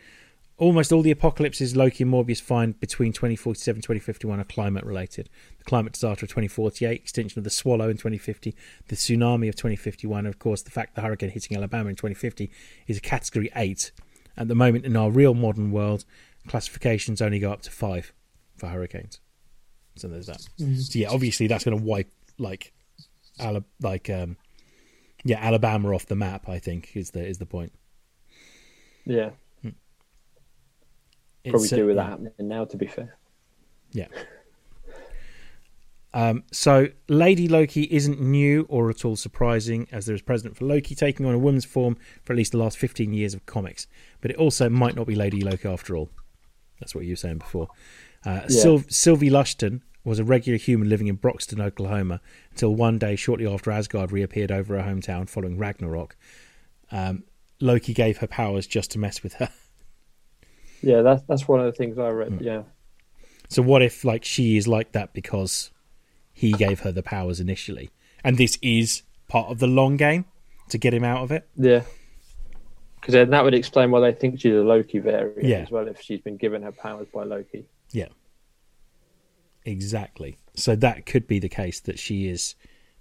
almost 0.59 0.92
all 0.92 1.03
the 1.03 1.11
apocalypses 1.11 1.77
Loki 1.77 2.05
and 2.05 2.12
Mobius 2.12 2.40
find 2.40 2.79
between 2.81 3.12
2047 3.12 3.79
and 3.79 3.83
2051 3.83 4.40
are 4.40 4.45
climate 4.45 4.85
related. 4.85 5.29
The 5.59 5.64
climate 5.64 5.92
disaster 5.92 6.25
of 6.25 6.31
2048, 6.31 7.01
extinction 7.01 7.38
of 7.38 7.45
the 7.45 7.51
swallow 7.51 7.88
in 7.88 7.97
2050, 7.97 8.55
the 8.88 8.97
tsunami 8.97 9.49
of 9.49 9.57
2051, 9.57 10.21
and 10.21 10.29
of 10.29 10.38
course 10.38 10.62
the 10.62 10.71
fact 10.71 10.95
the 10.95 11.03
hurricane 11.03 11.31
hitting 11.31 11.57
Alabama 11.57 11.90
in 11.90 11.97
2050 11.97 12.51
is 12.87 12.97
a 12.97 13.01
category 13.01 13.51
eight. 13.57 13.92
At 14.37 14.49
the 14.49 14.55
moment, 14.55 14.85
in 14.85 14.97
our 14.97 15.11
real 15.11 15.35
modern 15.35 15.71
world, 15.71 16.05
classifications 16.47 17.23
only 17.23 17.38
go 17.38 17.53
up 17.53 17.62
to 17.62 17.71
five 17.71 18.12
for 18.57 18.69
hurricanes. 18.69 19.21
So 19.97 20.09
there's 20.09 20.27
that. 20.27 20.40
So 20.79 20.99
yeah, 20.99 21.09
obviously 21.11 21.47
that's 21.47 21.64
going 21.64 21.77
to 21.77 21.83
wipe 21.83 22.11
like, 22.38 22.73
Ala- 23.40 23.64
like 23.81 24.11
um, 24.11 24.37
yeah, 25.25 25.38
Alabama 25.40 25.95
off 25.95 26.07
the 26.07 26.16
map. 26.16 26.49
I 26.49 26.59
think 26.59 26.95
is 26.95 27.11
the 27.11 27.27
is 27.27 27.38
the 27.38 27.47
point. 27.47 27.73
Yeah. 29.05 29.31
Probably 31.50 31.68
do 31.68 31.87
with 31.87 31.96
that 31.96 32.06
happening 32.09 32.32
now, 32.40 32.64
to 32.64 32.76
be 32.76 32.87
fair. 32.87 33.16
Yeah. 33.92 34.06
Um, 36.14 36.44
so, 36.50 36.88
Lady 37.09 37.46
Loki 37.46 37.82
isn't 37.92 38.20
new 38.20 38.64
or 38.70 38.88
at 38.88 39.04
all 39.04 39.16
surprising, 39.16 39.87
as 39.92 40.06
there 40.06 40.14
is 40.14 40.22
precedent 40.22 40.56
for 40.56 40.64
Loki 40.64 40.94
taking 40.94 41.26
on 41.26 41.35
a 41.35 41.38
woman's 41.38 41.66
form 41.66 41.96
for 42.24 42.32
at 42.32 42.37
least 42.38 42.52
the 42.52 42.59
last 42.59 42.78
15 42.78 43.12
years 43.12 43.35
of 43.35 43.44
comics. 43.44 43.87
But 44.22 44.30
it 44.30 44.37
also 44.38 44.70
might 44.70 44.96
not 44.96 45.06
be 45.06 45.14
Lady 45.14 45.42
Loki 45.42 45.68
after 45.68 45.94
all. 45.94 46.09
That's 46.80 46.94
what 46.94 47.04
you 47.04 47.12
were 47.12 47.16
saying 47.16 47.38
before. 47.38 47.68
Uh, 48.24 48.40
Yeah. 48.48 48.62
Syl- 48.62 48.85
Sylvie 48.88 49.28
Lushton 49.30 49.82
was 50.04 50.18
a 50.18 50.24
regular 50.24 50.56
human 50.56 50.88
living 50.88 51.09
in 51.09 51.16
Broxton, 51.16 51.61
Oklahoma, 51.61 52.20
until 52.50 52.74
one 52.74 52.96
day, 52.98 53.14
shortly 53.16 53.46
after 53.46 53.70
Asgard 53.70 54.11
reappeared 54.11 54.50
over 54.52 54.80
her 54.80 54.90
hometown 54.90 55.28
following 55.28 55.59
Ragnarok. 55.59 56.16
Um, 56.90 57.24
Loki 57.61 57.92
gave 57.92 58.18
her 58.18 58.26
powers 58.26 58.66
just 58.66 58.90
to 58.92 58.98
mess 58.98 59.22
with 59.22 59.35
her. 59.35 59.50
Yeah, 60.83 61.03
that's 61.03 61.23
that's 61.29 61.49
one 61.49 61.61
of 61.61 61.67
the 61.67 61.73
things 61.73 61.99
I 61.99 62.09
read. 62.09 62.39
Yeah. 62.41 62.62
So 63.49 63.62
what 63.62 63.83
if 63.83 64.05
like 64.05 64.25
she 64.25 64.57
is 64.57 64.67
like 64.67 64.93
that 64.93 65.12
because 65.12 65.71
he 66.33 66.53
gave 66.53 66.81
her 66.81 66.93
the 66.93 67.03
powers 67.03 67.41
initially, 67.41 67.91
and 68.25 68.37
this 68.37 68.59
is 68.62 69.03
part 69.29 69.49
of 69.51 69.59
the 69.59 69.67
long 69.67 69.97
game 69.97 70.25
to 70.71 70.79
get 70.79 70.93
him 70.93 71.05
out 71.05 71.23
of 71.23 71.33
it? 71.33 71.49
Yeah. 71.57 71.83
Because 73.01 73.12
then 73.12 73.31
that 73.31 73.45
would 73.45 73.55
explain 73.55 73.93
why 73.93 74.01
they 74.01 74.12
think 74.12 74.41
she's 74.41 74.53
a 74.53 74.62
Loki 74.62 74.99
variant 74.99 75.45
Yeah. 75.45 75.59
as 75.59 75.71
well, 75.71 75.87
if 75.87 76.01
she's 76.01 76.21
been 76.21 76.37
given 76.37 76.62
her 76.62 76.73
powers 76.73 77.07
by 77.15 77.23
Loki. 77.23 77.65
Yeah, 77.93 78.09
exactly. 79.65 80.39
So 80.55 80.75
that 80.77 81.07
could 81.07 81.27
be 81.27 81.39
the 81.39 81.49
case 81.49 81.81
that 81.81 81.99
she 81.99 82.29
is, 82.29 82.55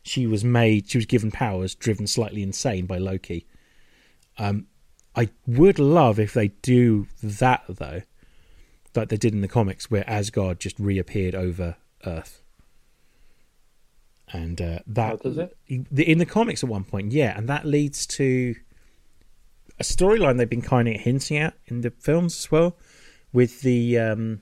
she 0.04 0.28
was 0.28 0.44
made, 0.44 0.90
she 0.90 0.98
was 0.98 1.06
given 1.06 1.32
powers, 1.32 1.74
driven 1.76 2.08
slightly 2.08 2.44
insane 2.44 2.86
by 2.86 2.98
Loki. 2.98 3.46
Um, 4.38 4.68
I 5.16 5.30
would 5.48 5.80
love 5.80 6.20
if 6.20 6.34
they 6.34 6.50
do 6.62 7.08
that 7.24 7.64
though, 7.70 8.02
like 8.96 9.10
they 9.10 9.18
did 9.18 9.34
in 9.34 9.42
the 9.42 9.48
comics, 9.48 9.90
where 9.90 10.08
Asgard 10.10 10.60
just 10.60 10.78
reappeared 10.80 11.36
over 11.36 11.78
Earth. 12.06 12.42
And 14.34 14.60
uh, 14.60 14.80
that 14.88 15.14
Oh, 15.14 15.18
does 15.30 15.38
it? 15.38 15.56
in 15.68 16.18
the 16.18 16.26
comics 16.26 16.64
at 16.64 16.70
one 16.70 16.84
point, 16.84 17.12
yeah, 17.12 17.38
and 17.38 17.48
that 17.48 17.66
leads 17.66 18.06
to 18.08 18.56
a 19.80 19.84
storyline 19.84 20.38
they've 20.38 20.50
been 20.50 20.62
kind 20.62 20.88
of 20.88 20.96
hinting 20.96 21.38
at 21.38 21.54
in 21.68 21.82
the 21.82 21.92
films 21.92 22.38
as 22.40 22.52
well, 22.52 22.76
with 23.32 23.62
the 23.62 23.98
um, 24.00 24.42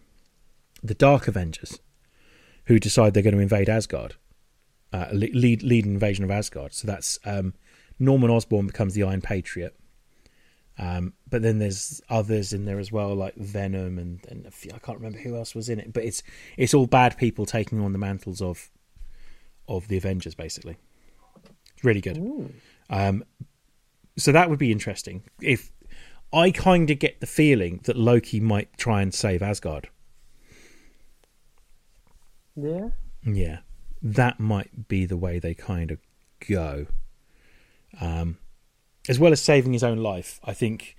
the 0.81 0.93
Dark 0.93 1.27
Avengers, 1.27 1.79
who 2.65 2.79
decide 2.79 3.13
they're 3.13 3.23
going 3.23 3.36
to 3.36 3.41
invade 3.41 3.67
Asgard, 3.69 4.15
uh, 4.93 5.07
lead 5.12 5.62
lead 5.63 5.86
an 5.86 5.93
invasion 5.93 6.23
of 6.23 6.31
Asgard. 6.31 6.73
So 6.73 6.88
that's 6.88 7.19
um, 7.25 7.53
Norman 7.99 8.29
Osborn 8.31 8.67
becomes 8.67 8.93
the 8.93 9.03
Iron 9.03 9.21
Patriot. 9.21 9.75
Um, 10.79 11.13
but 11.29 11.43
then 11.43 11.59
there's 11.59 12.01
others 12.09 12.51
in 12.51 12.65
there 12.65 12.79
as 12.79 12.91
well, 12.91 13.13
like 13.13 13.36
Venom 13.36 13.99
and, 13.99 14.25
and 14.27 14.51
few, 14.53 14.71
I 14.73 14.79
can't 14.79 14.97
remember 14.97 15.19
who 15.19 15.36
else 15.36 15.53
was 15.53 15.69
in 15.69 15.79
it. 15.79 15.93
But 15.93 16.03
it's 16.03 16.23
it's 16.57 16.73
all 16.73 16.88
bad 16.88 17.17
people 17.17 17.45
taking 17.45 17.79
on 17.79 17.91
the 17.91 17.99
mantles 17.99 18.41
of 18.41 18.69
of 19.67 19.88
the 19.88 19.97
Avengers, 19.97 20.36
basically. 20.36 20.77
It's 21.75 21.83
really 21.83 22.01
good. 22.01 22.53
Um, 22.89 23.23
so 24.17 24.31
that 24.31 24.49
would 24.49 24.59
be 24.59 24.71
interesting. 24.71 25.23
If 25.41 25.71
I 26.33 26.49
kind 26.49 26.89
of 26.89 26.97
get 26.97 27.19
the 27.19 27.27
feeling 27.27 27.81
that 27.83 27.95
Loki 27.95 28.39
might 28.39 28.75
try 28.77 29.01
and 29.01 29.13
save 29.13 29.43
Asgard. 29.43 29.89
Yeah. 32.55 32.89
Yeah, 33.25 33.59
that 34.01 34.39
might 34.39 34.88
be 34.88 35.05
the 35.05 35.17
way 35.17 35.39
they 35.39 35.53
kind 35.53 35.91
of 35.91 35.99
go. 36.47 36.88
Um, 38.01 38.38
as 39.09 39.19
well 39.19 39.31
as 39.31 39.41
saving 39.41 39.73
his 39.73 39.83
own 39.83 39.97
life, 39.97 40.39
I 40.43 40.53
think. 40.53 40.95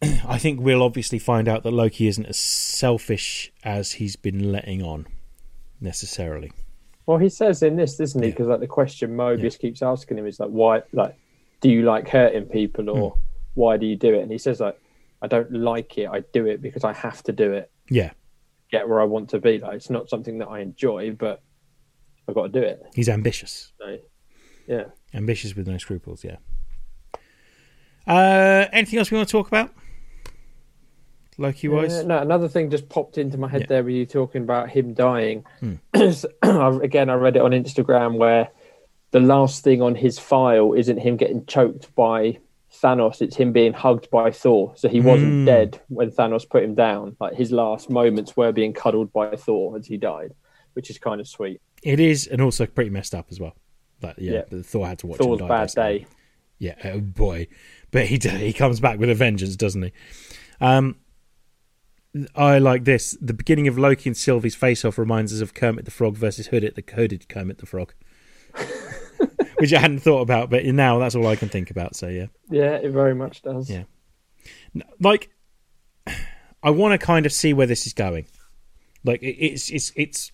I 0.02 0.38
think 0.38 0.60
we'll 0.60 0.82
obviously 0.82 1.18
find 1.18 1.48
out 1.48 1.62
that 1.62 1.70
Loki 1.70 2.06
isn't 2.08 2.26
as 2.26 2.36
selfish 2.36 3.52
as 3.62 3.92
he's 3.92 4.16
been 4.16 4.52
letting 4.52 4.82
on, 4.82 5.06
necessarily. 5.80 6.52
Well, 7.06 7.18
he 7.18 7.28
says 7.28 7.62
in 7.62 7.76
this, 7.76 7.96
doesn't 7.96 8.20
he? 8.20 8.28
Yeah. 8.28 8.32
Because 8.32 8.48
like 8.48 8.60
the 8.60 8.66
question 8.66 9.16
Mobius 9.16 9.58
keeps 9.58 9.82
asking 9.82 10.18
him 10.18 10.26
is 10.26 10.40
like, 10.40 10.50
why? 10.50 10.82
Like, 10.92 11.16
do 11.60 11.68
you 11.70 11.82
like 11.82 12.08
hurting 12.08 12.46
people, 12.46 12.90
or 12.90 13.10
hmm. 13.10 13.20
why 13.54 13.76
do 13.76 13.86
you 13.86 13.96
do 13.96 14.14
it? 14.14 14.22
And 14.22 14.32
he 14.32 14.38
says 14.38 14.60
like, 14.60 14.78
I 15.22 15.26
don't 15.26 15.52
like 15.52 15.96
it. 15.98 16.08
I 16.10 16.20
do 16.32 16.46
it 16.46 16.60
because 16.60 16.84
I 16.84 16.92
have 16.92 17.22
to 17.24 17.32
do 17.32 17.52
it. 17.52 17.70
Yeah, 17.88 18.12
Get 18.70 18.88
where 18.88 19.00
I 19.00 19.04
want 19.04 19.30
to 19.30 19.38
be. 19.38 19.58
Like 19.58 19.74
it's 19.74 19.90
not 19.90 20.08
something 20.08 20.38
that 20.38 20.48
I 20.48 20.60
enjoy, 20.60 21.12
but 21.12 21.42
I've 22.28 22.34
got 22.34 22.52
to 22.52 22.60
do 22.60 22.62
it. 22.62 22.82
he's 22.94 23.08
ambitious. 23.08 23.72
So, 23.78 23.98
yeah. 24.66 24.84
Ambitious 25.14 25.54
with 25.54 25.66
no 25.68 25.78
scruples, 25.78 26.24
yeah. 26.24 26.36
Uh, 28.06 28.66
anything 28.72 28.98
else 28.98 29.10
we 29.10 29.16
want 29.16 29.28
to 29.28 29.32
talk 29.32 29.48
about? 29.48 29.70
Loki 31.38 31.68
wise? 31.68 31.94
Uh, 32.00 32.02
no, 32.04 32.18
another 32.18 32.48
thing 32.48 32.70
just 32.70 32.88
popped 32.88 33.18
into 33.18 33.38
my 33.38 33.48
head 33.48 33.62
Yeah. 33.62 33.66
there 33.68 33.84
with 33.84 33.94
you 33.94 34.06
talking 34.06 34.42
about 34.42 34.70
him 34.70 34.94
dying. 34.94 35.44
Hmm. 35.60 35.74
Again, 36.42 37.10
I 37.10 37.14
read 37.14 37.36
it 37.36 37.42
on 37.42 37.52
Instagram 37.52 38.16
where 38.18 38.48
the 39.10 39.20
last 39.20 39.64
thing 39.64 39.80
on 39.82 39.94
his 39.94 40.18
file 40.18 40.74
isn't 40.74 40.98
him 40.98 41.16
getting 41.16 41.44
choked 41.46 41.94
by 41.94 42.38
Thanos, 42.82 43.22
it's 43.22 43.36
him 43.36 43.52
being 43.52 43.72
hugged 43.72 44.10
by 44.10 44.30
Thor. 44.32 44.72
So 44.76 44.88
he 44.88 45.00
wasn't 45.00 45.32
Hmm. 45.32 45.44
dead 45.44 45.80
when 45.88 46.10
Thanos 46.10 46.48
put 46.48 46.62
him 46.64 46.74
down. 46.74 47.16
Like 47.20 47.34
his 47.34 47.52
last 47.52 47.88
moments 47.88 48.36
were 48.36 48.52
being 48.52 48.72
cuddled 48.72 49.12
by 49.12 49.34
Thor 49.36 49.76
as 49.78 49.86
he 49.86 49.96
died, 49.96 50.34
which 50.74 50.90
is 50.90 50.98
kind 50.98 51.20
of 51.20 51.28
sweet. 51.28 51.60
It 51.82 52.00
is, 52.00 52.26
and 52.26 52.40
also 52.42 52.66
pretty 52.66 52.90
messed 52.90 53.14
up 53.14 53.26
as 53.30 53.38
well. 53.40 53.54
But 54.06 54.18
yeah, 54.18 54.42
Yeah. 54.50 54.62
Thor 54.62 54.86
had 54.86 54.98
to 55.00 55.06
watch 55.06 55.18
Thor's 55.18 55.40
him 55.40 55.46
die, 55.48 55.54
bad 55.54 55.62
basically. 55.64 55.98
day. 56.00 56.06
Yeah, 56.58 56.74
oh 56.92 57.00
boy, 57.00 57.48
but 57.90 58.06
he 58.06 58.16
he 58.18 58.52
comes 58.52 58.80
back 58.80 58.98
with 58.98 59.10
a 59.10 59.14
vengeance, 59.14 59.56
doesn't 59.56 59.82
he? 59.82 59.92
Um, 60.60 60.96
I 62.36 62.58
like 62.58 62.84
this. 62.84 63.16
The 63.20 63.34
beginning 63.34 63.66
of 63.66 63.76
Loki 63.76 64.08
and 64.08 64.16
Sylvie's 64.16 64.54
face-off 64.54 64.98
reminds 64.98 65.32
us 65.32 65.40
of 65.40 65.52
Kermit 65.52 65.84
the 65.84 65.90
Frog 65.90 66.16
versus 66.16 66.46
Hooded, 66.48 66.76
the 66.76 66.84
hooded 66.94 67.28
Kermit 67.28 67.58
the 67.58 67.66
Frog, 67.66 67.92
which 69.58 69.72
I 69.72 69.80
hadn't 69.80 69.98
thought 70.00 70.20
about, 70.20 70.48
but 70.50 70.64
now 70.64 70.98
that's 70.98 71.14
all 71.16 71.26
I 71.26 71.34
can 71.36 71.48
think 71.48 71.70
about. 71.70 71.96
So 71.96 72.08
yeah, 72.08 72.26
Yeah, 72.50 72.74
it 72.76 72.90
very 72.90 73.14
much 73.14 73.42
does. 73.42 73.68
Yeah. 73.70 73.84
like 75.00 75.30
I 76.62 76.70
want 76.70 76.98
to 76.98 77.04
kind 77.04 77.26
of 77.26 77.32
see 77.32 77.52
where 77.52 77.66
this 77.66 77.86
is 77.86 77.92
going. 77.92 78.26
Like 79.02 79.20
it's 79.22 79.70
it's 79.70 79.92
it's 79.96 80.30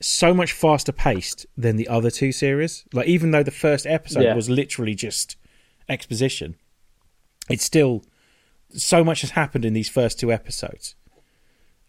so 0.00 0.32
much 0.32 0.52
faster 0.52 0.92
paced 0.92 1.46
than 1.56 1.76
the 1.76 1.88
other 1.88 2.10
two 2.10 2.32
series. 2.32 2.84
Like 2.92 3.06
even 3.06 3.30
though 3.32 3.42
the 3.42 3.50
first 3.50 3.86
episode 3.86 4.22
Yeah. 4.22 4.34
was 4.34 4.48
literally 4.48 4.94
just 4.94 5.36
exposition, 5.88 6.56
it's 7.48 7.64
still 7.64 8.02
so 8.70 9.02
much 9.04 9.22
has 9.22 9.30
happened 9.30 9.64
in 9.64 9.72
these 9.72 9.88
first 9.88 10.18
two 10.20 10.32
episodes, 10.32 10.94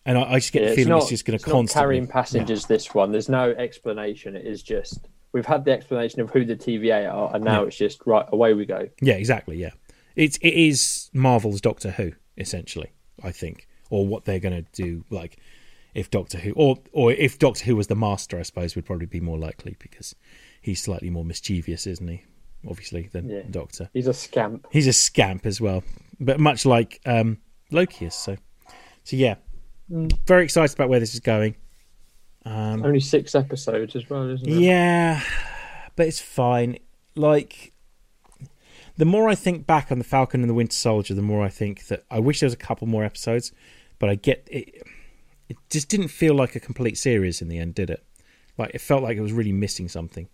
and 0.06 0.18
I, 0.18 0.34
I 0.34 0.40
just 0.40 0.52
get 0.52 0.62
Yeah, 0.64 0.66
the 0.66 0.72
it's 0.74 0.76
feeling 0.78 0.90
not, 0.90 1.02
it's 1.02 1.10
just 1.10 1.26
going 1.26 1.36
it's 1.36 1.44
to 1.44 1.50
not 1.50 1.56
constantly 1.56 1.84
carrying 1.84 2.08
passengers. 2.08 2.66
This 2.66 2.94
one, 2.94 3.12
there's 3.12 3.30
no 3.30 3.52
explanation. 3.52 4.36
It 4.36 4.46
is 4.46 4.64
just 4.64 5.08
we've 5.32 5.46
had 5.46 5.64
the 5.64 5.72
explanation 5.72 6.22
of 6.22 6.32
who 6.32 6.44
the 6.44 6.56
TVA 6.56 7.12
are, 7.14 7.34
and 7.36 7.44
now 7.46 7.62
Yeah. 7.62 7.68
it's 7.68 7.78
just 7.78 8.02
right 8.06 8.26
away 8.32 8.54
we 8.54 8.66
go. 8.66 8.90
Yeah, 9.02 9.14
exactly. 9.14 9.58
Yeah, 9.58 9.72
it's 10.16 10.38
it 10.38 10.54
is 10.54 11.10
Marvel's 11.14 11.62
Doctor 11.62 11.92
Who 11.92 12.14
essentially. 12.38 12.92
I 13.24 13.32
think, 13.32 13.68
or 13.92 14.08
what 14.08 14.26
they're 14.26 14.40
going 14.40 14.64
to 14.64 14.72
do. 14.74 15.06
Like, 15.12 15.38
if 15.94 16.10
Doctor 16.10 16.38
Who, 16.40 16.52
or 16.54 16.78
or 16.92 17.12
if 17.12 17.38
Doctor 17.40 17.66
Who 17.66 17.76
was 17.76 17.88
the 17.88 17.96
Master, 17.96 18.40
I 18.40 18.44
suppose 18.44 18.76
would 18.76 18.86
probably 18.86 19.06
be 19.08 19.20
more 19.20 19.38
likely 19.38 19.76
because 19.80 20.16
he's 20.62 20.82
slightly 20.82 21.10
more 21.10 21.26
mischievous, 21.26 21.86
isn't 21.88 22.08
he? 22.08 22.24
Obviously, 22.68 23.10
than 23.12 23.28
Yeah. 23.30 23.42
Doctor. 23.50 23.90
He's 23.94 24.08
a 24.08 24.14
scamp. 24.14 24.68
He's 24.72 24.88
a 24.88 24.94
scamp 24.94 25.46
as 25.46 25.60
well, 25.60 25.84
but 26.20 26.40
much 26.40 26.66
like 26.66 27.00
um, 27.06 27.38
Loki 27.72 28.06
is. 28.06 28.14
So, 28.16 28.38
so 29.04 29.16
yeah, 29.16 29.36
very 29.90 30.44
excited 30.44 30.76
about 30.76 30.90
where 30.90 31.00
this 31.00 31.14
is 31.14 31.20
going. 31.20 31.56
Um, 32.46 32.84
Only 32.84 33.00
six 33.00 33.36
episodes 33.36 33.96
as 33.96 34.10
well, 34.10 34.30
isn't 34.30 34.48
it? 34.48 34.60
yeah, 34.60 35.22
but 35.96 36.08
it's 36.08 36.20
fine. 36.20 36.78
Like, 37.16 37.74
the 38.98 39.06
more 39.06 39.30
I 39.30 39.36
think 39.36 39.66
back 39.68 39.92
on 39.92 39.98
the 39.98 40.04
Falcon 40.04 40.42
and 40.42 40.50
the 40.50 40.54
Winter 40.54 40.74
Soldier, 40.76 41.14
the 41.14 41.22
more 41.22 41.44
I 41.44 41.50
think 41.50 41.88
that 41.88 42.04
I 42.10 42.20
wish 42.20 42.40
there 42.40 42.48
was 42.48 42.54
a 42.54 42.58
couple 42.58 42.88
more 42.88 43.04
episodes. 43.04 43.52
But 44.00 44.10
I 44.10 44.16
get 44.16 44.48
it. 44.50 44.82
It 45.52 45.58
just 45.70 45.90
didn't 45.90 46.08
feel 46.08 46.34
like 46.34 46.56
a 46.56 46.60
complete 46.60 46.98
series 46.98 47.42
in 47.42 47.50
the 47.50 47.58
end, 47.60 47.76
did 47.76 47.90
it? 47.90 48.04
Like 48.58 48.72
it 48.74 48.80
felt 48.82 49.04
like 49.04 49.18
it 49.18 49.22
was 49.22 49.34
really 49.34 49.52
missing 49.52 49.90
something. 49.90 50.30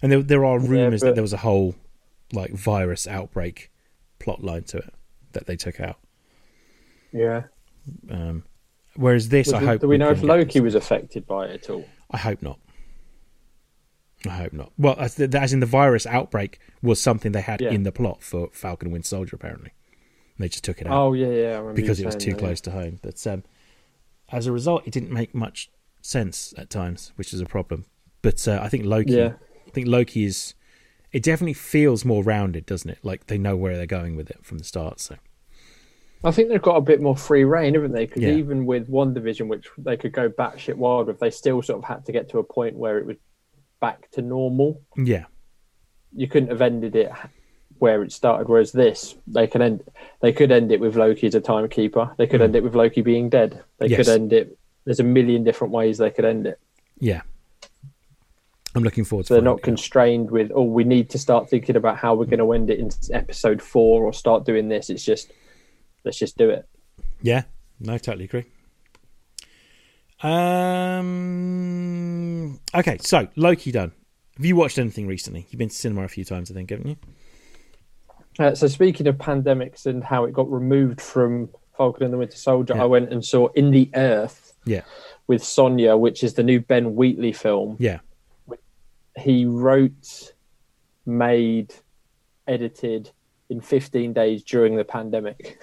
And 0.00 0.10
there 0.10 0.22
there 0.22 0.44
are 0.44 0.58
rumors 0.58 1.00
that 1.02 1.08
but- 1.08 1.14
there 1.16 1.22
was 1.22 1.32
a 1.34 1.38
whole 1.48 1.74
like 2.32 2.52
virus 2.52 3.06
outbreak 3.06 3.70
plot 4.18 4.42
line 4.42 4.62
to 4.64 4.78
it 4.78 4.94
that 5.32 5.46
they 5.46 5.56
took 5.56 5.78
out. 5.80 5.98
Yeah. 7.12 7.42
Um, 8.10 8.44
whereas 8.96 9.28
this, 9.28 9.48
Was 9.48 9.54
I 9.54 9.62
it- 9.62 9.66
hope 9.66 9.80
do 9.82 9.88
we 9.88 9.98
know 9.98 10.10
if 10.10 10.22
Loki 10.22 10.60
was 10.60 10.74
affected 10.74 11.26
by 11.26 11.46
it 11.46 11.64
at 11.64 11.70
all? 11.70 11.84
I 12.10 12.16
hope 12.16 12.40
not. 12.42 12.58
I 14.26 14.30
hope 14.30 14.52
not. 14.52 14.72
Well, 14.78 14.94
as, 14.98 15.16
the, 15.16 15.28
as 15.38 15.52
in 15.52 15.60
the 15.60 15.66
virus 15.66 16.06
outbreak 16.06 16.60
was 16.80 17.00
something 17.00 17.32
they 17.32 17.40
had 17.40 17.60
Yeah. 17.60 17.70
in 17.70 17.82
the 17.82 17.90
plot 17.92 18.22
for 18.22 18.48
Falcon 18.52 18.86
and 18.86 18.92
Winter 18.92 19.08
Soldier. 19.08 19.34
Apparently, 19.36 19.72
they 20.38 20.48
just 20.48 20.62
took 20.64 20.80
it 20.80 20.86
out 20.86 20.92
Oh 20.96 21.12
yeah, 21.12 21.26
yeah. 21.28 21.60
I 21.68 21.72
because 21.72 21.98
it 22.00 22.06
was 22.06 22.14
too 22.16 22.30
that, 22.32 22.38
close 22.38 22.60
to 22.62 22.70
home. 22.70 23.00
But 23.02 23.26
um, 23.26 23.42
as 24.32 24.46
a 24.46 24.52
result, 24.52 24.86
it 24.86 24.92
didn't 24.92 25.10
make 25.12 25.34
much 25.34 25.70
sense 26.00 26.52
at 26.56 26.70
times, 26.70 27.12
which 27.16 27.32
is 27.32 27.40
a 27.40 27.46
problem. 27.46 27.84
But 28.22 28.46
uh, 28.48 28.58
I 28.62 28.68
think 28.68 28.84
Loki, 28.84 29.12
Yeah. 29.12 29.34
I 29.66 29.70
think 29.70 29.86
Loki 29.88 30.24
is. 30.24 30.54
It 31.12 31.22
definitely 31.22 31.52
feels 31.54 32.04
more 32.06 32.22
rounded, 32.22 32.64
doesn't 32.64 32.88
it? 32.88 32.98
Like 33.02 33.26
they 33.26 33.36
know 33.36 33.54
where 33.54 33.76
they're 33.76 33.84
going 33.86 34.16
with 34.16 34.30
it 34.30 34.38
from 34.44 34.56
the 34.58 34.64
start. 34.64 34.98
So 34.98 35.16
I 36.24 36.30
think 36.30 36.48
they've 36.48 36.62
got 36.62 36.76
a 36.76 36.80
bit 36.80 37.02
more 37.02 37.16
free 37.16 37.44
reign, 37.44 37.74
haven't 37.74 37.92
they? 37.92 38.06
Because 38.06 38.22
Yeah. 38.22 38.30
even 38.34 38.64
with 38.64 38.88
WandaVision, 38.88 39.46
which 39.48 39.66
they 39.76 39.96
could 39.98 40.12
go 40.12 40.30
batshit 40.30 40.76
wild 40.76 41.08
with, 41.08 41.18
they 41.20 41.30
still 41.30 41.60
sort 41.60 41.80
of 41.80 41.84
had 41.84 42.06
to 42.06 42.12
get 42.12 42.30
to 42.30 42.38
a 42.38 42.42
point 42.44 42.76
where 42.76 42.98
it 42.98 43.04
was 43.04 43.16
back 43.80 44.10
to 44.12 44.22
normal. 44.22 44.80
yeah, 44.96 45.24
You 46.14 46.28
couldn't 46.28 46.48
have 46.50 46.62
ended 46.62 46.96
it 46.96 47.10
where 47.82 48.02
it 48.04 48.12
started. 48.12 48.48
Whereas 48.48 48.70
this, 48.72 49.16
they 49.26 49.46
can 49.48 49.60
end. 49.60 49.82
They 50.20 50.32
could 50.32 50.52
end 50.52 50.70
it 50.70 50.78
with 50.80 50.94
Loki 50.96 51.26
as 51.26 51.34
a 51.34 51.40
timekeeper. 51.40 52.14
They 52.16 52.28
could 52.28 52.40
Mm. 52.40 52.44
end 52.44 52.56
it 52.56 52.62
with 52.62 52.76
Loki 52.76 53.02
being 53.02 53.28
dead. 53.28 53.60
They 53.78 53.88
Yes. 53.88 53.96
could 53.98 54.08
end 54.08 54.32
it. 54.32 54.56
There's 54.84 55.00
a 55.00 55.04
million 55.04 55.42
different 55.44 55.72
ways 55.72 55.98
they 55.98 56.10
could 56.10 56.24
end 56.24 56.46
it. 56.46 56.58
yeah. 57.00 57.22
I'm 58.74 58.82
looking 58.84 59.04
forward 59.04 59.24
to. 59.24 59.28
So 59.28 59.34
they're 59.34 59.40
finding 59.40 59.52
not 59.52 59.58
out. 59.58 59.62
constrained 59.64 60.30
with, 60.30 60.50
oh, 60.54 60.62
we 60.62 60.84
need 60.84 61.10
to 61.10 61.18
start 61.18 61.50
thinking 61.50 61.76
about 61.76 61.98
how 61.98 62.14
we're 62.14 62.24
going 62.24 62.38
to 62.38 62.52
end 62.52 62.70
it 62.70 62.78
in 62.78 62.88
episode 63.12 63.60
four 63.60 64.02
or 64.04 64.14
start 64.14 64.46
doing 64.46 64.68
this. 64.70 64.88
It's 64.88 65.04
just, 65.04 65.30
let's 66.06 66.16
just 66.18 66.38
do 66.38 66.48
it. 66.48 66.66
Yeah, 67.20 67.42
no, 67.80 67.98
totally 67.98 68.24
agree. 68.24 68.44
Um. 71.22 72.60
Okay, 72.74 72.96
so 73.00 73.28
Loki 73.36 73.72
done. 73.72 73.92
Have 74.36 74.46
you 74.46 74.56
watched 74.56 74.78
anything 74.78 75.06
recently? 75.06 75.46
You've 75.50 75.58
been 75.58 75.68
to 75.68 75.74
cinema 75.74 76.04
a 76.04 76.08
few 76.08 76.24
times, 76.24 76.50
I 76.50 76.54
think, 76.54 76.70
haven't 76.70 76.86
you? 76.88 76.96
Uh, 78.38 78.54
so 78.54 78.66
speaking 78.66 79.06
of 79.06 79.16
pandemics 79.16 79.86
and 79.86 80.02
how 80.02 80.24
it 80.24 80.32
got 80.32 80.50
removed 80.50 81.00
from 81.00 81.48
Falcon 81.76 82.04
and 82.04 82.12
the 82.12 82.18
Winter 82.18 82.36
Soldier, 82.36 82.74
Yeah. 82.76 82.82
I 82.82 82.86
went 82.86 83.12
and 83.12 83.24
saw 83.24 83.48
In 83.48 83.70
the 83.70 83.90
Earth 83.94 84.54
Yeah, 84.64 84.82
with 85.26 85.42
Sonia, 85.44 85.96
which 85.96 86.22
is 86.24 86.34
the 86.34 86.42
new 86.42 86.60
Ben 86.60 86.94
Wheatley 86.94 87.32
film. 87.32 87.76
yeah, 87.78 87.98
He 89.18 89.44
wrote, 89.44 90.32
made, 91.04 91.74
edited 92.46 93.10
in 93.50 93.60
15 93.60 94.12
days 94.12 94.42
during 94.42 94.76
the 94.76 94.84
pandemic. 94.84 95.58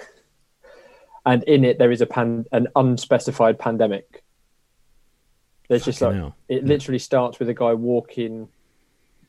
and 1.25 1.43
in 1.43 1.63
it, 1.65 1.79
there 1.79 1.91
is 1.91 2.01
a 2.01 2.05
pan- 2.05 2.45
an 2.51 2.67
unspecified 2.75 3.57
pandemic. 3.57 4.23
There's 5.69 5.85
just 5.85 6.01
like 6.01 6.15
hell. 6.15 6.35
it 6.47 6.65
literally 6.65 6.99
starts 6.99 7.39
with 7.39 7.49
a 7.49 7.53
guy 7.53 7.73
walking 7.73 8.49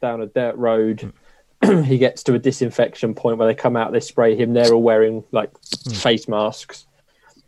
down 0.01 0.23
a 0.23 0.27
dirt 0.27 0.57
road. 0.57 1.13
he 1.85 1.99
gets 1.99 2.23
to 2.25 2.35
a 2.35 2.39
disinfection 2.39 3.15
point 3.15 3.39
where 3.39 3.47
they 3.49 3.55
come 3.55 3.77
out, 3.77 3.93
they 3.93 4.01
spray 4.01 4.37
him. 4.37 4.53
They're 4.55 4.73
all 4.73 4.83
wearing 4.83 5.25
like 5.33 5.51
face 5.95 6.27
masks, 6.29 6.87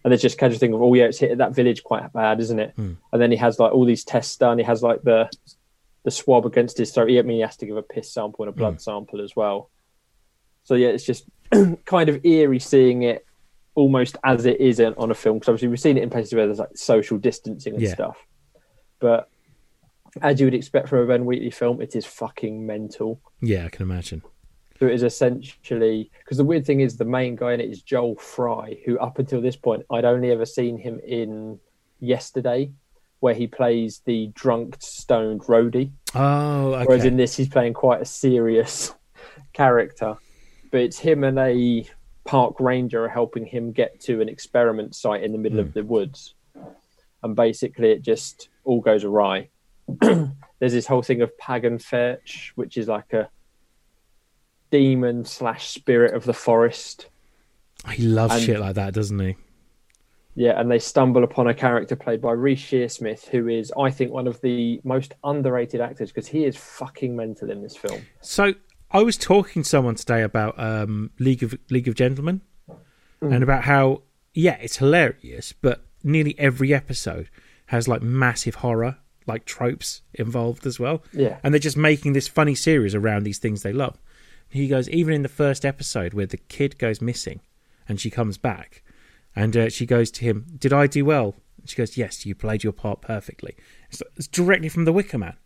and 0.04 0.10
there's 0.12 0.22
just 0.22 0.38
casual 0.38 0.58
thing 0.58 0.74
of, 0.74 0.82
oh 0.82 0.92
yeah, 0.94 1.04
it's 1.04 1.18
hit 1.18 1.38
that 1.38 1.54
village 1.54 1.82
quite 1.82 2.12
bad, 2.12 2.40
isn't 2.40 2.58
it? 2.58 2.72
Hmm. 2.76 2.92
And 3.12 3.22
then 3.22 3.30
he 3.30 3.36
has 3.38 3.58
like 3.58 3.72
all 3.72 3.84
these 3.84 4.04
tests 4.04 4.36
done. 4.36 4.58
He 4.58 4.64
has 4.64 4.82
like 4.82 5.02
the 5.02 5.30
the 6.04 6.10
swab 6.10 6.44
against 6.46 6.76
his 6.78 6.90
throat. 6.90 7.10
I 7.10 7.22
mean, 7.22 7.36
he 7.36 7.40
has 7.42 7.56
to 7.58 7.66
give 7.66 7.76
a 7.76 7.82
piss 7.82 8.12
sample 8.12 8.44
and 8.44 8.52
a 8.52 8.56
blood 8.56 8.80
sample 8.80 9.20
as 9.22 9.34
well. 9.36 9.70
So 10.64 10.74
yeah, 10.74 10.88
it's 10.88 11.04
just 11.04 11.24
kind 11.84 12.08
of 12.08 12.24
eerie 12.24 12.58
seeing 12.58 13.02
it 13.02 13.24
almost 13.74 14.16
as 14.24 14.44
it 14.44 14.60
is 14.60 14.80
on 14.80 15.10
a 15.10 15.14
film 15.14 15.36
because 15.38 15.48
obviously 15.48 15.68
we've 15.68 15.80
seen 15.80 15.96
it 15.96 16.02
in 16.02 16.10
places 16.10 16.34
where 16.34 16.46
there's 16.46 16.58
like 16.58 16.76
social 16.76 17.16
distancing 17.18 17.74
and 17.74 17.82
Yeah. 17.82 17.94
stuff. 17.94 18.16
But 19.00 19.28
as 20.20 20.40
you 20.40 20.46
would 20.46 20.54
expect 20.54 20.88
from 20.88 20.98
a 20.98 21.06
Ben 21.06 21.24
Wheatley 21.24 21.50
film, 21.50 21.80
it 21.80 21.96
is 21.96 22.04
fucking 22.04 22.66
mental. 22.66 23.20
yeah. 23.40 23.64
I 23.66 23.68
can 23.68 23.82
imagine. 23.82 24.22
So 24.78 24.88
it 24.88 24.94
is 24.94 25.04
essentially 25.04 26.10
because 26.18 26.38
the 26.38 26.44
weird 26.44 26.66
thing 26.66 26.80
is 26.80 26.96
the 26.96 27.04
main 27.04 27.36
guy 27.36 27.52
in 27.52 27.60
it 27.60 27.70
is 27.70 27.82
Joel 27.82 28.16
Fry, 28.16 28.78
who 28.84 28.98
up 28.98 29.20
until 29.20 29.40
this 29.40 29.54
point 29.54 29.86
I'd 29.90 30.04
only 30.04 30.32
ever 30.32 30.44
seen 30.44 30.76
him 30.76 31.00
in 31.06 31.60
Yesterday, 32.00 32.72
where 33.20 33.32
he 33.32 33.46
plays 33.46 34.02
the 34.06 34.32
drunk, 34.34 34.74
stoned 34.80 35.42
roadie. 35.42 35.92
Oh, 36.16 36.74
okay. 36.74 36.84
Whereas 36.84 37.04
in 37.04 37.16
this, 37.16 37.36
he's 37.36 37.48
playing 37.48 37.74
quite 37.74 38.02
a 38.02 38.04
serious 38.04 38.92
character. 39.52 40.16
But 40.72 40.80
it's 40.80 40.98
him 40.98 41.22
and 41.22 41.38
a 41.38 41.86
park 42.24 42.58
ranger 42.58 43.04
are 43.04 43.08
helping 43.08 43.46
him 43.46 43.70
get 43.70 44.00
to 44.00 44.20
an 44.20 44.28
experiment 44.28 44.96
site 44.96 45.22
in 45.22 45.30
the 45.30 45.38
middle 45.38 45.60
of 45.60 45.68
hmm. 45.68 45.74
the 45.74 45.84
woods. 45.84 46.34
And 47.22 47.36
basically, 47.36 47.92
it 47.92 48.02
just 48.02 48.48
all 48.64 48.80
goes 48.80 49.04
awry. 49.04 49.48
There's 50.00 50.72
this 50.72 50.86
whole 50.86 51.02
thing 51.02 51.22
of 51.22 51.30
Parnag 51.38 51.82
Fegg, 51.82 52.50
which 52.54 52.76
is 52.76 52.88
like 52.88 53.12
a 53.12 53.28
demon 54.70 55.24
slash 55.24 55.68
spirit 55.68 56.14
of 56.14 56.24
the 56.24 56.32
forest. 56.32 57.06
He 57.92 58.04
loves 58.04 58.34
And- 58.34 58.42
shit 58.42 58.60
like 58.60 58.74
that, 58.76 58.94
doesn't 58.94 59.18
he? 59.18 59.36
Yeah, 60.34 60.58
and 60.58 60.70
they 60.70 60.78
stumble 60.78 61.24
upon 61.24 61.46
a 61.46 61.52
character 61.52 61.94
played 61.94 62.22
by 62.22 62.32
Reece 62.32 62.62
Shearsmith, 62.70 63.26
who 63.26 63.48
is, 63.48 63.70
I 63.78 63.90
think, 63.90 64.12
one 64.12 64.26
of 64.26 64.40
the 64.40 64.80
most 64.82 65.12
underrated 65.22 65.82
actors 65.82 66.08
because 66.10 66.26
he 66.26 66.46
is 66.46 66.56
fucking 66.56 67.14
mental 67.14 67.50
in 67.50 67.62
this 67.62 67.76
film. 67.76 68.00
So 68.22 68.54
I 68.90 69.02
was 69.02 69.18
talking 69.18 69.62
to 69.62 69.68
someone 69.68 69.94
today 69.94 70.22
about 70.22 70.58
um, 70.58 71.10
League 71.18 71.42
of 71.42 71.54
League 71.68 71.86
of 71.86 71.96
Gentlemen, 71.96 72.40
and 73.20 73.42
about 73.42 73.64
how 73.64 74.04
yeah, 74.32 74.56
it's 74.62 74.78
hilarious, 74.78 75.52
but 75.52 75.84
nearly 76.02 76.34
every 76.38 76.72
episode 76.72 77.28
has 77.66 77.86
like 77.86 78.00
massive 78.00 78.54
horror, 78.56 78.96
like 79.26 79.44
tropes 79.44 80.02
involved 80.14 80.66
as 80.66 80.78
well. 80.80 81.02
Yeah. 81.12 81.38
and 81.42 81.52
they're 81.54 81.58
just 81.58 81.76
making 81.76 82.12
this 82.12 82.28
funny 82.28 82.54
series 82.54 82.94
around 82.94 83.24
these 83.24 83.38
things 83.38 83.62
they 83.62 83.72
love. 83.72 84.00
He 84.48 84.68
goes 84.68 84.88
even 84.90 85.14
in 85.14 85.22
the 85.22 85.28
first 85.28 85.64
episode 85.64 86.12
where 86.14 86.26
the 86.26 86.36
kid 86.36 86.78
goes 86.78 87.00
missing, 87.00 87.40
and 87.88 88.00
she 88.00 88.10
comes 88.10 88.36
back, 88.38 88.82
and 89.34 89.56
uh, 89.56 89.68
she 89.70 89.86
goes 89.86 90.10
to 90.12 90.24
him, 90.24 90.46
"Did 90.58 90.72
I 90.72 90.86
do 90.86 91.04
well?" 91.04 91.34
And 91.58 91.68
she 91.70 91.76
goes, 91.76 91.96
"Yes, 91.96 92.26
you 92.26 92.34
played 92.34 92.62
your 92.62 92.72
part 92.74 93.00
perfectly." 93.00 93.56
It's, 93.90 94.02
it's 94.16 94.28
directly 94.28 94.68
from 94.68 94.84
The 94.84 94.92
Wicker 94.92 95.16
Man. 95.18 95.36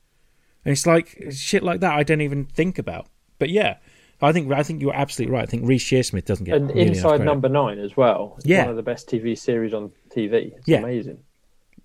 And 0.64 0.72
it's 0.72 0.86
like 0.86 1.26
shit 1.30 1.62
like 1.62 1.78
that 1.80 1.94
I 1.94 2.02
don't 2.02 2.20
even 2.20 2.44
think 2.46 2.78
about. 2.80 3.06
But 3.38 3.50
yeah, 3.50 3.76
I 4.20 4.32
think 4.32 4.50
I 4.50 4.64
think 4.64 4.82
you're 4.82 4.92
absolutely 4.96 5.34
right. 5.34 5.44
I 5.44 5.46
think 5.46 5.68
Reece 5.68 5.84
Shearsmith 5.84 6.24
doesn't 6.24 6.44
get 6.44 6.56
And 6.56 6.70
Inside. 6.72 7.20
Number 7.20 7.48
Nine 7.48 7.78
as 7.78 7.96
well. 7.96 8.34
It's 8.38 8.46
Yeah. 8.46 8.62
one 8.62 8.70
of 8.70 8.76
the 8.76 8.82
best 8.82 9.08
TV 9.08 9.38
series 9.38 9.72
on 9.72 9.92
TV. 10.10 10.52
It's 10.56 10.66
Yeah. 10.66 10.78
amazing. 10.78 11.18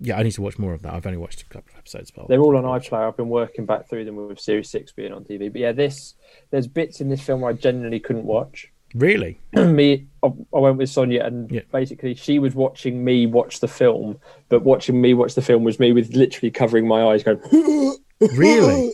Yeah, 0.03 0.17
I 0.17 0.23
need 0.23 0.31
to 0.31 0.41
watch 0.41 0.57
more 0.57 0.73
of 0.73 0.81
that. 0.81 0.93
I've 0.93 1.05
only 1.05 1.19
watched 1.19 1.41
a 1.43 1.45
couple 1.45 1.71
of 1.73 1.77
episodes. 1.77 2.09
But 2.11 2.27
They're 2.27 2.39
all 2.41 2.57
on 2.57 2.63
iPlayer. 2.63 3.07
I've 3.07 3.15
been 3.17 3.29
working 3.29 3.65
back 3.67 3.87
through 3.87 4.05
them 4.05 4.15
with 4.15 4.39
Series 4.39 4.69
Six 4.69 4.91
being 4.91 5.13
on 5.13 5.23
TV. 5.23 5.51
But 5.51 5.61
yeah, 5.61 5.71
this 5.73 6.15
there's 6.49 6.67
bits 6.67 7.01
in 7.01 7.09
this 7.09 7.21
film 7.21 7.41
where 7.41 7.51
I 7.51 7.53
genuinely 7.53 7.99
couldn't 7.99 8.25
watch. 8.25 8.71
really, 8.95 9.39
me, 9.53 10.07
I 10.23 10.27
I 10.53 10.59
went 10.59 10.77
with 10.77 10.89
Sonia, 10.89 11.23
and 11.23 11.49
Yeah. 11.51 11.61
basically 11.71 12.15
she 12.15 12.39
was 12.39 12.55
watching 12.55 13.03
me 13.05 13.25
watch 13.27 13.59
the 13.59 13.67
film, 13.67 14.17
but 14.49 14.63
watching 14.63 14.99
me 14.99 15.13
watch 15.13 15.35
the 15.35 15.41
film 15.41 15.63
was 15.63 15.79
me 15.79 15.91
with 15.93 16.13
literally 16.15 16.51
covering 16.51 16.87
my 16.87 17.03
eyes, 17.05 17.23
going, 17.23 17.39
really, 18.35 18.93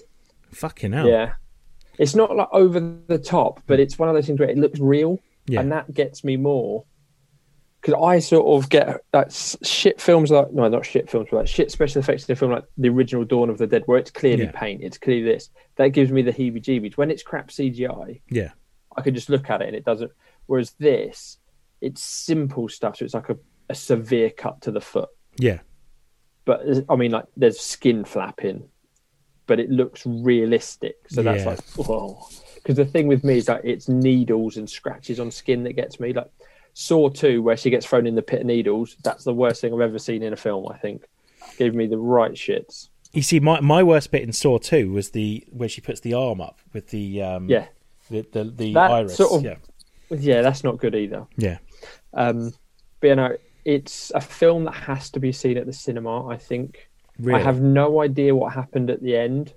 fucking 0.52 0.92
hell. 0.92 1.08
yeah. 1.08 1.34
It's 1.98 2.14
not 2.14 2.36
like 2.36 2.50
over 2.52 2.80
the 3.08 3.18
top, 3.18 3.62
but 3.66 3.80
it's 3.80 3.98
one 3.98 4.08
of 4.08 4.14
those 4.14 4.28
things 4.28 4.40
where 4.40 4.50
it 4.50 4.58
looks 4.58 4.80
real, 4.80 5.20
Yeah. 5.48 5.62
and 5.62 5.72
that 5.72 5.92
gets 5.94 6.24
me 6.24 6.38
more. 6.38 6.84
Because 7.88 8.04
I 8.04 8.20
sort 8.20 8.46
of 8.64 8.70
get 8.70 9.00
like 9.14 9.28
s- 9.28 9.56
shit 9.64 10.02
films 10.02 10.30
like 10.30 10.52
no, 10.52 10.68
not 10.68 10.86
shit 10.86 11.10
films, 11.10 11.30
but 11.32 11.38
like 11.38 11.48
shit 11.48 11.72
special 11.72 12.00
effects 12.02 12.28
in 12.28 12.34
a 12.34 12.36
film 12.36 12.52
like 12.52 12.66
the 12.78 12.90
original 12.90 13.24
Dawn 13.24 13.50
of 13.50 13.58
the 13.58 13.66
Dead, 13.66 13.84
where 13.86 13.98
it's 13.98 14.12
clearly 14.12 14.44
Yeah. 14.44 14.52
paint, 14.52 14.84
it's 14.84 14.98
clearly 14.98 15.24
this. 15.24 15.50
That 15.78 15.90
gives 15.90 16.12
me 16.12 16.22
the 16.22 16.34
heebie-jeebies. 16.34 16.98
When 16.98 17.10
it's 17.10 17.24
crap 17.24 17.48
CGI, 17.50 18.20
yeah, 18.30 18.52
I 18.98 19.02
can 19.02 19.16
just 19.16 19.30
look 19.30 19.50
at 19.50 19.62
it 19.62 19.68
and 19.68 19.76
it 19.78 19.86
doesn't. 19.86 20.12
Whereas 20.48 20.72
this, 20.80 21.38
it's 21.80 22.02
simple 22.04 22.68
stuff. 22.68 22.98
So 22.98 23.06
it's 23.06 23.14
like 23.14 23.30
a, 23.30 23.38
a 23.70 23.76
severe 23.76 24.32
cut 24.32 24.60
to 24.64 24.72
the 24.72 24.82
foot. 24.82 25.08
yeah, 25.40 25.60
But 26.44 26.68
uh, 26.68 26.82
I 26.90 26.98
mean, 26.98 27.12
like 27.12 27.26
there's 27.38 27.58
skin 27.62 28.04
flapping, 28.04 28.68
but 29.46 29.62
it 29.62 29.70
looks 29.70 30.06
realistic. 30.06 30.96
So 31.08 31.22
that's 31.24 31.44
Yeah. 31.44 31.50
like, 31.52 31.62
whoa. 31.78 32.20
Because 32.56 32.76
the 32.76 32.86
thing 32.86 33.08
with 33.08 33.24
me 33.24 33.38
is 33.38 33.46
that 33.46 33.62
it's 33.64 33.88
needles 33.88 34.58
and 34.58 34.70
scratches 34.70 35.22
on 35.22 35.32
skin 35.32 35.64
that 35.64 35.74
gets 35.78 36.02
me. 36.02 36.12
Like 36.12 36.30
Saw 36.80 37.10
2, 37.10 37.42
where 37.42 37.58
she 37.58 37.72
gets 37.72 37.88
thrown 37.88 38.06
in 38.06 38.14
the 38.14 38.22
pit 38.22 38.42
of 38.42 38.46
needles, 38.46 38.98
that's 39.04 39.24
the 39.24 39.34
worst 39.34 39.62
thing 39.62 39.74
I've 39.74 39.82
ever 39.82 39.98
seen 39.98 40.22
in 40.22 40.32
a 40.32 40.36
film, 40.36 40.68
I 40.72 40.78
think. 40.78 41.06
Gave 41.58 41.74
me 41.74 41.88
the 41.88 41.98
right 41.98 42.34
shits. 42.34 42.90
You 43.14 43.24
see, 43.24 43.40
my 43.40 43.60
my 43.62 43.82
worst 43.82 44.12
bit 44.12 44.22
in 44.22 44.32
Saw 44.32 44.60
Two 44.60 44.92
was 44.92 45.10
the 45.10 45.44
where 45.52 45.70
she 45.70 45.82
puts 45.82 46.02
the 46.02 46.14
arm 46.14 46.40
up 46.40 46.60
with 46.74 46.90
the 46.90 47.24
um 47.24 47.50
Yeah. 47.50 47.66
the 48.12 48.22
the, 48.32 48.44
the 48.44 48.74
That 48.74 48.92
iris. 48.92 49.16
sort 49.18 49.32
of- 49.34 49.44
yeah, 49.44 49.56
Yeah, 50.12 50.44
that's 50.44 50.64
not 50.64 50.78
good 50.78 50.94
either. 50.94 51.26
yeah, 51.36 51.58
Um, 52.14 52.54
but 53.00 53.08
you 53.08 53.16
know, 53.16 53.36
it's 53.66 54.12
a 54.14 54.22
film 54.22 54.66
that 54.66 54.76
has 54.76 55.10
to 55.12 55.20
be 55.20 55.32
seen 55.32 55.58
at 55.58 55.66
the 55.66 55.74
cinema. 55.74 56.28
I 56.28 56.38
think. 56.38 56.90
really. 57.20 57.40
I 57.40 57.44
have 57.44 57.60
no 57.60 58.02
idea 58.04 58.36
what 58.36 58.54
happened 58.54 58.92
at 58.92 59.02
the 59.02 59.18
end. 59.18 59.54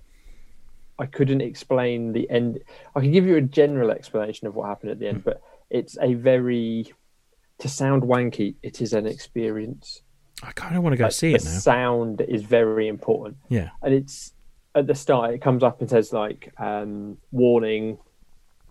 I 0.98 1.04
couldn't 1.04 1.42
explain 1.42 2.12
the 2.14 2.30
end. 2.30 2.60
I 2.96 3.00
can 3.00 3.12
give 3.12 3.26
you 3.26 3.36
a 3.36 3.42
general 3.42 3.90
explanation 3.90 4.46
of 4.46 4.54
what 4.54 4.68
happened 4.68 4.92
at 4.92 4.98
the 5.00 5.08
Hmm. 5.10 5.14
end, 5.16 5.24
but 5.24 5.42
it's 5.68 5.98
a 6.00 6.14
very, 6.14 6.86
to 7.60 7.68
sound 7.68 8.02
wanky, 8.02 8.54
it 8.62 8.80
is 8.80 8.92
an 8.92 9.06
experience. 9.06 10.02
I 10.42 10.52
kind 10.52 10.76
of 10.76 10.82
want 10.82 10.94
to 10.94 10.96
go 10.96 11.04
Like, 11.04 11.12
see 11.12 11.34
it 11.34 11.44
now. 11.44 11.50
sound 11.50 12.20
is 12.22 12.42
very 12.42 12.88
important, 12.88 13.36
Yeah, 13.48 13.70
and 13.82 13.92
it's 13.94 14.32
at 14.74 14.86
the 14.86 14.94
start. 14.94 15.34
It 15.34 15.42
comes 15.42 15.62
up 15.62 15.80
and 15.80 15.90
says 15.90 16.12
like 16.12 16.52
um, 16.58 17.18
warning, 17.30 17.98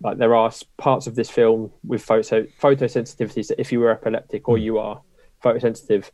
like 0.01 0.17
there 0.17 0.33
are 0.35 0.51
parts 0.77 1.07
of 1.07 1.15
this 1.15 1.29
film 1.29 1.71
with 1.85 2.01
photo 2.03 2.43
photosensitivities 2.61 3.47
that 3.47 3.59
if 3.59 3.71
you 3.71 3.79
were 3.79 3.91
epileptic 3.91 4.47
or 4.49 4.57
you 4.57 4.77
are 4.79 5.01
photosensitive, 5.43 6.09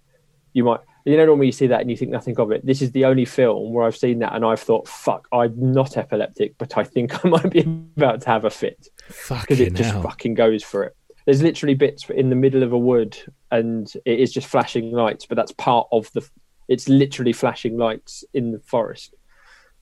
you 0.53 0.63
might. 0.63 0.79
You 1.07 1.17
know, 1.17 1.25
normally 1.27 1.45
you 1.45 1.51
see 1.51 1.67
that 1.67 1.81
and 1.81 1.91
you 1.91 1.95
think 1.95 2.09
nothing 2.09 2.35
of 2.39 2.51
it. 2.51 2.65
This 2.65 2.81
is 2.81 2.91
the 2.91 3.05
only 3.05 3.25
film 3.25 3.73
where 3.73 3.85
I've 3.85 3.95
seen 3.95 4.17
that 4.19 4.33
and 4.33 4.43
I've 4.43 4.59
thought, 4.59 4.87
"Fuck, 4.87 5.27
I'm 5.31 5.53
not 5.71 5.97
epileptic, 5.97 6.57
but 6.57 6.77
I 6.79 6.83
think 6.83 7.23
I 7.25 7.29
might 7.29 7.51
be 7.51 7.59
about 7.95 8.21
to 8.21 8.29
have 8.29 8.43
a 8.43 8.49
fit." 8.49 8.87
Fuck. 9.09 9.41
Because 9.41 9.59
it 9.59 9.75
just 9.75 9.91
hell. 9.91 10.01
fucking 10.01 10.33
goes 10.33 10.63
for 10.63 10.83
it. 10.83 10.95
There's 11.25 11.41
literally 11.41 11.73
bits 11.73 12.07
in 12.09 12.29
the 12.29 12.35
middle 12.35 12.61
of 12.63 12.71
a 12.71 12.77
wood, 12.77 13.17
and 13.51 13.91
it 14.05 14.19
is 14.19 14.31
just 14.31 14.47
flashing 14.47 14.91
lights. 14.91 15.25
But 15.25 15.35
that's 15.35 15.51
part 15.53 15.87
of 15.91 16.11
the. 16.13 16.27
It's 16.67 16.87
literally 16.89 17.33
flashing 17.33 17.77
lights 17.77 18.23
in 18.33 18.51
the 18.51 18.59
forest, 18.59 19.13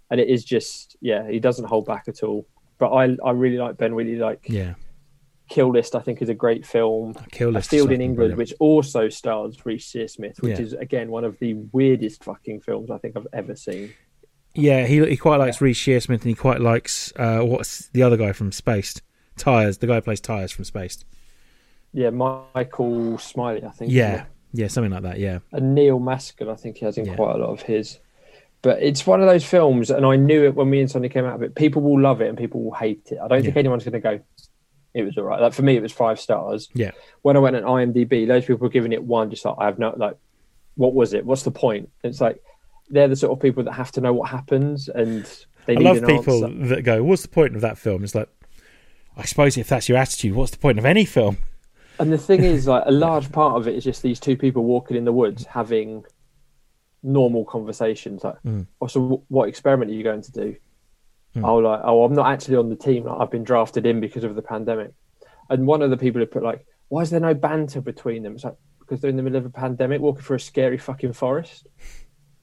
and 0.09 0.19
it 0.19 0.29
is 0.29 0.43
just 0.45 0.95
yeah. 1.01 1.29
He 1.29 1.39
doesn't 1.39 1.65
hold 1.65 1.85
back 1.85 2.05
at 2.07 2.23
all. 2.23 2.47
But 2.77 2.91
I 2.93 3.17
I 3.23 3.31
really 3.31 3.57
like 3.57 3.77
Ben 3.77 3.93
really 3.93 4.15
Like 4.15 4.45
Yeah, 4.49 4.73
Kill 5.49 5.71
List, 5.71 5.95
I 5.95 5.99
think 6.01 6.21
is 6.21 6.29
a 6.29 6.33
great 6.33 6.65
film. 6.65 7.13
Kill 7.31 7.49
A 7.49 7.51
List 7.51 7.71
is 7.73 7.79
Field 7.79 7.91
in 7.91 8.01
England, 8.01 8.15
brilliant. 8.35 8.37
which 8.37 8.53
also 8.59 9.09
stars 9.09 9.65
Reece 9.65 9.91
Shearsmith, 9.93 10.41
which 10.41 10.57
Yeah. 10.59 10.65
is 10.65 10.73
again 10.73 11.11
one 11.11 11.23
of 11.23 11.37
the 11.39 11.53
weirdest 11.71 12.23
fucking 12.23 12.61
films 12.61 12.89
I 12.89 12.97
think 12.97 13.15
I've 13.17 13.27
ever 13.33 13.55
seen. 13.55 13.93
Yeah, 14.55 14.85
he 14.85 15.05
he 15.07 15.17
quite 15.17 15.37
likes 15.37 15.59
Reece 15.61 15.79
Shearsmith, 15.79 16.21
and 16.21 16.23
he 16.25 16.35
quite 16.35 16.61
likes 16.61 17.11
uh, 17.17 17.41
what's 17.41 17.87
the 17.89 18.03
other 18.03 18.17
guy 18.17 18.31
from 18.33 18.51
Spaced? 18.51 19.01
Tyres. 19.37 19.77
The 19.79 19.87
guy 19.87 19.95
who 19.95 20.01
plays 20.01 20.21
Tyres 20.21 20.51
from 20.51 20.63
Spaced. 20.65 21.05
Yeah, 21.93 22.09
Michael 22.09 23.17
Smiley, 23.19 23.63
I 23.63 23.69
think. 23.69 23.91
Yeah, 23.91 24.25
yeah, 24.53 24.67
something 24.67 24.91
like 24.91 25.03
that. 25.03 25.19
Yeah, 25.19 25.39
and 25.51 25.75
Neil 25.75 25.99
Maskell, 25.99 26.49
I 26.49 26.55
think 26.55 26.77
he 26.77 26.85
has 26.85 26.97
in 26.97 27.05
Yeah. 27.05 27.15
quite 27.15 27.35
a 27.35 27.37
lot 27.37 27.49
of 27.49 27.61
his. 27.61 27.99
But 28.61 28.81
it's 28.81 29.05
one 29.05 29.19
of 29.21 29.27
those 29.27 29.43
films, 29.43 29.89
and 29.91 30.05
I 30.05 30.15
knew 30.15 30.45
it 30.45 30.55
when 30.55 30.69
me 30.69 30.79
and 30.79 30.89
Sonny 30.89 31.09
came 31.09 31.25
out 31.25 31.35
of 31.35 31.43
it. 31.43 31.53
People 31.55 31.81
will 31.81 31.99
love 31.99 32.21
it 32.21 32.29
and 32.29 32.37
people 32.37 32.63
will 32.63 32.73
hate 32.73 33.09
it. 33.11 33.17
I 33.21 33.27
don't 33.27 33.43
think 33.43 33.57
anyone's 33.57 33.83
going 33.83 33.91
to 33.93 33.99
go. 33.99 34.19
It 34.93 35.03
was 35.03 35.17
all 35.17 35.25
right. 35.25 35.41
Like 35.41 35.53
for 35.53 35.63
me, 35.63 35.75
it 35.75 35.81
was 35.81 35.91
five 35.91 36.19
stars. 36.19 36.69
yeah, 36.73 36.91
When 37.23 37.35
I 37.35 37.39
went 37.39 37.55
on 37.57 37.63
IMDb, 37.63 38.25
loads 38.27 38.43
of 38.45 38.47
people 38.47 38.65
were 38.65 38.69
giving 38.69 38.93
it 38.93 39.03
one. 39.03 39.29
Just 39.29 39.43
like 39.43 39.55
I 39.57 39.65
have 39.65 39.79
no 39.79 39.93
like, 39.97 40.15
what 40.75 40.93
was 40.93 41.13
it? 41.13 41.25
What's 41.25 41.43
the 41.43 41.51
point? 41.51 41.89
It's 42.03 42.21
like 42.21 42.41
they're 42.89 43.07
the 43.07 43.15
sort 43.15 43.31
of 43.33 43.41
people 43.41 43.63
that 43.65 43.73
have 43.73 43.91
to 43.93 44.01
know 44.01 44.13
what 44.13 44.29
happens, 44.29 44.87
and 44.87 45.25
they 45.65 45.73
I 45.73 45.79
need 45.79 45.83
love 45.85 45.97
an 45.97 46.05
people 46.05 46.45
answer. 46.45 46.67
that 46.75 46.81
go, 46.83 47.03
"What's 47.03 47.23
the 47.23 47.27
point 47.27 47.55
of 47.55 47.61
that 47.61 47.77
film?" 47.77 48.03
It's 48.03 48.15
like, 48.15 48.29
I 49.17 49.25
suppose 49.25 49.57
if 49.57 49.67
that's 49.67 49.89
your 49.89 49.97
attitude, 49.97 50.35
what's 50.35 50.51
the 50.51 50.57
point 50.59 50.77
of 50.79 50.85
any 50.85 51.03
film? 51.05 51.37
And 51.99 52.11
the 52.11 52.17
thing 52.17 52.43
is, 52.43 52.67
like 52.67 52.83
a 52.85 52.91
large 52.91 53.31
part 53.31 53.57
of 53.57 53.67
it 53.67 53.75
is 53.75 53.83
just 53.83 54.01
these 54.01 54.19
two 54.19 54.35
people 54.35 54.63
walking 54.63 54.97
in 54.97 55.05
the 55.05 55.13
woods 55.13 55.45
having 55.45 56.03
normal 57.03 57.45
conversations. 57.45 58.23
Like, 58.23 58.41
Mm. 58.43 58.67
oh, 58.81 58.87
so 58.87 59.23
what 59.27 59.49
experiment 59.49 59.91
are 59.91 59.93
you 59.93 60.03
going 60.03 60.21
to 60.21 60.31
do? 60.31 60.55
Mm. 61.35 61.47
Oh, 61.47 61.57
like, 61.57 61.81
oh, 61.83 62.03
I'm 62.03 62.13
not 62.13 62.31
actually 62.31 62.57
on 62.57 62.69
the 62.69 62.75
team. 62.75 63.05
Like, 63.05 63.19
I've 63.19 63.31
been 63.31 63.43
drafted 63.43 63.85
in 63.85 63.99
because 63.99 64.23
of 64.23 64.35
the 64.35 64.41
pandemic. 64.41 64.93
And 65.49 65.67
one 65.67 65.81
of 65.81 65.89
the 65.89 65.97
people 65.97 66.19
had 66.21 66.31
put 66.31 66.43
like, 66.43 66.65
why 66.89 67.01
is 67.01 67.09
there 67.09 67.19
no 67.19 67.33
banter 67.33 67.81
between 67.81 68.23
them? 68.23 68.35
It's 68.35 68.43
like 68.43 68.55
because 68.79 69.01
they're 69.01 69.09
in 69.09 69.17
the 69.17 69.23
middle 69.23 69.37
of 69.37 69.45
a 69.45 69.49
pandemic, 69.49 70.01
walking 70.01 70.23
through 70.23 70.37
a 70.37 70.39
scary 70.39 70.77
fucking 70.77 71.13
forest. 71.13 71.67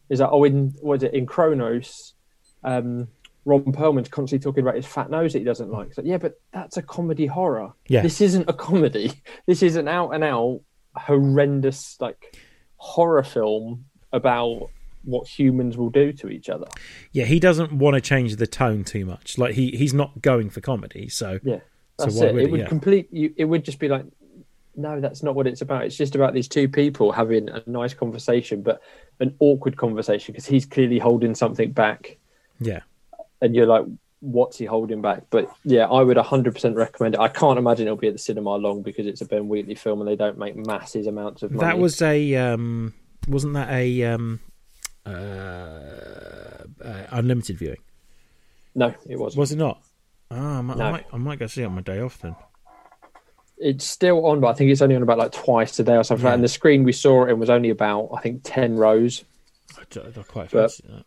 Is 0.09 0.19
that 0.19 0.31
oh, 0.31 0.45
in 0.45 0.75
what 0.81 0.95
is 0.99 1.03
it 1.05 1.15
in 1.15 1.27
Cronos? 1.27 2.15
Um, 2.63 3.09
Ron 3.51 3.73
Perlman's 3.73 4.09
constantly 4.09 4.43
talking 4.43 4.63
about 4.63 4.77
his 4.77 4.87
fat 4.87 5.11
nose 5.11 5.33
that 5.33 5.41
he 5.41 5.45
doesn't 5.45 5.71
like. 5.71 5.97
Like, 5.97 6.07
yeah, 6.07 6.19
but 6.19 6.41
that's 6.53 6.77
a 6.77 6.83
comedy 6.83 7.27
horror. 7.27 7.73
Yeah. 7.89 8.03
This 8.03 8.21
isn't 8.21 8.49
a 8.49 8.53
comedy. 8.53 9.13
This 9.47 9.63
is 9.63 9.77
an 9.77 9.89
out 9.89 10.11
and 10.11 10.23
out 10.25 10.61
horrendous 10.97 11.97
like 12.01 12.37
horror 12.77 13.23
film 13.23 13.85
about 14.13 14.71
what 15.05 15.27
humans 15.27 15.77
will 15.77 15.91
do 15.91 16.13
to 16.13 16.29
each 16.29 16.49
other. 16.49 16.67
Yeah, 17.13 17.25
he 17.25 17.41
doesn't 17.41 17.73
want 17.73 17.95
to 17.95 18.01
change 18.01 18.37
the 18.37 18.47
tone 18.47 18.85
too 18.85 19.05
much. 19.05 19.39
Like 19.39 19.55
he 19.55 19.71
he's 19.71 19.95
not 19.95 20.23
going 20.23 20.51
for 20.51 20.61
comedy, 20.61 21.09
so 21.09 21.41
Yeah. 21.43 21.61
That's 21.99 22.15
why 22.15 22.27
it. 22.27 22.35
would 22.35 22.43
it 22.43 22.45
it? 22.47 22.51
would 22.53 22.61
Yeah. 22.61 22.69
complete 22.69 23.09
you 23.13 23.33
it 23.37 23.45
would 23.47 23.65
just 23.65 23.79
be 23.79 23.89
like 23.89 24.05
no, 24.77 25.01
that's 25.01 25.23
not 25.23 25.35
what 25.35 25.47
it's 25.47 25.61
about. 25.63 25.85
It's 25.85 25.97
just 25.97 26.15
about 26.15 26.33
these 26.33 26.49
two 26.49 26.69
people 26.69 27.11
having 27.13 27.49
a 27.51 27.63
nice 27.67 27.93
conversation, 27.93 28.63
but 28.63 28.81
an 29.19 29.35
awkward 29.41 29.77
conversation 29.77 30.33
because 30.33 30.47
he's 30.47 30.65
clearly 30.65 30.99
holding 30.99 31.35
something 31.35 31.73
back 31.73 32.17
yeah. 32.61 32.81
And 33.41 33.55
you're 33.55 33.66
like, 33.66 33.84
what's 34.20 34.59
he 34.59 34.64
holding 34.66 35.01
back? 35.01 35.22
But 35.30 35.51
yeah, 35.64 35.86
I 35.86 36.03
would 36.03 36.16
100% 36.16 36.76
recommend 36.76 37.14
it. 37.14 37.20
I 37.20 37.28
can't 37.28 37.59
imagine 37.59 37.86
it'll 37.86 37.97
be 37.97 38.09
at 38.09 38.12
the 38.12 38.18
cinema 38.18 38.57
long 38.57 38.82
because 38.82 39.07
it's 39.07 39.20
a 39.22 39.24
Ben 39.26 39.49
Wheatley 39.49 39.74
film 39.74 40.01
and 40.01 40.09
they 40.09 40.16
don't 40.16 40.36
make 40.38 40.57
massive 40.57 41.07
amounts 41.07 41.43
of 41.43 41.53
money. 41.53 41.66
That 41.66 41.78
was 41.78 42.03
a 42.03 42.34
um, 42.36 42.93
wasn't 43.28 43.55
that 43.55 43.70
a 43.70 44.05
um, 44.05 44.41
uh, 45.07 45.11
uh, 46.84 47.07
unlimited 47.11 47.59
viewing? 47.59 47.78
no, 48.74 48.95
it 49.09 49.16
wasn't. 49.18 49.38
Was 49.41 49.53
it 49.53 49.57
not? 49.59 49.82
Oh, 50.30 50.36
I, 50.36 50.61
might, 50.61 50.74
I, 50.74 50.76
No. 50.78 50.93
might, 50.93 51.07
I 51.12 51.16
might 51.16 51.38
go 51.38 51.47
see 51.47 51.62
it 51.62 51.66
on 51.66 51.74
my 51.74 51.80
day 51.82 52.01
off 52.01 52.18
then. 52.20 52.36
It's 53.59 53.84
still 53.84 54.24
on, 54.26 54.41
but 54.41 54.49
I 54.49 54.53
think 54.55 54.70
it's 54.70 54.80
only 54.80 54.97
on 54.97 55.03
about 55.03 55.18
like 55.18 55.32
twice 55.32 55.78
a 55.80 55.82
day 55.82 55.97
or 55.97 56.05
something. 56.05 56.24
like 56.24 56.30
that. 56.30 56.34
And 56.34 56.45
the 56.45 56.49
screen 56.49 56.84
we 56.84 56.93
saw 56.93 57.24
it 57.26 57.30
in 57.30 57.38
was 57.38 57.51
only 57.51 57.68
about, 57.70 58.11
I 58.16 58.20
think, 58.20 58.41
10 58.45 58.76
rows. 58.76 59.24
I, 59.76 59.82
I 59.82 60.22
quite 60.22 60.51
But- 60.51 60.70
fancy 60.72 60.84
that. 60.88 61.05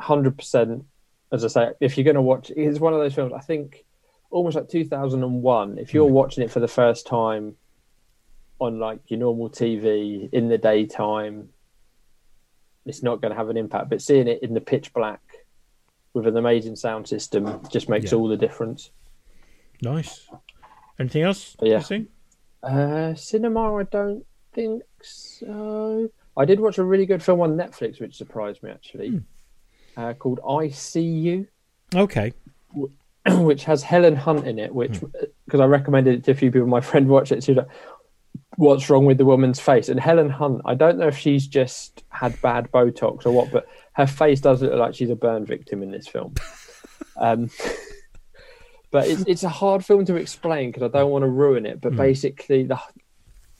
hundred 0.00 0.36
percent. 0.36 0.84
As 1.32 1.44
I 1.44 1.48
say, 1.48 1.70
if 1.80 1.96
you're 1.96 2.04
going 2.04 2.14
to 2.16 2.22
watch, 2.22 2.50
it's 2.56 2.80
one 2.80 2.94
of 2.94 3.00
those 3.00 3.14
films. 3.14 3.32
I 3.36 3.40
think 3.40 3.84
almost 4.30 4.56
like 4.56 4.68
2001. 4.68 5.78
If 5.78 5.92
you're 5.94 6.04
watching 6.06 6.44
it 6.44 6.50
for 6.50 6.60
the 6.60 6.68
first 6.68 7.06
time 7.06 7.56
on 8.58 8.78
like 8.78 9.00
your 9.08 9.20
normal 9.20 9.50
TV 9.50 10.28
in 10.32 10.48
the 10.48 10.58
daytime, 10.58 11.50
it's 12.86 13.02
not 13.02 13.20
going 13.20 13.30
to 13.32 13.36
have 13.36 13.50
an 13.50 13.56
impact. 13.56 13.90
But 13.90 14.00
seeing 14.02 14.26
it 14.28 14.42
in 14.42 14.54
the 14.54 14.60
pitch 14.60 14.92
black 14.94 15.20
with 16.14 16.26
an 16.26 16.36
amazing 16.36 16.76
sound 16.76 17.06
system 17.06 17.60
just 17.70 17.88
makes 17.88 18.10
Yeah. 18.12 18.18
all 18.18 18.28
the 18.28 18.36
difference. 18.36 18.90
Nice. 19.82 20.28
Anything 20.98 21.22
else? 21.22 21.56
Yeah. 21.62 21.82
you? 21.90 22.08
Uh, 22.62 23.14
cinema, 23.14 23.76
I 23.76 23.82
don't 23.84 24.24
think 24.52 24.82
so. 25.02 26.08
I 26.36 26.44
did 26.44 26.58
watch 26.60 26.78
a 26.78 26.84
really 26.84 27.06
good 27.06 27.22
film 27.22 27.40
on 27.40 27.56
Netflix, 27.56 28.00
which 28.00 28.16
surprised 28.16 28.62
me 28.62 28.70
actually, 28.70 29.20
uh, 29.98 30.14
called 30.14 30.40
I 30.48 30.70
See 30.70 31.02
You. 31.02 31.48
Okay. 31.94 32.32
which 33.28 33.64
has 33.64 33.82
Helen 33.82 34.16
Hunt 34.16 34.46
in 34.46 34.58
it, 34.58 34.74
which 34.74 35.00
because 35.44 35.60
I 35.60 35.64
recommended 35.64 36.14
it 36.14 36.24
to 36.24 36.30
a 36.30 36.34
few 36.34 36.50
people. 36.50 36.68
My 36.68 36.80
friend 36.80 37.08
watched 37.08 37.32
it. 37.32 37.42
She 37.44 37.52
was 37.52 37.58
like, 37.58 37.68
"What's 38.56 38.88
wrong 38.88 39.04
with 39.04 39.18
the 39.18 39.24
woman's 39.24 39.60
face?" 39.60 39.88
And 39.88 40.00
Helen 40.00 40.30
Hunt, 40.30 40.62
I 40.64 40.74
don't 40.74 40.98
know 40.98 41.08
if 41.08 41.18
she's 41.18 41.46
just 41.46 42.04
had 42.10 42.40
bad 42.40 42.70
Botox 42.70 43.26
or 43.26 43.32
what, 43.32 43.50
but 43.50 43.66
her 43.94 44.06
face 44.06 44.40
does 44.40 44.62
look 44.62 44.74
like 44.74 44.94
she's 44.94 45.10
a 45.10 45.16
burn 45.16 45.44
victim 45.44 45.82
in 45.82 45.90
this 45.90 46.06
film. 46.06 46.34
um, 47.16 47.50
but 48.90 49.08
it's 49.08 49.24
it's 49.26 49.42
a 49.42 49.48
hard 49.48 49.84
film 49.84 50.04
to 50.06 50.16
explain 50.16 50.70
because 50.70 50.84
I 50.84 50.88
don't 50.88 51.10
want 51.10 51.22
to 51.22 51.28
ruin 51.28 51.66
it. 51.66 51.80
But 51.80 51.96
basically, 51.96 52.62
the 52.64 52.78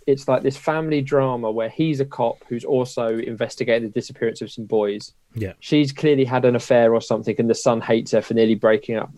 it's 0.08 0.26
like 0.26 0.42
this 0.42 0.56
family 0.56 1.02
drama 1.02 1.50
where 1.50 1.68
he's 1.68 2.00
a 2.00 2.04
cop 2.04 2.38
who's 2.48 2.64
also 2.64 3.04
investigating 3.18 3.86
the 3.88 3.92
disappearance 4.00 4.40
of 4.40 4.50
some 4.50 4.64
boys 4.64 5.12
Yeah. 5.34 5.52
she's 5.60 5.92
clearly 5.92 6.24
had 6.24 6.44
an 6.46 6.56
affair 6.56 6.94
or 6.94 7.02
something, 7.02 7.36
and 7.38 7.50
the 7.50 7.54
son 7.54 7.80
hates 7.82 8.12
her 8.12 8.22
for 8.22 8.34
nearly 8.34 8.54
breaking 8.54 8.96
up 8.96 9.14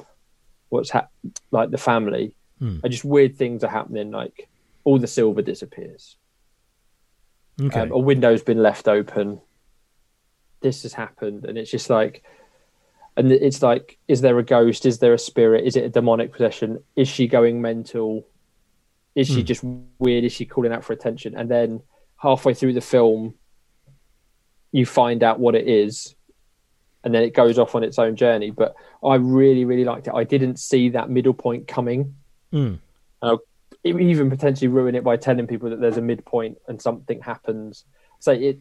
what's 0.68 0.91
hap- 0.91 1.12
like 1.53 1.70
the 1.70 1.78
family. 1.78 2.34
Hmm. 2.59 2.78
And 2.82 2.91
just 2.93 3.05
weird 3.05 3.36
things 3.36 3.62
are 3.64 3.70
happening, 3.70 4.11
like 4.11 4.49
all 4.84 4.99
the 4.99 5.07
silver 5.07 5.43
disappears, 5.43 6.16
Okay. 7.62 7.80
um, 7.80 7.93
a 7.93 7.99
window's 7.99 8.43
been 8.43 8.62
left 8.62 8.88
open. 8.88 9.41
This 10.61 10.82
has 10.82 10.93
happened, 10.93 11.45
and 11.47 11.57
it's 11.57 11.70
just 11.70 11.88
like, 11.88 12.22
and 13.16 13.30
it's 13.32 13.62
like, 13.62 13.99
is 14.09 14.20
there 14.20 14.38
a 14.38 14.43
ghost? 14.43 14.84
Is 14.86 14.99
there 14.99 15.14
a 15.14 15.18
spirit? 15.18 15.64
Is 15.64 15.76
it 15.76 15.84
a 15.84 15.88
demonic 15.88 16.32
possession? 16.32 16.82
Is 16.97 17.09
she 17.09 17.26
going 17.28 17.61
mental? 17.62 18.26
Is 19.15 19.27
she 19.29 19.41
Hmm. 19.41 19.47
just 19.47 19.65
weird? 19.99 20.25
Is 20.25 20.33
she 20.33 20.47
calling 20.47 20.73
out 20.73 20.85
for 20.85 20.93
attention? 20.93 21.35
And 21.37 21.51
then 21.51 21.83
halfway 22.17 22.55
through 22.55 22.75
the 22.75 22.81
film, 22.81 23.35
you 24.73 24.87
find 24.87 25.23
out 25.23 25.41
what 25.41 25.55
it 25.55 25.67
is, 25.67 26.15
and 27.03 27.13
then 27.15 27.23
it 27.23 27.35
goes 27.35 27.59
off 27.59 27.75
on 27.75 27.83
its 27.83 27.99
own 27.99 28.15
journey. 28.15 28.51
But 28.51 28.75
I 29.05 29.17
really, 29.17 29.65
really 29.65 29.85
liked 29.85 30.07
it. 30.07 30.15
I 30.15 30.25
didn't 30.25 30.59
see 30.59 30.91
that 30.91 31.11
middle 31.11 31.35
point 31.35 31.67
coming. 31.67 32.15
Mm. 32.53 32.79
It 33.83 33.95
would 33.95 34.03
even 34.03 34.29
potentially 34.29 34.69
ruin 34.69 34.95
it 34.95 35.03
by 35.03 35.17
telling 35.17 35.47
people 35.47 35.71
that 35.71 35.81
there's 35.81 35.97
a 35.97 36.03
midpoint 36.03 36.59
and 36.69 36.81
something 36.81 37.21
happens. 37.23 37.85
So 38.19 38.33
it, 38.33 38.59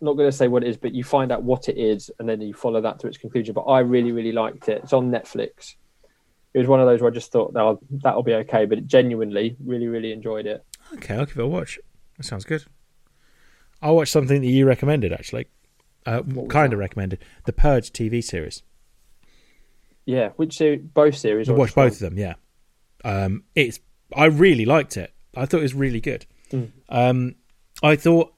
not 0.00 0.14
going 0.14 0.28
to 0.28 0.36
say 0.36 0.48
what 0.48 0.64
it 0.64 0.68
is, 0.68 0.76
but 0.76 0.92
you 0.92 1.04
find 1.04 1.30
out 1.30 1.44
what 1.44 1.68
it 1.68 1.78
is, 1.78 2.10
and 2.18 2.28
then 2.28 2.40
you 2.40 2.52
follow 2.52 2.80
that 2.80 2.98
to 3.00 3.06
its 3.06 3.18
conclusion. 3.18 3.54
But 3.54 3.62
I 3.62 3.80
really, 3.80 4.10
really 4.10 4.32
liked 4.32 4.68
it. 4.68 4.82
It's 4.82 4.92
on 4.92 5.10
Netflix. 5.12 5.76
It 6.54 6.58
was 6.58 6.68
one 6.68 6.80
of 6.80 6.86
those 6.86 7.00
where 7.00 7.10
I 7.10 7.14
just 7.14 7.30
thought 7.30 7.52
that'll 7.52 7.80
that'll 7.90 8.22
be 8.22 8.34
okay, 8.34 8.64
but 8.64 8.78
it 8.78 8.86
genuinely, 8.86 9.56
really, 9.64 9.86
really 9.86 10.12
enjoyed 10.12 10.46
it. 10.46 10.64
Okay, 10.94 11.14
I'll 11.14 11.26
give 11.26 11.38
it 11.38 11.44
a 11.44 11.46
watch. 11.46 11.78
That 12.16 12.24
sounds 12.24 12.44
good. 12.44 12.64
I'll 13.80 13.96
watch 13.96 14.10
something 14.10 14.40
that 14.40 14.46
you 14.46 14.66
recommended, 14.66 15.12
actually. 15.12 15.46
Uh, 16.06 16.22
kind 16.48 16.72
of 16.72 16.78
recommended. 16.78 17.22
The 17.44 17.52
Purge 17.52 17.92
TV 17.92 18.24
series. 18.24 18.62
Yeah, 20.06 20.30
which 20.36 20.56
series? 20.56 20.80
Both 20.80 21.18
series. 21.18 21.48
I 21.48 21.52
watched 21.52 21.74
both 21.74 21.92
of 21.92 21.98
them, 21.98 22.18
yeah. 22.18 22.34
Um, 23.04 23.44
it's 23.54 23.78
I 24.16 24.24
really 24.24 24.64
liked 24.64 24.96
it. 24.96 25.12
I 25.36 25.46
thought 25.46 25.58
it 25.58 25.64
was 25.64 25.74
really 25.74 26.00
good. 26.00 26.26
Mm. 26.50 26.70
Um, 26.88 27.34
I 27.82 27.94
thought 27.94 28.32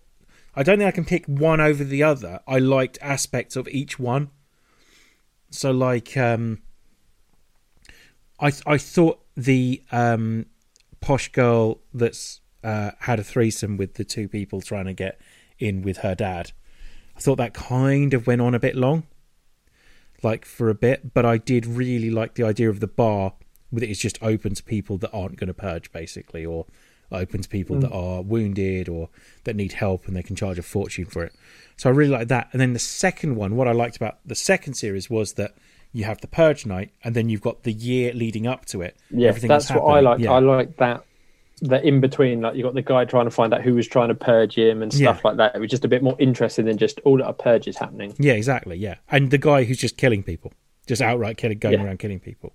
I 0.54 0.62
don't 0.62 0.78
think 0.78 0.88
I 0.88 0.90
can 0.90 1.04
pick 1.04 1.26
one 1.26 1.60
over 1.60 1.84
the 1.84 2.02
other. 2.02 2.40
I 2.46 2.58
liked 2.58 2.98
aspects 3.00 3.56
of 3.56 3.68
each 3.68 3.98
one. 3.98 4.30
So 5.50 5.70
like 5.70 6.16
um, 6.16 6.62
I 8.40 8.52
I 8.66 8.78
thought 8.78 9.20
the 9.36 9.82
um, 9.92 10.46
posh 11.00 11.28
girl 11.32 11.80
that's 11.92 12.40
uh, 12.62 12.92
had 13.00 13.18
a 13.18 13.24
threesome 13.24 13.76
with 13.76 13.94
the 13.94 14.04
two 14.04 14.28
people 14.28 14.60
trying 14.60 14.86
to 14.86 14.92
get 14.92 15.20
in 15.58 15.82
with 15.82 15.98
her 15.98 16.14
dad. 16.14 16.52
I 17.16 17.20
thought 17.20 17.36
that 17.36 17.54
kind 17.54 18.14
of 18.14 18.26
went 18.26 18.40
on 18.40 18.54
a 18.54 18.58
bit 18.58 18.76
long 18.76 19.06
like 20.22 20.44
for 20.44 20.68
a 20.68 20.74
bit, 20.74 21.14
but 21.14 21.24
I 21.24 21.38
did 21.38 21.66
really 21.66 22.10
like 22.10 22.34
the 22.34 22.44
idea 22.44 22.68
of 22.68 22.80
the 22.80 22.86
bar 22.86 23.34
with 23.70 23.82
it 23.82 23.90
is 23.90 23.98
just 23.98 24.22
open 24.22 24.54
to 24.54 24.62
people 24.62 24.98
that 24.98 25.10
aren't 25.12 25.36
going 25.36 25.48
to 25.48 25.54
purge, 25.54 25.92
basically, 25.92 26.44
or 26.44 26.66
open 27.12 27.42
to 27.42 27.48
people 27.48 27.76
that 27.80 27.90
are 27.90 28.22
wounded 28.22 28.88
or 28.88 29.08
that 29.44 29.56
need 29.56 29.72
help 29.72 30.06
and 30.06 30.14
they 30.14 30.22
can 30.22 30.36
charge 30.36 30.58
a 30.58 30.62
fortune 30.62 31.04
for 31.04 31.24
it. 31.24 31.34
So 31.76 31.90
I 31.90 31.92
really 31.92 32.12
like 32.12 32.28
that. 32.28 32.48
And 32.52 32.60
then 32.60 32.72
the 32.72 32.78
second 32.78 33.34
one, 33.34 33.56
what 33.56 33.66
I 33.66 33.72
liked 33.72 33.96
about 33.96 34.18
the 34.24 34.36
second 34.36 34.74
series 34.74 35.10
was 35.10 35.32
that 35.32 35.54
you 35.92 36.04
have 36.04 36.20
the 36.20 36.28
purge 36.28 36.66
night 36.66 36.92
and 37.02 37.14
then 37.16 37.28
you've 37.28 37.40
got 37.40 37.62
the 37.64 37.72
year 37.72 38.12
leading 38.12 38.46
up 38.46 38.64
to 38.66 38.82
it. 38.82 38.96
Yeah, 39.10 39.28
Everything 39.28 39.48
that's 39.48 39.70
what 39.70 39.82
I 39.82 40.00
like. 40.00 40.20
Yeah. 40.20 40.32
I 40.32 40.38
like 40.38 40.76
that. 40.76 41.04
The 41.62 41.86
in 41.86 42.00
between, 42.00 42.40
like 42.40 42.54
you 42.56 42.62
got 42.62 42.74
the 42.74 42.80
guy 42.82 43.04
trying 43.04 43.26
to 43.26 43.30
find 43.30 43.52
out 43.52 43.60
who 43.62 43.74
was 43.74 43.86
trying 43.86 44.08
to 44.08 44.14
purge 44.14 44.56
him 44.56 44.82
and 44.82 44.92
stuff 44.92 45.16
Yeah. 45.22 45.28
like 45.28 45.36
that. 45.38 45.54
It 45.54 45.58
was 45.60 45.70
just 45.70 45.84
a 45.84 45.88
bit 45.88 46.02
more 46.02 46.16
interesting 46.18 46.64
than 46.64 46.78
just 46.78 47.00
all 47.00 47.18
that 47.18 47.28
a 47.28 47.32
purge 47.34 47.68
is 47.68 47.76
happening. 47.76 48.14
Yeah, 48.18 48.32
exactly. 48.32 48.76
Yeah, 48.78 48.94
and 49.10 49.30
the 49.30 49.36
guy 49.38 49.64
who's 49.64 49.76
just 49.78 49.96
killing 49.98 50.22
people, 50.22 50.52
just 50.86 51.02
outright 51.02 51.36
killing, 51.36 51.58
going 51.58 51.80
Yeah. 51.80 51.84
around 51.86 51.98
killing 51.98 52.18
people. 52.20 52.54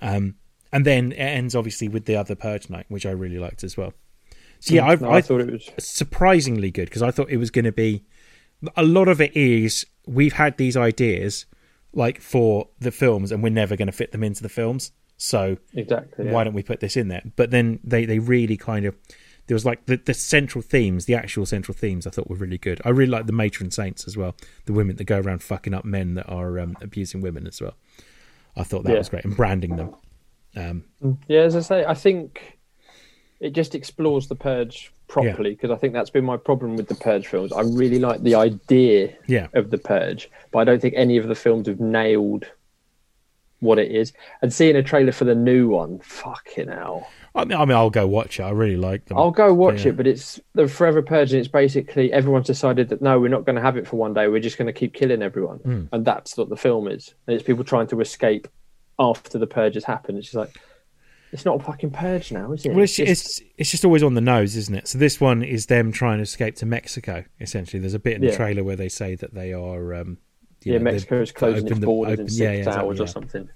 Um, 0.00 0.36
and 0.72 0.84
then 0.86 1.10
it 1.12 1.16
ends 1.18 1.56
obviously 1.56 1.88
with 1.88 2.04
the 2.04 2.14
other 2.14 2.36
purge 2.36 2.70
night, 2.70 2.86
which 2.88 3.04
I 3.04 3.10
really 3.10 3.38
liked 3.38 3.64
as 3.64 3.76
well. 3.76 3.92
So 4.60 4.74
yeah, 4.74 4.84
I, 4.86 4.94
No, 4.94 5.08
I, 5.10 5.16
I 5.16 5.20
thought 5.22 5.40
it 5.40 5.50
was 5.50 5.68
surprisingly 5.78 6.70
good 6.70 6.84
because 6.84 7.02
I 7.02 7.10
thought 7.10 7.30
it 7.30 7.38
was 7.38 7.50
going 7.50 7.64
to 7.64 7.72
be. 7.72 8.04
A 8.76 8.84
lot 8.84 9.08
of 9.08 9.20
it 9.20 9.34
is 9.36 9.86
we've 10.06 10.34
had 10.34 10.56
these 10.58 10.76
ideas 10.76 11.46
like 11.92 12.20
for 12.20 12.68
the 12.78 12.90
films, 12.90 13.32
and 13.32 13.42
we're 13.42 13.50
never 13.50 13.76
going 13.76 13.86
to 13.86 13.92
fit 13.92 14.12
them 14.12 14.22
into 14.22 14.42
the 14.42 14.48
films. 14.48 14.92
So 15.16 15.58
exactly. 15.74 16.26
yeah. 16.26 16.32
why 16.32 16.44
don't 16.44 16.54
we 16.54 16.62
put 16.62 16.80
this 16.80 16.96
in 16.96 17.08
there? 17.08 17.22
But 17.36 17.50
then 17.50 17.78
they 17.84 18.04
they 18.06 18.18
really 18.18 18.56
kind 18.56 18.86
of 18.86 18.96
there 19.46 19.54
was 19.54 19.66
like 19.66 19.86
the 19.86 19.96
the 19.96 20.14
central 20.14 20.62
themes, 20.62 21.04
the 21.06 21.14
actual 21.14 21.44
central 21.46 21.74
themes. 21.74 22.06
I 22.06 22.10
thought 22.10 22.30
were 22.30 22.36
really 22.36 22.58
good. 22.58 22.80
I 22.84 22.90
really 22.90 23.10
like 23.10 23.26
the 23.26 23.32
matron 23.32 23.70
saints 23.70 24.06
as 24.06 24.16
well, 24.16 24.34
the 24.64 24.72
women 24.72 24.96
that 24.96 25.04
go 25.04 25.18
around 25.20 25.42
fucking 25.42 25.74
up 25.74 25.84
men 25.84 26.14
that 26.14 26.28
are 26.28 26.58
um, 26.58 26.76
abusing 26.80 27.20
women 27.20 27.46
as 27.46 27.60
well. 27.60 27.74
I 28.56 28.62
thought 28.64 28.84
that 28.84 28.92
Yeah. 28.92 28.98
was 28.98 29.08
great 29.08 29.24
and 29.24 29.36
branding 29.36 29.76
them. 29.76 29.94
Um, 30.56 30.84
Yeah, 31.28 31.40
as 31.40 31.54
I 31.54 31.60
say, 31.60 31.84
I 31.84 31.94
think 31.94 32.58
it 33.40 33.50
just 33.50 33.74
explores 33.74 34.28
the 34.28 34.34
purge 34.36 34.92
properly 35.10 35.50
because 35.50 35.70
I 35.70 35.76
think 35.76 35.92
that's 35.92 36.10
been 36.10 36.24
my 36.24 36.36
problem 36.36 36.76
with 36.76 36.88
the 36.88 36.94
purge 36.94 37.26
films. 37.26 37.52
I 37.52 37.60
really 37.62 37.98
like 37.98 38.22
the 38.22 38.36
idea 38.36 39.12
yeah, 39.26 39.48
of 39.54 39.70
the 39.70 39.78
purge, 39.78 40.30
but 40.52 40.60
I 40.60 40.64
don't 40.64 40.80
think 40.80 40.94
any 40.96 41.16
of 41.18 41.28
the 41.28 41.34
films 41.34 41.66
have 41.66 41.80
nailed 41.80 42.46
what 43.60 43.78
it 43.78 43.90
is. 43.92 44.12
And 44.40 44.52
seeing 44.52 44.76
a 44.76 44.82
trailer 44.82 45.12
for 45.12 45.24
the 45.24 45.34
new 45.34 45.68
one, 45.68 45.98
fucking 45.98 46.68
hell. 46.68 47.06
I 47.34 47.44
mean, 47.44 47.58
I 47.58 47.64
mean, 47.66 47.76
I'll 47.76 47.90
go 47.90 48.06
watch 48.06 48.40
it. 48.40 48.42
I 48.44 48.50
really 48.50 48.76
like 48.76 49.04
them. 49.04 49.18
I'll 49.18 49.30
go 49.30 49.52
watch 49.52 49.84
Yeah. 49.84 49.90
it, 49.90 49.96
but 49.98 50.06
it's 50.06 50.40
the 50.54 50.66
Forever 50.66 51.02
Purge, 51.02 51.32
and 51.32 51.38
it's 51.40 51.48
basically 51.48 52.10
everyone's 52.12 52.46
decided 52.46 52.88
that 52.88 53.02
no, 53.02 53.20
we're 53.20 53.28
not 53.28 53.44
going 53.44 53.56
to 53.56 53.62
have 53.62 53.76
it 53.76 53.86
for 53.86 53.96
one 53.96 54.14
day. 54.14 54.28
We're 54.28 54.40
just 54.40 54.56
going 54.58 54.66
to 54.66 54.72
keep 54.72 54.94
killing 54.94 55.22
everyone, 55.22 55.58
Hmm. 55.58 55.84
and 55.92 56.04
that's 56.04 56.36
what 56.36 56.48
the 56.48 56.56
film 56.56 56.88
is. 56.88 57.14
And 57.26 57.34
it's 57.34 57.44
people 57.44 57.62
trying 57.64 57.86
to 57.88 58.00
escape 58.00 58.48
after 58.98 59.38
the 59.38 59.46
purge 59.46 59.74
has 59.74 59.84
happened. 59.84 60.18
It's 60.18 60.28
just 60.28 60.36
like 60.36 60.56
it's 61.32 61.44
not 61.44 61.60
a 61.60 61.64
fucking 61.64 61.90
purge 61.90 62.32
now, 62.32 62.52
is 62.52 62.64
it? 62.66 62.70
Well, 62.72 62.82
it's, 62.82 62.96
just- 62.96 63.08
it's 63.10 63.42
it's 63.56 63.70
just 63.70 63.84
always 63.84 64.02
on 64.02 64.14
the 64.14 64.20
nose, 64.20 64.56
isn't 64.56 64.74
it? 64.74 64.88
So 64.88 64.98
this 64.98 65.20
one 65.20 65.42
is 65.42 65.66
them 65.66 65.92
trying 65.92 66.18
to 66.18 66.22
escape 66.22 66.56
to 66.56 66.66
Mexico. 66.66 67.24
Essentially, 67.40 67.80
there's 67.80 67.94
a 67.94 67.98
bit 68.00 68.14
in 68.14 68.20
the 68.22 68.28
Yeah. 68.28 68.36
trailer 68.36 68.64
where 68.64 68.76
they 68.76 68.88
say 68.88 69.14
that 69.16 69.34
they 69.34 69.52
are. 69.52 69.94
Um, 69.94 70.18
you 70.64 70.72
yeah, 70.72 70.78
know, 70.78 70.84
Mexico 70.84 71.22
is 71.22 71.32
closing 71.32 71.66
its 71.68 71.78
borders 71.78 72.18
in 72.18 72.28
six 72.28 72.38
yeah, 72.38 72.52
yeah, 72.52 72.58
exactly, 72.58 72.82
hours 72.82 73.00
or 73.00 73.06
something. 73.06 73.48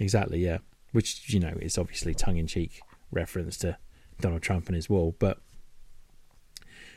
Exactly, 0.00 0.38
yeah. 0.44 0.58
Which 0.92 1.32
you 1.32 1.38
know 1.40 1.56
is 1.60 1.76
obviously 1.78 2.14
tongue 2.14 2.36
in 2.38 2.46
cheek 2.46 2.80
reference 3.12 3.56
to 3.58 3.76
Donald 4.20 4.42
Trump 4.42 4.66
and 4.66 4.74
his 4.74 4.88
wall, 4.90 5.14
but 5.18 5.38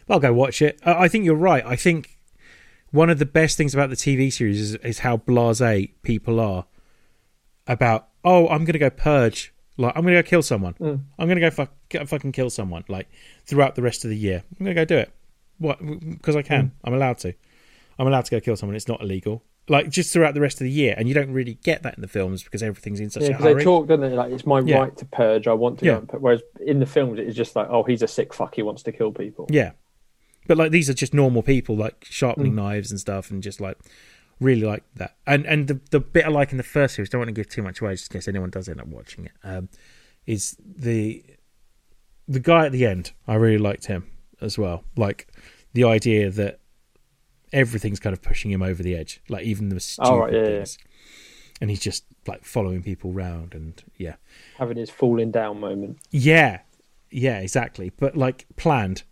I'll 0.10 0.20
go 0.20 0.34
watch 0.34 0.62
it. 0.62 0.80
I 0.86 1.04
I 1.04 1.08
think 1.08 1.26
you're 1.26 1.36
right. 1.36 1.64
I 1.66 1.76
think 1.76 2.18
one 2.92 3.10
of 3.10 3.20
the 3.20 3.26
best 3.26 3.58
things 3.58 3.74
about 3.74 3.90
the 3.90 3.96
TV 3.96 4.32
series 4.32 4.60
is, 4.60 4.76
is 4.76 5.00
how 5.00 5.18
blasé 5.18 5.92
people 6.04 6.40
are 6.40 6.66
about. 7.68 8.08
Oh, 8.24 8.48
I'm 8.50 8.66
going 8.66 8.74
to 8.74 8.80
go 8.80 8.90
purge. 8.90 9.54
Like 9.82 9.94
I'm 9.96 10.04
going 10.04 10.16
to 10.16 10.22
go 10.24 10.28
kill 10.30 10.42
someone. 10.44 10.74
Mm. 10.76 11.02
I'm 11.20 11.28
going 11.28 11.36
to 11.40 11.42
go 11.42 11.50
fuck, 11.50 11.72
fucking 12.08 12.32
kill 12.32 12.50
someone. 12.50 12.84
Like 12.88 13.08
throughout 13.46 13.76
the 13.76 13.82
rest 13.82 14.04
of 14.06 14.10
the 14.10 14.18
year, 14.18 14.44
I'm 14.60 14.66
going 14.66 14.76
to 14.76 14.82
go 14.82 14.86
do 14.86 14.98
it. 14.98 15.12
What? 15.58 15.80
Because 15.80 16.36
I 16.36 16.42
can. 16.42 16.72
I'm 16.84 16.94
allowed 16.94 17.18
to. 17.20 17.34
I'm 18.00 18.08
allowed 18.08 18.26
to 18.26 18.32
go 18.32 18.40
kill 18.40 18.56
someone. 18.56 18.76
It's 18.76 18.88
not 18.88 19.02
illegal. 19.02 19.44
like 19.70 19.90
just 19.90 20.12
throughout 20.12 20.34
the 20.34 20.42
rest 20.42 20.60
of 20.60 20.66
the 20.66 20.72
year, 20.72 20.96
and 20.98 21.08
you 21.08 21.14
don't 21.14 21.32
really 21.32 21.54
get 21.64 21.84
that 21.84 21.94
in 21.96 22.02
the 22.02 22.08
films 22.08 22.44
because 22.44 22.64
everything's 22.64 23.00
in 23.00 23.10
such 23.12 23.24
Yeah, 23.24 23.30
a 23.30 23.38
because 23.38 23.56
they 23.58 23.64
talk, 23.64 23.88
don't 23.88 24.02
they? 24.02 24.10
Like 24.10 24.32
it's 24.32 24.46
my 24.46 24.60
Yeah. 24.60 24.80
right 24.80 24.98
to 24.98 25.06
purge. 25.06 25.48
I 25.48 25.54
want 25.54 25.80
to 25.80 25.86
Yeah. 25.86 25.92
go 25.94 25.98
and 26.00 26.10
purge. 26.10 26.22
Whereas 26.22 26.42
in 26.66 26.80
the 26.80 26.86
films, 26.88 27.20
it's 27.20 27.36
just 27.36 27.56
like, 27.56 27.68
oh, 27.70 27.84
he's 27.84 28.02
a 28.02 28.08
sick 28.08 28.34
fuck. 28.34 28.56
He 28.56 28.64
wants 28.64 28.82
to 28.84 28.92
kill 28.92 29.12
people. 29.12 29.46
Yeah, 29.50 29.72
but 30.48 30.58
like 30.58 30.72
these 30.72 30.90
are 30.90 30.96
just 30.96 31.14
normal 31.14 31.44
people, 31.44 31.76
like 31.78 32.06
sharpening 32.10 32.54
Mm. 32.54 32.56
knives 32.56 32.90
and 32.92 33.00
stuff, 33.00 33.30
and 33.30 33.42
just 33.44 33.62
like 33.62 33.78
really 34.42 34.64
like 34.64 34.84
that. 34.96 35.16
And 35.26 35.46
and 35.46 35.68
the 35.70 35.80
the 35.92 36.00
bit 36.02 36.26
I 36.26 36.30
like 36.30 36.52
in 36.52 36.58
the 36.58 36.64
first 36.64 36.96
series, 36.96 37.10
don't 37.10 37.20
want 37.20 37.30
to 37.30 37.34
give 37.34 37.48
too 37.48 37.62
much 37.64 37.80
away, 37.80 37.94
just 37.94 38.12
in 38.12 38.18
case 38.20 38.28
anyone 38.28 38.50
does 38.50 38.68
end 38.68 38.82
up 38.82 38.88
watching 38.88 39.26
it. 39.26 39.32
Um, 39.44 39.70
is 40.26 40.58
the 40.60 41.24
the 42.28 42.40
guy 42.42 42.66
at 42.66 42.74
the 42.74 42.86
end? 42.86 43.14
I 43.28 43.36
really 43.36 43.58
liked 43.58 43.86
him 43.86 44.10
as 44.42 44.58
well. 44.58 44.84
Like 44.98 45.28
the 45.74 45.84
idea 45.86 46.30
that 46.32 46.60
everything's 47.54 48.00
kind 48.00 48.14
of 48.14 48.22
pushing 48.22 48.52
him 48.52 48.62
over 48.62 48.82
the 48.84 48.96
edge, 48.96 49.22
like 49.30 49.46
even 49.46 49.70
the 49.70 49.80
stupid 49.80 50.10
Oh, 50.10 50.18
right, 50.20 50.34
yeah, 50.34 50.48
yeah. 50.48 50.66
And 51.60 51.70
he's 51.70 51.80
just 51.80 52.06
like 52.28 52.44
following 52.44 52.82
people 52.82 53.12
round, 53.12 53.54
and 53.54 53.82
yeah, 53.98 54.16
Having 54.58 54.78
his 54.78 54.90
falling 54.90 55.32
down 55.32 55.60
moment. 55.60 56.00
yeah, 56.10 56.62
yeah, 57.12 57.40
exactly. 57.40 57.92
But 57.96 58.16
like 58.18 58.48
planned. 58.56 59.04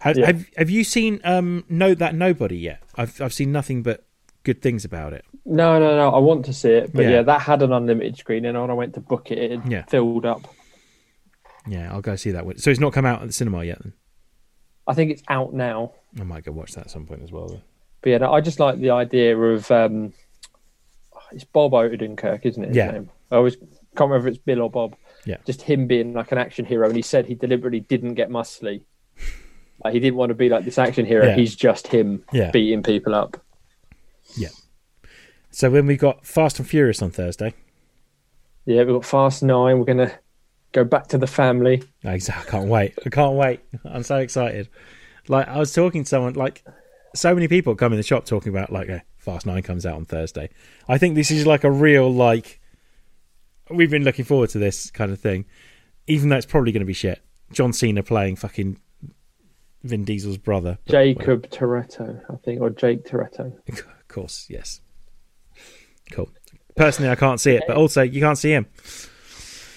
Have 0.00 0.16
Yeah. 0.16 0.26
have, 0.26 0.46
have 0.56 0.70
you 0.70 0.84
seen 0.84 1.20
um 1.24 1.64
no 1.68 1.94
that 1.94 2.14
nobody 2.14 2.56
yet? 2.56 2.82
I've 2.94 3.20
I've 3.20 3.32
seen 3.34 3.50
nothing 3.52 3.82
but 3.82 4.04
good 4.44 4.62
things 4.62 4.84
about 4.84 5.12
it. 5.12 5.24
No, 5.44 5.78
no, 5.78 5.96
no. 5.96 6.10
I 6.10 6.18
want 6.18 6.44
to 6.46 6.52
see 6.52 6.70
it, 6.70 6.92
but 6.92 7.02
Yeah. 7.02 7.10
yeah, 7.10 7.22
that 7.22 7.42
had 7.42 7.62
an 7.62 7.72
unlimited 7.72 8.16
screen, 8.16 8.44
and 8.44 8.58
when 8.60 8.70
I 8.70 8.74
went 8.74 8.94
to 8.94 9.00
book 9.00 9.30
it, 9.30 9.38
it 9.38 9.60
Yeah. 9.68 9.84
filled 9.86 10.24
up. 10.26 10.42
Yeah, 11.66 11.92
I'll 11.92 12.00
go 12.00 12.16
see 12.16 12.30
that 12.30 12.46
one. 12.46 12.58
So 12.58 12.70
it's 12.70 12.80
not 12.80 12.92
come 12.92 13.04
out 13.06 13.20
at 13.20 13.26
the 13.26 13.32
cinema 13.32 13.64
yet. 13.64 13.82
Then 13.82 13.92
I 14.86 14.94
think 14.94 15.10
it's 15.10 15.22
out 15.28 15.52
now. 15.52 15.92
I 16.18 16.24
might 16.24 16.44
go 16.44 16.52
watch 16.52 16.72
that 16.72 16.86
at 16.86 16.90
some 16.90 17.06
point 17.06 17.22
as 17.22 17.30
well. 17.32 17.48
Then. 17.48 17.62
But 18.02 18.10
yeah, 18.10 18.18
no, 18.18 18.32
I 18.32 18.40
just 18.40 18.58
like 18.60 18.78
the 18.78 18.90
idea 18.90 19.36
of 19.36 19.70
um, 19.70 20.12
it's 21.32 21.44
Bob 21.44 21.72
Odenkirk, 21.72 22.44
isn't 22.46 22.64
it? 22.64 22.74
Yeah. 22.74 22.90
name? 22.92 23.10
I 23.30 23.36
always 23.36 23.56
can't 23.56 24.10
remember 24.10 24.28
if 24.28 24.34
it's 24.36 24.42
Bill 24.44 24.62
or 24.62 24.70
Bob. 24.70 24.96
Yeah. 25.26 25.36
Just 25.44 25.62
him 25.62 25.86
being 25.86 26.14
like 26.14 26.32
an 26.32 26.38
action 26.38 26.64
hero, 26.64 26.86
and 26.86 26.96
he 26.96 27.02
said 27.02 27.26
he 27.26 27.34
deliberately 27.34 27.80
didn't 27.80 28.14
get 28.14 28.30
muscly. 28.30 28.82
Like 29.82 29.94
he 29.94 30.00
didn't 30.00 30.16
want 30.18 30.28
to 30.28 30.34
be 30.34 30.50
like 30.50 30.66
this 30.66 30.76
action 30.76 31.06
hero. 31.06 31.24
Yeah. 31.24 31.36
He's 31.36 31.56
just 31.56 31.86
him 31.86 32.22
Yeah. 32.34 32.50
beating 32.50 32.82
people 32.82 33.14
up. 33.14 33.42
So 35.52 35.68
when 35.68 35.86
we 35.86 35.96
got 35.96 36.24
Fast 36.24 36.58
and 36.60 36.68
Furious 36.68 37.02
on 37.02 37.10
Thursday, 37.10 37.54
Yeah, 38.66 38.84
we've 38.84 38.94
got 38.94 39.04
Fast 39.04 39.42
Nine. 39.42 39.78
We're 39.78 39.84
gonna 39.84 40.12
go 40.72 40.84
back 40.84 41.08
to 41.08 41.18
the 41.18 41.26
family. 41.26 41.82
I 42.04 42.16
exa- 42.16 42.38
I 42.38 42.44
can't 42.44 42.68
wait. 42.68 42.94
I 43.04 43.08
can't 43.10 43.34
wait. 43.34 43.60
I'm 43.84 44.04
so 44.04 44.16
excited. 44.18 44.68
Like 45.28 45.48
I 45.48 45.58
was 45.58 45.72
talking 45.72 46.04
to 46.04 46.08
someone, 46.08 46.34
like 46.34 46.64
so 47.16 47.34
many 47.34 47.48
people 47.48 47.74
come 47.74 47.92
in 47.92 47.96
the 47.96 48.02
shop 48.04 48.26
talking 48.26 48.50
about 48.50 48.70
like 48.72 48.88
Fast 49.18 49.44
Nine 49.44 49.62
comes 49.62 49.84
out 49.84 49.96
on 49.96 50.04
Thursday. 50.04 50.50
I 50.88 50.98
think 50.98 51.14
this 51.16 51.30
is 51.32 51.46
like 51.46 51.64
a 51.64 51.70
real 51.70 52.12
like 52.12 52.60
we've 53.70 53.90
been 53.90 54.04
looking 54.04 54.24
forward 54.24 54.50
to 54.50 54.58
this 54.58 54.90
kind 54.90 55.10
of 55.10 55.18
thing, 55.18 55.46
even 56.06 56.28
though 56.28 56.36
it's 56.36 56.46
probably 56.46 56.70
going 56.72 56.80
to 56.80 56.86
be 56.86 56.92
shit. 56.92 57.20
John 57.52 57.72
Cena 57.72 58.02
playing 58.04 58.36
fucking 58.36 58.78
Vin 59.82 60.04
Diesel's 60.04 60.38
brother. 60.38 60.78
Jacob 60.88 61.48
Toretto, 61.50 62.20
I 62.32 62.36
think, 62.36 62.60
or 62.60 62.70
Jake 62.70 63.04
Toretto. 63.04 63.52
course, 64.12 64.46
yes. 64.50 64.80
Cool. 66.12 66.28
Personally, 66.76 67.10
I 67.10 67.14
can't 67.14 67.40
see 67.40 67.52
it, 67.52 67.64
but 67.66 67.76
also 67.76 68.02
you 68.02 68.20
can't 68.20 68.38
see 68.38 68.50
him. 68.52 68.66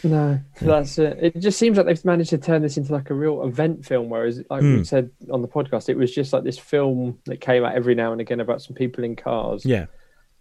No, 0.05 0.37
that's 0.59 0.97
it. 0.97 1.17
It 1.21 1.39
just 1.39 1.57
seems 1.57 1.77
like 1.77 1.85
they've 1.85 2.03
managed 2.05 2.31
to 2.31 2.37
turn 2.37 2.61
this 2.61 2.75
into 2.75 2.91
like 2.91 3.09
a 3.09 3.13
real 3.13 3.43
event 3.43 3.85
film, 3.85 4.09
whereas, 4.09 4.41
like 4.49 4.61
Hmm. 4.61 4.77
we 4.79 4.83
said 4.83 5.09
on 5.31 5.41
the 5.41 5.47
podcast, 5.47 5.87
it 5.87 5.95
was 5.97 6.13
just 6.13 6.33
like 6.33 6.43
this 6.43 6.59
film 6.59 7.19
that 7.25 7.39
came 7.39 7.63
out 7.63 7.73
every 7.75 7.95
now 7.95 8.11
and 8.11 8.19
again 8.19 8.41
about 8.41 8.61
some 8.61 8.75
people 8.75 9.03
in 9.05 9.15
cars. 9.15 9.65
Yeah, 9.65 9.85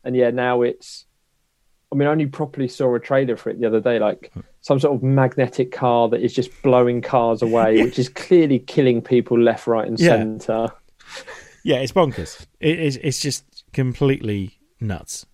And 0.05 0.17
yeah, 0.17 0.31
now 0.31 0.63
it's. 0.63 1.07
I 1.93 1.95
mean, 1.95 2.09
I 2.09 2.11
only 2.11 2.25
properly 2.27 2.69
saw 2.69 2.95
a 2.95 2.99
trailer 3.01 3.37
for 3.37 3.51
it 3.51 3.61
the 3.61 3.67
other 3.67 3.79
day, 3.81 3.99
like 3.99 4.33
some 4.63 4.81
sort 4.81 4.97
of 4.97 5.03
magnetic 5.03 5.71
car 5.73 6.09
that 6.09 6.23
is 6.23 6.33
just 6.33 6.51
blowing 6.63 7.03
cars 7.03 7.43
away, 7.43 7.83
which 7.85 7.99
is 7.99 8.09
clearly 8.09 8.59
killing 8.59 9.03
people 9.03 9.39
left, 9.39 9.67
right, 9.67 9.87
and 9.87 10.01
Yeah. 10.01 10.17
centre. 10.17 10.69
yeah, 11.65 11.77
it's 11.77 11.93
bonkers. 11.93 12.47
It 12.61 12.81
is. 12.81 12.97
It's 12.97 13.21
just 13.21 13.45
completely 13.73 14.59
nuts. 14.81 15.27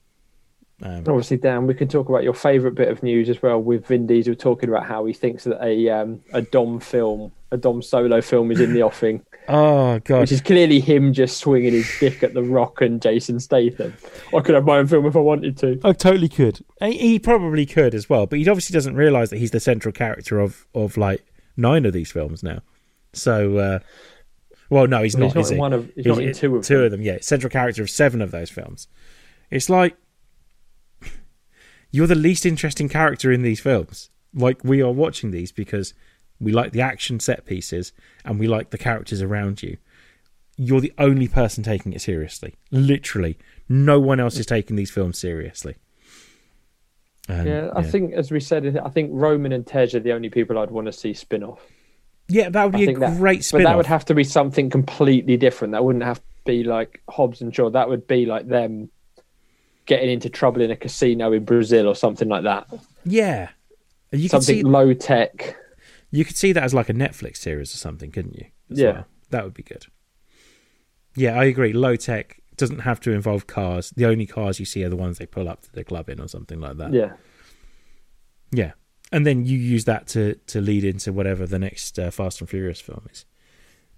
Um, 0.80 1.04
Obviously, 1.08 1.38
Dan, 1.38 1.66
we 1.66 1.74
can 1.74 1.88
talk 1.88 2.08
about 2.08 2.22
your 2.22 2.34
favourite 2.34 2.76
bit 2.76 2.88
of 2.88 3.02
news 3.02 3.28
as 3.28 3.42
well 3.42 3.60
with 3.60 3.86
Vin 3.86 4.06
Diesel 4.06 4.36
talking 4.36 4.68
about 4.68 4.86
how 4.86 5.04
he 5.06 5.12
thinks 5.12 5.44
that 5.44 5.60
a 5.60 5.88
um, 5.88 6.20
a 6.32 6.40
Dom 6.40 6.78
film, 6.78 7.32
a 7.50 7.56
Dom 7.56 7.82
solo 7.82 8.20
film, 8.20 8.52
is 8.52 8.60
in 8.60 8.72
the 8.72 8.82
offing. 8.82 9.24
oh 9.48 9.98
god, 9.98 10.20
which 10.20 10.30
is 10.30 10.40
clearly 10.40 10.78
him 10.78 11.12
just 11.12 11.38
swinging 11.38 11.72
his 11.72 11.90
dick 11.98 12.22
at 12.22 12.32
The 12.32 12.44
Rock 12.44 12.80
and 12.80 13.02
Jason 13.02 13.40
Statham. 13.40 13.92
I 14.32 14.38
could 14.38 14.54
have 14.54 14.64
my 14.64 14.78
own 14.78 14.86
film 14.86 15.06
if 15.06 15.16
I 15.16 15.20
wanted 15.20 15.56
to. 15.58 15.80
I 15.82 15.92
totally 15.92 16.28
could. 16.28 16.64
He 16.80 16.96
he 16.96 17.18
probably 17.18 17.66
could 17.66 17.92
as 17.92 18.08
well, 18.08 18.26
but 18.26 18.38
he 18.38 18.48
obviously 18.48 18.74
doesn't 18.74 18.94
realize 18.94 19.30
that 19.30 19.38
he's 19.38 19.50
the 19.50 19.60
central 19.60 19.90
character 19.90 20.38
of 20.38 20.64
of 20.76 20.96
like 20.96 21.26
nine 21.56 21.86
of 21.86 21.92
these 21.92 22.12
films 22.12 22.44
now. 22.44 22.60
So, 23.12 23.56
uh, 23.58 23.78
well, 24.70 24.86
no, 24.86 25.02
he's 25.02 25.14
Well, 25.16 25.28
not. 25.28 25.28
he's 25.28 25.34
not 25.36 25.40
is 25.42 25.50
in 25.50 25.56
he? 25.56 25.60
one 25.60 25.72
of- 25.72 25.90
he's 25.94 26.06
not 26.06 26.22
in 26.22 26.32
two 26.34 26.56
of 26.56 26.64
two 26.64 26.76
them. 26.76 26.84
of 26.84 26.90
them. 26.92 27.02
Yeah, 27.02 27.18
central 27.20 27.50
character 27.50 27.82
of 27.82 27.90
seven 27.90 28.20
of 28.22 28.30
those 28.30 28.50
films. 28.50 28.88
It's 29.50 29.70
like 29.70 29.96
you're 31.90 32.06
the 32.06 32.14
least 32.14 32.44
interesting 32.44 32.88
character 32.88 33.32
in 33.32 33.42
these 33.42 33.60
films. 33.60 34.10
Like 34.34 34.62
we 34.62 34.82
are 34.82 34.92
watching 34.92 35.30
these 35.30 35.52
because 35.52 35.94
we 36.38 36.52
like 36.52 36.72
the 36.72 36.82
action 36.82 37.18
set 37.18 37.46
pieces 37.46 37.92
and 38.24 38.38
we 38.38 38.46
like 38.46 38.70
the 38.70 38.78
characters 38.78 39.22
around 39.22 39.62
you. 39.62 39.78
You're 40.56 40.80
the 40.80 40.92
only 40.98 41.28
person 41.28 41.62
taking 41.64 41.92
it 41.92 42.00
seriously. 42.00 42.56
Literally, 42.70 43.38
no 43.68 43.98
one 44.00 44.20
else 44.20 44.36
is 44.38 44.46
taking 44.46 44.76
these 44.76 44.90
films 44.90 45.18
seriously. 45.18 45.76
And, 47.28 47.46
Yeah, 47.48 47.68
I 47.74 47.80
yeah. 47.80 47.86
think, 47.90 48.12
as 48.14 48.30
we 48.30 48.40
said, 48.40 48.76
I 48.84 48.88
think 48.88 49.10
Roman 49.12 49.52
and 49.52 49.66
Tej 49.66 49.94
are 49.94 50.00
the 50.00 50.12
only 50.12 50.30
people 50.30 50.58
I'd 50.58 50.70
want 50.70 50.86
to 50.86 50.92
see 50.92 51.14
spin 51.14 51.44
off. 51.44 51.60
Yeah, 52.28 52.48
that 52.50 52.64
would 52.64 52.72
be 52.74 52.82
a 52.82 52.86
think 52.86 52.98
that- 53.00 53.16
great 53.16 53.48
But 53.52 53.62
that 53.62 53.76
would 53.76 53.86
have 53.86 54.04
to 54.06 54.14
be 54.14 54.24
something 54.24 54.68
completely 54.70 55.36
different. 55.36 55.72
That 55.72 55.84
wouldn't 55.84 56.04
have 56.04 56.18
to 56.18 56.24
be 56.44 56.62
like 56.64 57.02
Hobbs 57.08 57.40
and 57.40 57.54
Shaw. 57.54 57.70
That 57.70 57.88
would 57.88 58.06
be 58.06 58.26
like 58.26 58.48
them 58.48 58.90
getting 59.86 60.10
into 60.10 60.28
trouble 60.28 60.60
in 60.60 60.70
a 60.70 60.76
casino 60.76 61.32
in 61.32 61.44
Brazil 61.44 61.86
or 61.88 61.94
something 61.94 62.28
like 62.28 62.44
that. 62.44 62.66
yeah. 63.04 63.48
You 64.10 64.28
something 64.28 64.56
see 64.56 64.62
low 64.62 64.94
tech. 64.94 65.54
you 66.10 66.24
could 66.24 66.36
see 66.36 66.52
that 66.52 66.62
as 66.62 66.72
like 66.72 66.88
a 66.88 66.94
Netflix 66.94 67.36
series 67.38 67.74
or 67.74 67.76
something, 67.78 68.10
couldn't 68.10 68.36
you? 68.36 68.46
as 68.70 68.78
Yeah. 68.78 68.92
well? 68.92 69.06
That 69.30 69.44
would 69.44 69.52
be 69.54 69.62
good. 69.62 69.86
Yeah, 71.14 71.38
I 71.38 71.44
agree. 71.44 71.72
Low 71.74 71.94
tech 71.96 72.40
doesn't 72.56 72.80
have 72.80 73.00
to 73.00 73.12
involve 73.12 73.46
cars. 73.46 73.90
The 73.90 74.06
only 74.06 74.24
cars 74.26 74.58
you 74.60 74.64
see 74.66 74.82
are 74.84 74.88
the 74.88 74.96
ones 74.96 75.18
they 75.18 75.26
pull 75.26 75.46
up 75.48 75.60
to 75.62 75.72
the 75.72 75.84
club 75.84 76.08
in 76.08 76.20
or 76.20 76.28
something 76.28 76.58
like 76.60 76.76
that. 76.78 76.92
Yeah. 76.94 77.12
Yeah. 78.50 78.72
And 79.10 79.26
then 79.26 79.44
you 79.44 79.56
use 79.58 79.84
that 79.86 80.06
to 80.08 80.34
to 80.48 80.60
lead 80.60 80.84
into 80.84 81.12
whatever 81.12 81.46
the 81.46 81.58
next 81.58 81.98
uh, 81.98 82.10
Fast 82.10 82.40
and 82.40 82.48
Furious 82.48 82.80
film 82.80 83.06
is. 83.10 83.24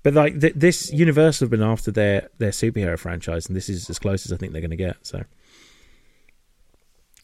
But 0.02 0.14
like 0.14 0.40
th- 0.40 0.54
this, 0.56 0.90
Universal 0.92 1.46
have 1.46 1.50
been 1.50 1.62
after 1.62 1.90
their 1.90 2.28
their 2.38 2.50
superhero 2.52 2.98
franchise, 2.98 3.46
and 3.46 3.56
this 3.56 3.68
is 3.68 3.90
as 3.90 3.98
close 3.98 4.24
as 4.24 4.32
I 4.32 4.36
think 4.36 4.52
they're 4.52 4.60
going 4.62 4.70
to 4.70 4.76
get. 4.76 4.96
So 5.06 5.24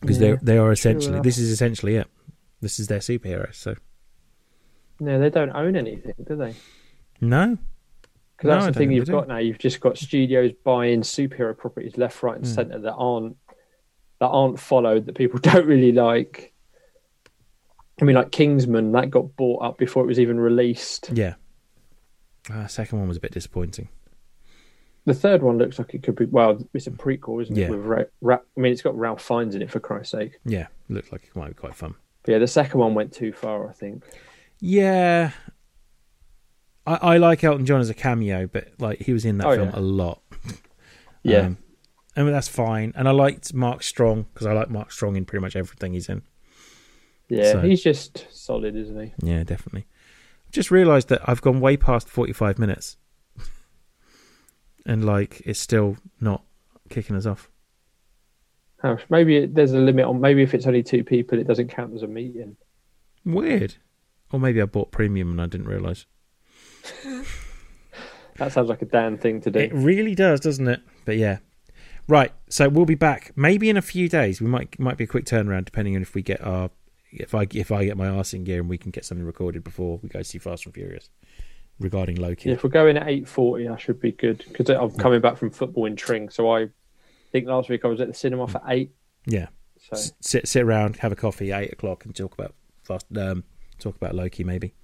because 0.01 0.19
Yeah, 0.21 0.37
they 0.37 0.53
they 0.55 0.59
are 0.59 0.73
essentially 0.73 1.21
this 1.21 1.39
is 1.39 1.51
essentially 1.51 1.97
it. 1.97 2.09
This 2.61 2.79
is 2.81 2.89
their 2.89 2.99
superhero. 2.99 3.55
So 3.55 3.77
No, 4.99 5.19
they 5.19 5.31
don't 5.31 5.55
own 5.55 5.77
anything, 5.77 6.15
do 6.27 6.37
they? 6.37 6.55
no, 7.21 7.57
Because 8.37 8.49
No, 8.49 8.55
that's 8.55 8.67
the 8.67 8.73
thing 8.73 8.93
you've 8.93 9.07
do. 9.07 9.13
got 9.13 9.29
now. 9.29 9.39
You've 9.39 9.59
just 9.59 9.81
got 9.81 9.97
studios 9.99 10.53
buying 10.65 11.03
superhero 11.03 11.57
properties 11.57 11.97
left, 11.97 12.23
right, 12.23 12.37
and 12.37 12.45
Mm. 12.45 12.49
centre 12.55 12.79
that 12.81 12.95
aren't 12.95 13.37
that 14.21 14.29
aren't 14.29 14.59
followed 14.59 15.07
that 15.07 15.15
people 15.15 15.39
don't 15.43 15.67
really 15.67 15.93
like. 15.93 16.53
I 18.01 18.05
mean, 18.05 18.17
like 18.17 18.31
Kingsman, 18.31 18.93
that 18.93 19.11
got 19.11 19.37
bought 19.37 19.63
up 19.63 19.79
before 19.79 20.05
it 20.05 20.07
was 20.07 20.21
even 20.21 20.39
released. 20.39 21.11
yeah. 21.13 21.35
Uh, 22.53 22.67
second 22.69 22.99
one 23.01 23.09
was 23.09 23.17
a 23.17 23.21
bit 23.21 23.33
disappointing. 23.33 23.89
The 25.05 25.15
third 25.15 25.43
one 25.43 25.59
looks 25.59 25.79
like 25.79 25.95
it 25.95 26.03
could 26.03 26.15
be. 26.17 26.27
Well, 26.27 26.59
it's 26.75 26.87
a 26.87 26.91
prequel, 26.93 27.43
isn't 27.43 27.57
Yeah. 27.57 27.67
it? 27.67 27.71
With 27.71 27.81
Ra- 27.81 28.05
Ra- 28.21 28.39
I 28.57 28.61
mean, 28.61 28.73
it's 28.73 28.83
got 28.83 28.97
Ralph 28.97 29.23
Fiennes 29.23 29.55
in 29.55 29.63
it 29.63 29.71
for 29.71 29.81
Christ's 29.81 30.13
sake. 30.13 30.39
Yeah, 30.45 30.67
looked 30.89 31.11
like 31.13 31.25
it 31.25 31.35
might 31.37 31.49
be 31.49 31.55
quite 31.55 31.75
fun. 31.75 31.95
But 32.23 32.33
yeah, 32.33 32.39
the 32.39 32.47
second 32.47 32.79
one 32.81 32.95
went 32.95 33.13
too 33.13 33.33
far. 33.33 33.69
I 33.69 33.73
think. 33.73 34.05
Yeah, 34.61 35.31
I, 36.87 36.95
I 36.95 37.17
like 37.19 37.43
Elton 37.45 37.67
John 37.67 37.81
as 37.81 37.91
a 37.91 37.95
cameo, 37.95 38.47
but 38.47 38.69
like 38.79 39.01
he 39.03 39.13
was 39.13 39.25
in 39.25 39.39
that 39.39 39.47
Oh, 39.47 39.55
film 39.57 39.69
yeah. 39.71 39.79
a 39.79 39.81
lot. 39.81 40.23
Yeah. 41.23 41.39
Um, 41.41 41.59
and 42.15 42.29
that's 42.29 42.49
fine. 42.49 42.93
And 42.97 43.09
I 43.09 43.11
liked 43.11 43.53
Mark 43.55 43.83
Strong 43.83 44.27
because 44.33 44.47
I 44.47 44.53
like 44.53 44.71
Mark 44.71 44.91
Strong 44.93 45.17
in 45.17 45.25
pretty 45.25 45.43
much 45.43 45.57
everything 45.57 45.93
he's 45.93 46.09
in. 46.09 46.23
Yeah, 47.29 47.53
So- 47.53 47.61
he's 47.61 47.83
just 47.83 48.27
solid, 48.31 48.77
isn't 48.77 49.01
he? 49.01 49.13
Yeah, 49.23 49.43
definitely. 49.45 49.87
Just 50.53 50.71
realised 50.71 51.09
that 51.09 51.21
I've 51.29 51.43
gone 51.43 51.61
way 51.61 51.77
past 51.77 52.09
forty-five 52.09 52.59
minutes, 52.59 52.97
and 54.87 55.05
like 55.05 55.43
it's 55.45 55.59
still 55.61 55.97
not 56.21 56.45
kicking 56.89 57.17
us 57.17 57.27
off. 57.27 57.51
How, 58.83 58.99
maybe 59.11 59.47
there's 59.47 59.73
a 59.73 59.79
limit 59.79 60.05
on. 60.05 60.21
Maybe 60.21 60.43
if 60.43 60.55
it's 60.55 60.67
only 60.67 60.83
two 60.83 61.03
people, 61.03 61.39
it 61.39 61.47
doesn't 61.47 61.69
count 61.69 61.95
as 61.95 62.03
a 62.03 62.07
meeting. 62.07 62.57
Weird. 63.25 63.75
Or 64.33 64.39
maybe 64.41 64.61
I 64.63 64.67
bought 64.67 64.93
premium 64.93 65.31
and 65.33 65.41
I 65.43 65.47
didn't 65.47 65.67
realise. 65.69 66.07
That 68.39 68.53
sounds 68.53 68.69
like 68.69 68.83
a 68.83 68.87
Dan 68.87 69.17
thing 69.17 69.41
to 69.43 69.51
do. 69.51 69.59
It 69.59 69.73
really 69.73 70.15
does, 70.15 70.41
doesn't 70.41 70.69
it? 70.69 70.81
But 71.07 71.17
yeah. 71.17 71.39
Right, 72.09 72.33
so 72.51 72.69
we'll 72.69 72.85
be 72.85 72.95
back 72.95 73.33
maybe 73.35 73.71
in 73.71 73.77
a 73.77 73.83
few 73.83 74.09
days. 74.09 74.41
We 74.41 74.47
might 74.47 74.79
might 74.79 74.97
be 74.99 75.05
a 75.05 75.07
quick 75.07 75.25
turnaround 75.25 75.65
depending 75.65 75.97
on 75.97 76.03
if 76.03 76.15
we 76.15 76.21
get 76.23 76.41
our 76.43 76.71
if 77.13 77.35
I 77.35 77.47
if 77.55 77.71
I 77.73 77.85
get 77.85 77.97
my 77.97 78.09
arse 78.09 78.35
in 78.35 78.45
gear 78.45 78.61
and 78.61 78.69
we 78.69 78.79
can 78.79 78.91
get 78.91 79.05
something 79.05 79.27
recorded 79.27 79.65
before 79.65 79.99
we 80.03 80.09
go 80.09 80.23
see 80.23 80.39
Fast 80.39 80.67
and 80.67 80.75
Furious 80.75 81.11
regarding 81.79 82.17
Loki. 82.17 82.49
Yeah, 82.49 82.55
if 82.55 82.65
we're 82.65 82.71
going 82.71 82.97
at 82.97 83.09
eight 83.09 83.29
forty, 83.29 83.69
I 83.69 83.77
should 83.77 84.01
be 84.01 84.13
good 84.13 84.45
because 84.49 84.69
I'm 84.71 84.91
coming 84.93 85.21
back 85.21 85.37
from 85.37 85.51
football 85.51 85.87
in 85.87 85.97
Tring. 85.97 86.29
So 86.31 86.51
I 86.51 86.69
think 87.33 87.47
last 87.47 87.69
week 87.69 87.85
I 87.85 87.89
was 87.89 88.01
at 88.01 88.09
the 88.09 88.15
cinema 88.15 88.47
for 88.47 88.61
eight. 88.69 88.93
Yeah. 89.27 89.49
So 89.79 89.97
S- 89.97 90.13
sit 90.21 90.49
sit 90.49 90.63
around, 90.63 90.97
have 90.97 91.13
a 91.13 91.17
coffee, 91.17 91.53
eight 91.53 91.73
o'clock, 91.73 92.05
and 92.05 92.15
talk 92.15 92.35
about 92.35 92.55
fast. 92.83 93.07
Um, 93.17 93.45
talk 93.79 93.97
about 93.97 94.15
Loki 94.15 94.45
maybe. 94.45 94.75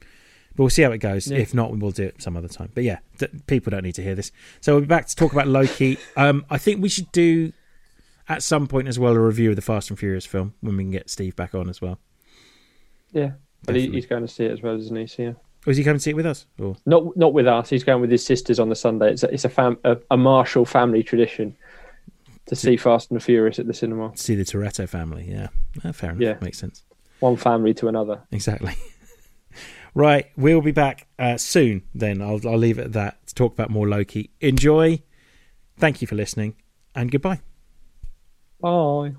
But 0.54 0.64
we'll 0.64 0.70
see 0.70 0.82
how 0.82 0.92
it 0.92 0.98
goes. 0.98 1.28
Yeah. 1.28 1.38
If 1.38 1.54
not, 1.54 1.74
we'll 1.74 1.92
do 1.92 2.02
it 2.04 2.20
some 2.20 2.36
other 2.36 2.48
time. 2.48 2.70
But 2.74 2.84
yeah, 2.84 2.98
d- 3.18 3.28
people 3.46 3.70
don't 3.70 3.84
need 3.84 3.94
to 3.94 4.02
hear 4.02 4.14
this. 4.14 4.30
So 4.60 4.72
we'll 4.74 4.82
be 4.82 4.86
back 4.86 5.06
to 5.06 5.16
talk 5.16 5.32
about 5.32 5.46
Loki. 5.48 5.98
Um, 6.16 6.44
I 6.50 6.58
think 6.58 6.82
we 6.82 6.90
should 6.90 7.10
do 7.10 7.52
at 8.28 8.42
some 8.42 8.66
point 8.66 8.86
as 8.86 8.98
well 8.98 9.14
a 9.14 9.18
review 9.18 9.48
of 9.50 9.56
the 9.56 9.62
Fast 9.62 9.88
and 9.88 9.98
Furious 9.98 10.26
film 10.26 10.52
when 10.60 10.76
we 10.76 10.84
can 10.84 10.90
get 10.90 11.08
Steve 11.08 11.34
back 11.36 11.54
on 11.54 11.70
as 11.70 11.80
well. 11.80 11.98
Yeah, 13.12 13.32
but 13.64 13.74
he, 13.74 13.82
Definitely. 13.82 13.96
he's 14.00 14.06
going 14.06 14.26
to 14.26 14.32
see 14.32 14.44
it 14.44 14.52
as 14.52 14.62
well, 14.62 14.76
isn't 14.78 14.96
he? 14.96 15.06
So, 15.06 15.22
yeah. 15.22 15.32
Was 15.66 15.76
he 15.76 15.84
coming 15.84 15.98
to 15.98 16.02
see 16.02 16.10
it 16.10 16.16
with 16.16 16.26
us? 16.26 16.46
Or 16.58 16.76
Not 16.86 17.16
not 17.16 17.32
with 17.32 17.46
us. 17.46 17.70
He's 17.70 17.84
going 17.84 18.00
with 18.00 18.10
his 18.10 18.24
sisters 18.26 18.58
on 18.58 18.68
the 18.68 18.74
Sunday. 18.74 19.12
It's 19.12 19.22
a, 19.22 19.32
it's 19.32 19.44
a 19.44 19.48
fam 19.48 19.78
a, 19.84 19.96
a 20.10 20.16
Marshall 20.16 20.64
family 20.64 21.02
tradition 21.04 21.56
to 22.46 22.56
see 22.56 22.76
Fast 22.76 23.10
and 23.10 23.20
the 23.20 23.24
Furious 23.24 23.60
at 23.60 23.68
the 23.68 23.74
cinema. 23.74 24.10
To 24.10 24.18
see 24.18 24.34
the 24.34 24.42
Toretto 24.44 24.88
family? 24.88 25.26
Yeah, 25.30 25.48
Ah, 25.84 25.92
fair 25.92 26.10
enough. 26.10 26.20
Yeah. 26.20 26.36
Makes 26.40 26.58
sense. 26.58 26.82
One 27.20 27.36
family 27.36 27.72
to 27.74 27.86
another. 27.86 28.22
Exactly. 28.32 28.74
right, 29.94 30.26
we'll 30.36 30.60
be 30.62 30.72
back 30.72 31.06
uh, 31.18 31.36
soon. 31.36 31.82
Then 31.94 32.20
I'll 32.20 32.40
I'll 32.44 32.58
leave 32.58 32.78
it 32.80 32.86
at 32.86 32.92
that 32.94 33.24
to 33.28 33.34
talk 33.34 33.52
about 33.52 33.70
more 33.70 33.88
Loki. 33.88 34.30
Enjoy. 34.40 35.00
Thank 35.78 36.00
you 36.00 36.08
for 36.08 36.16
listening, 36.16 36.56
and 36.96 37.10
goodbye. 37.12 37.40
Bye. 38.60 39.12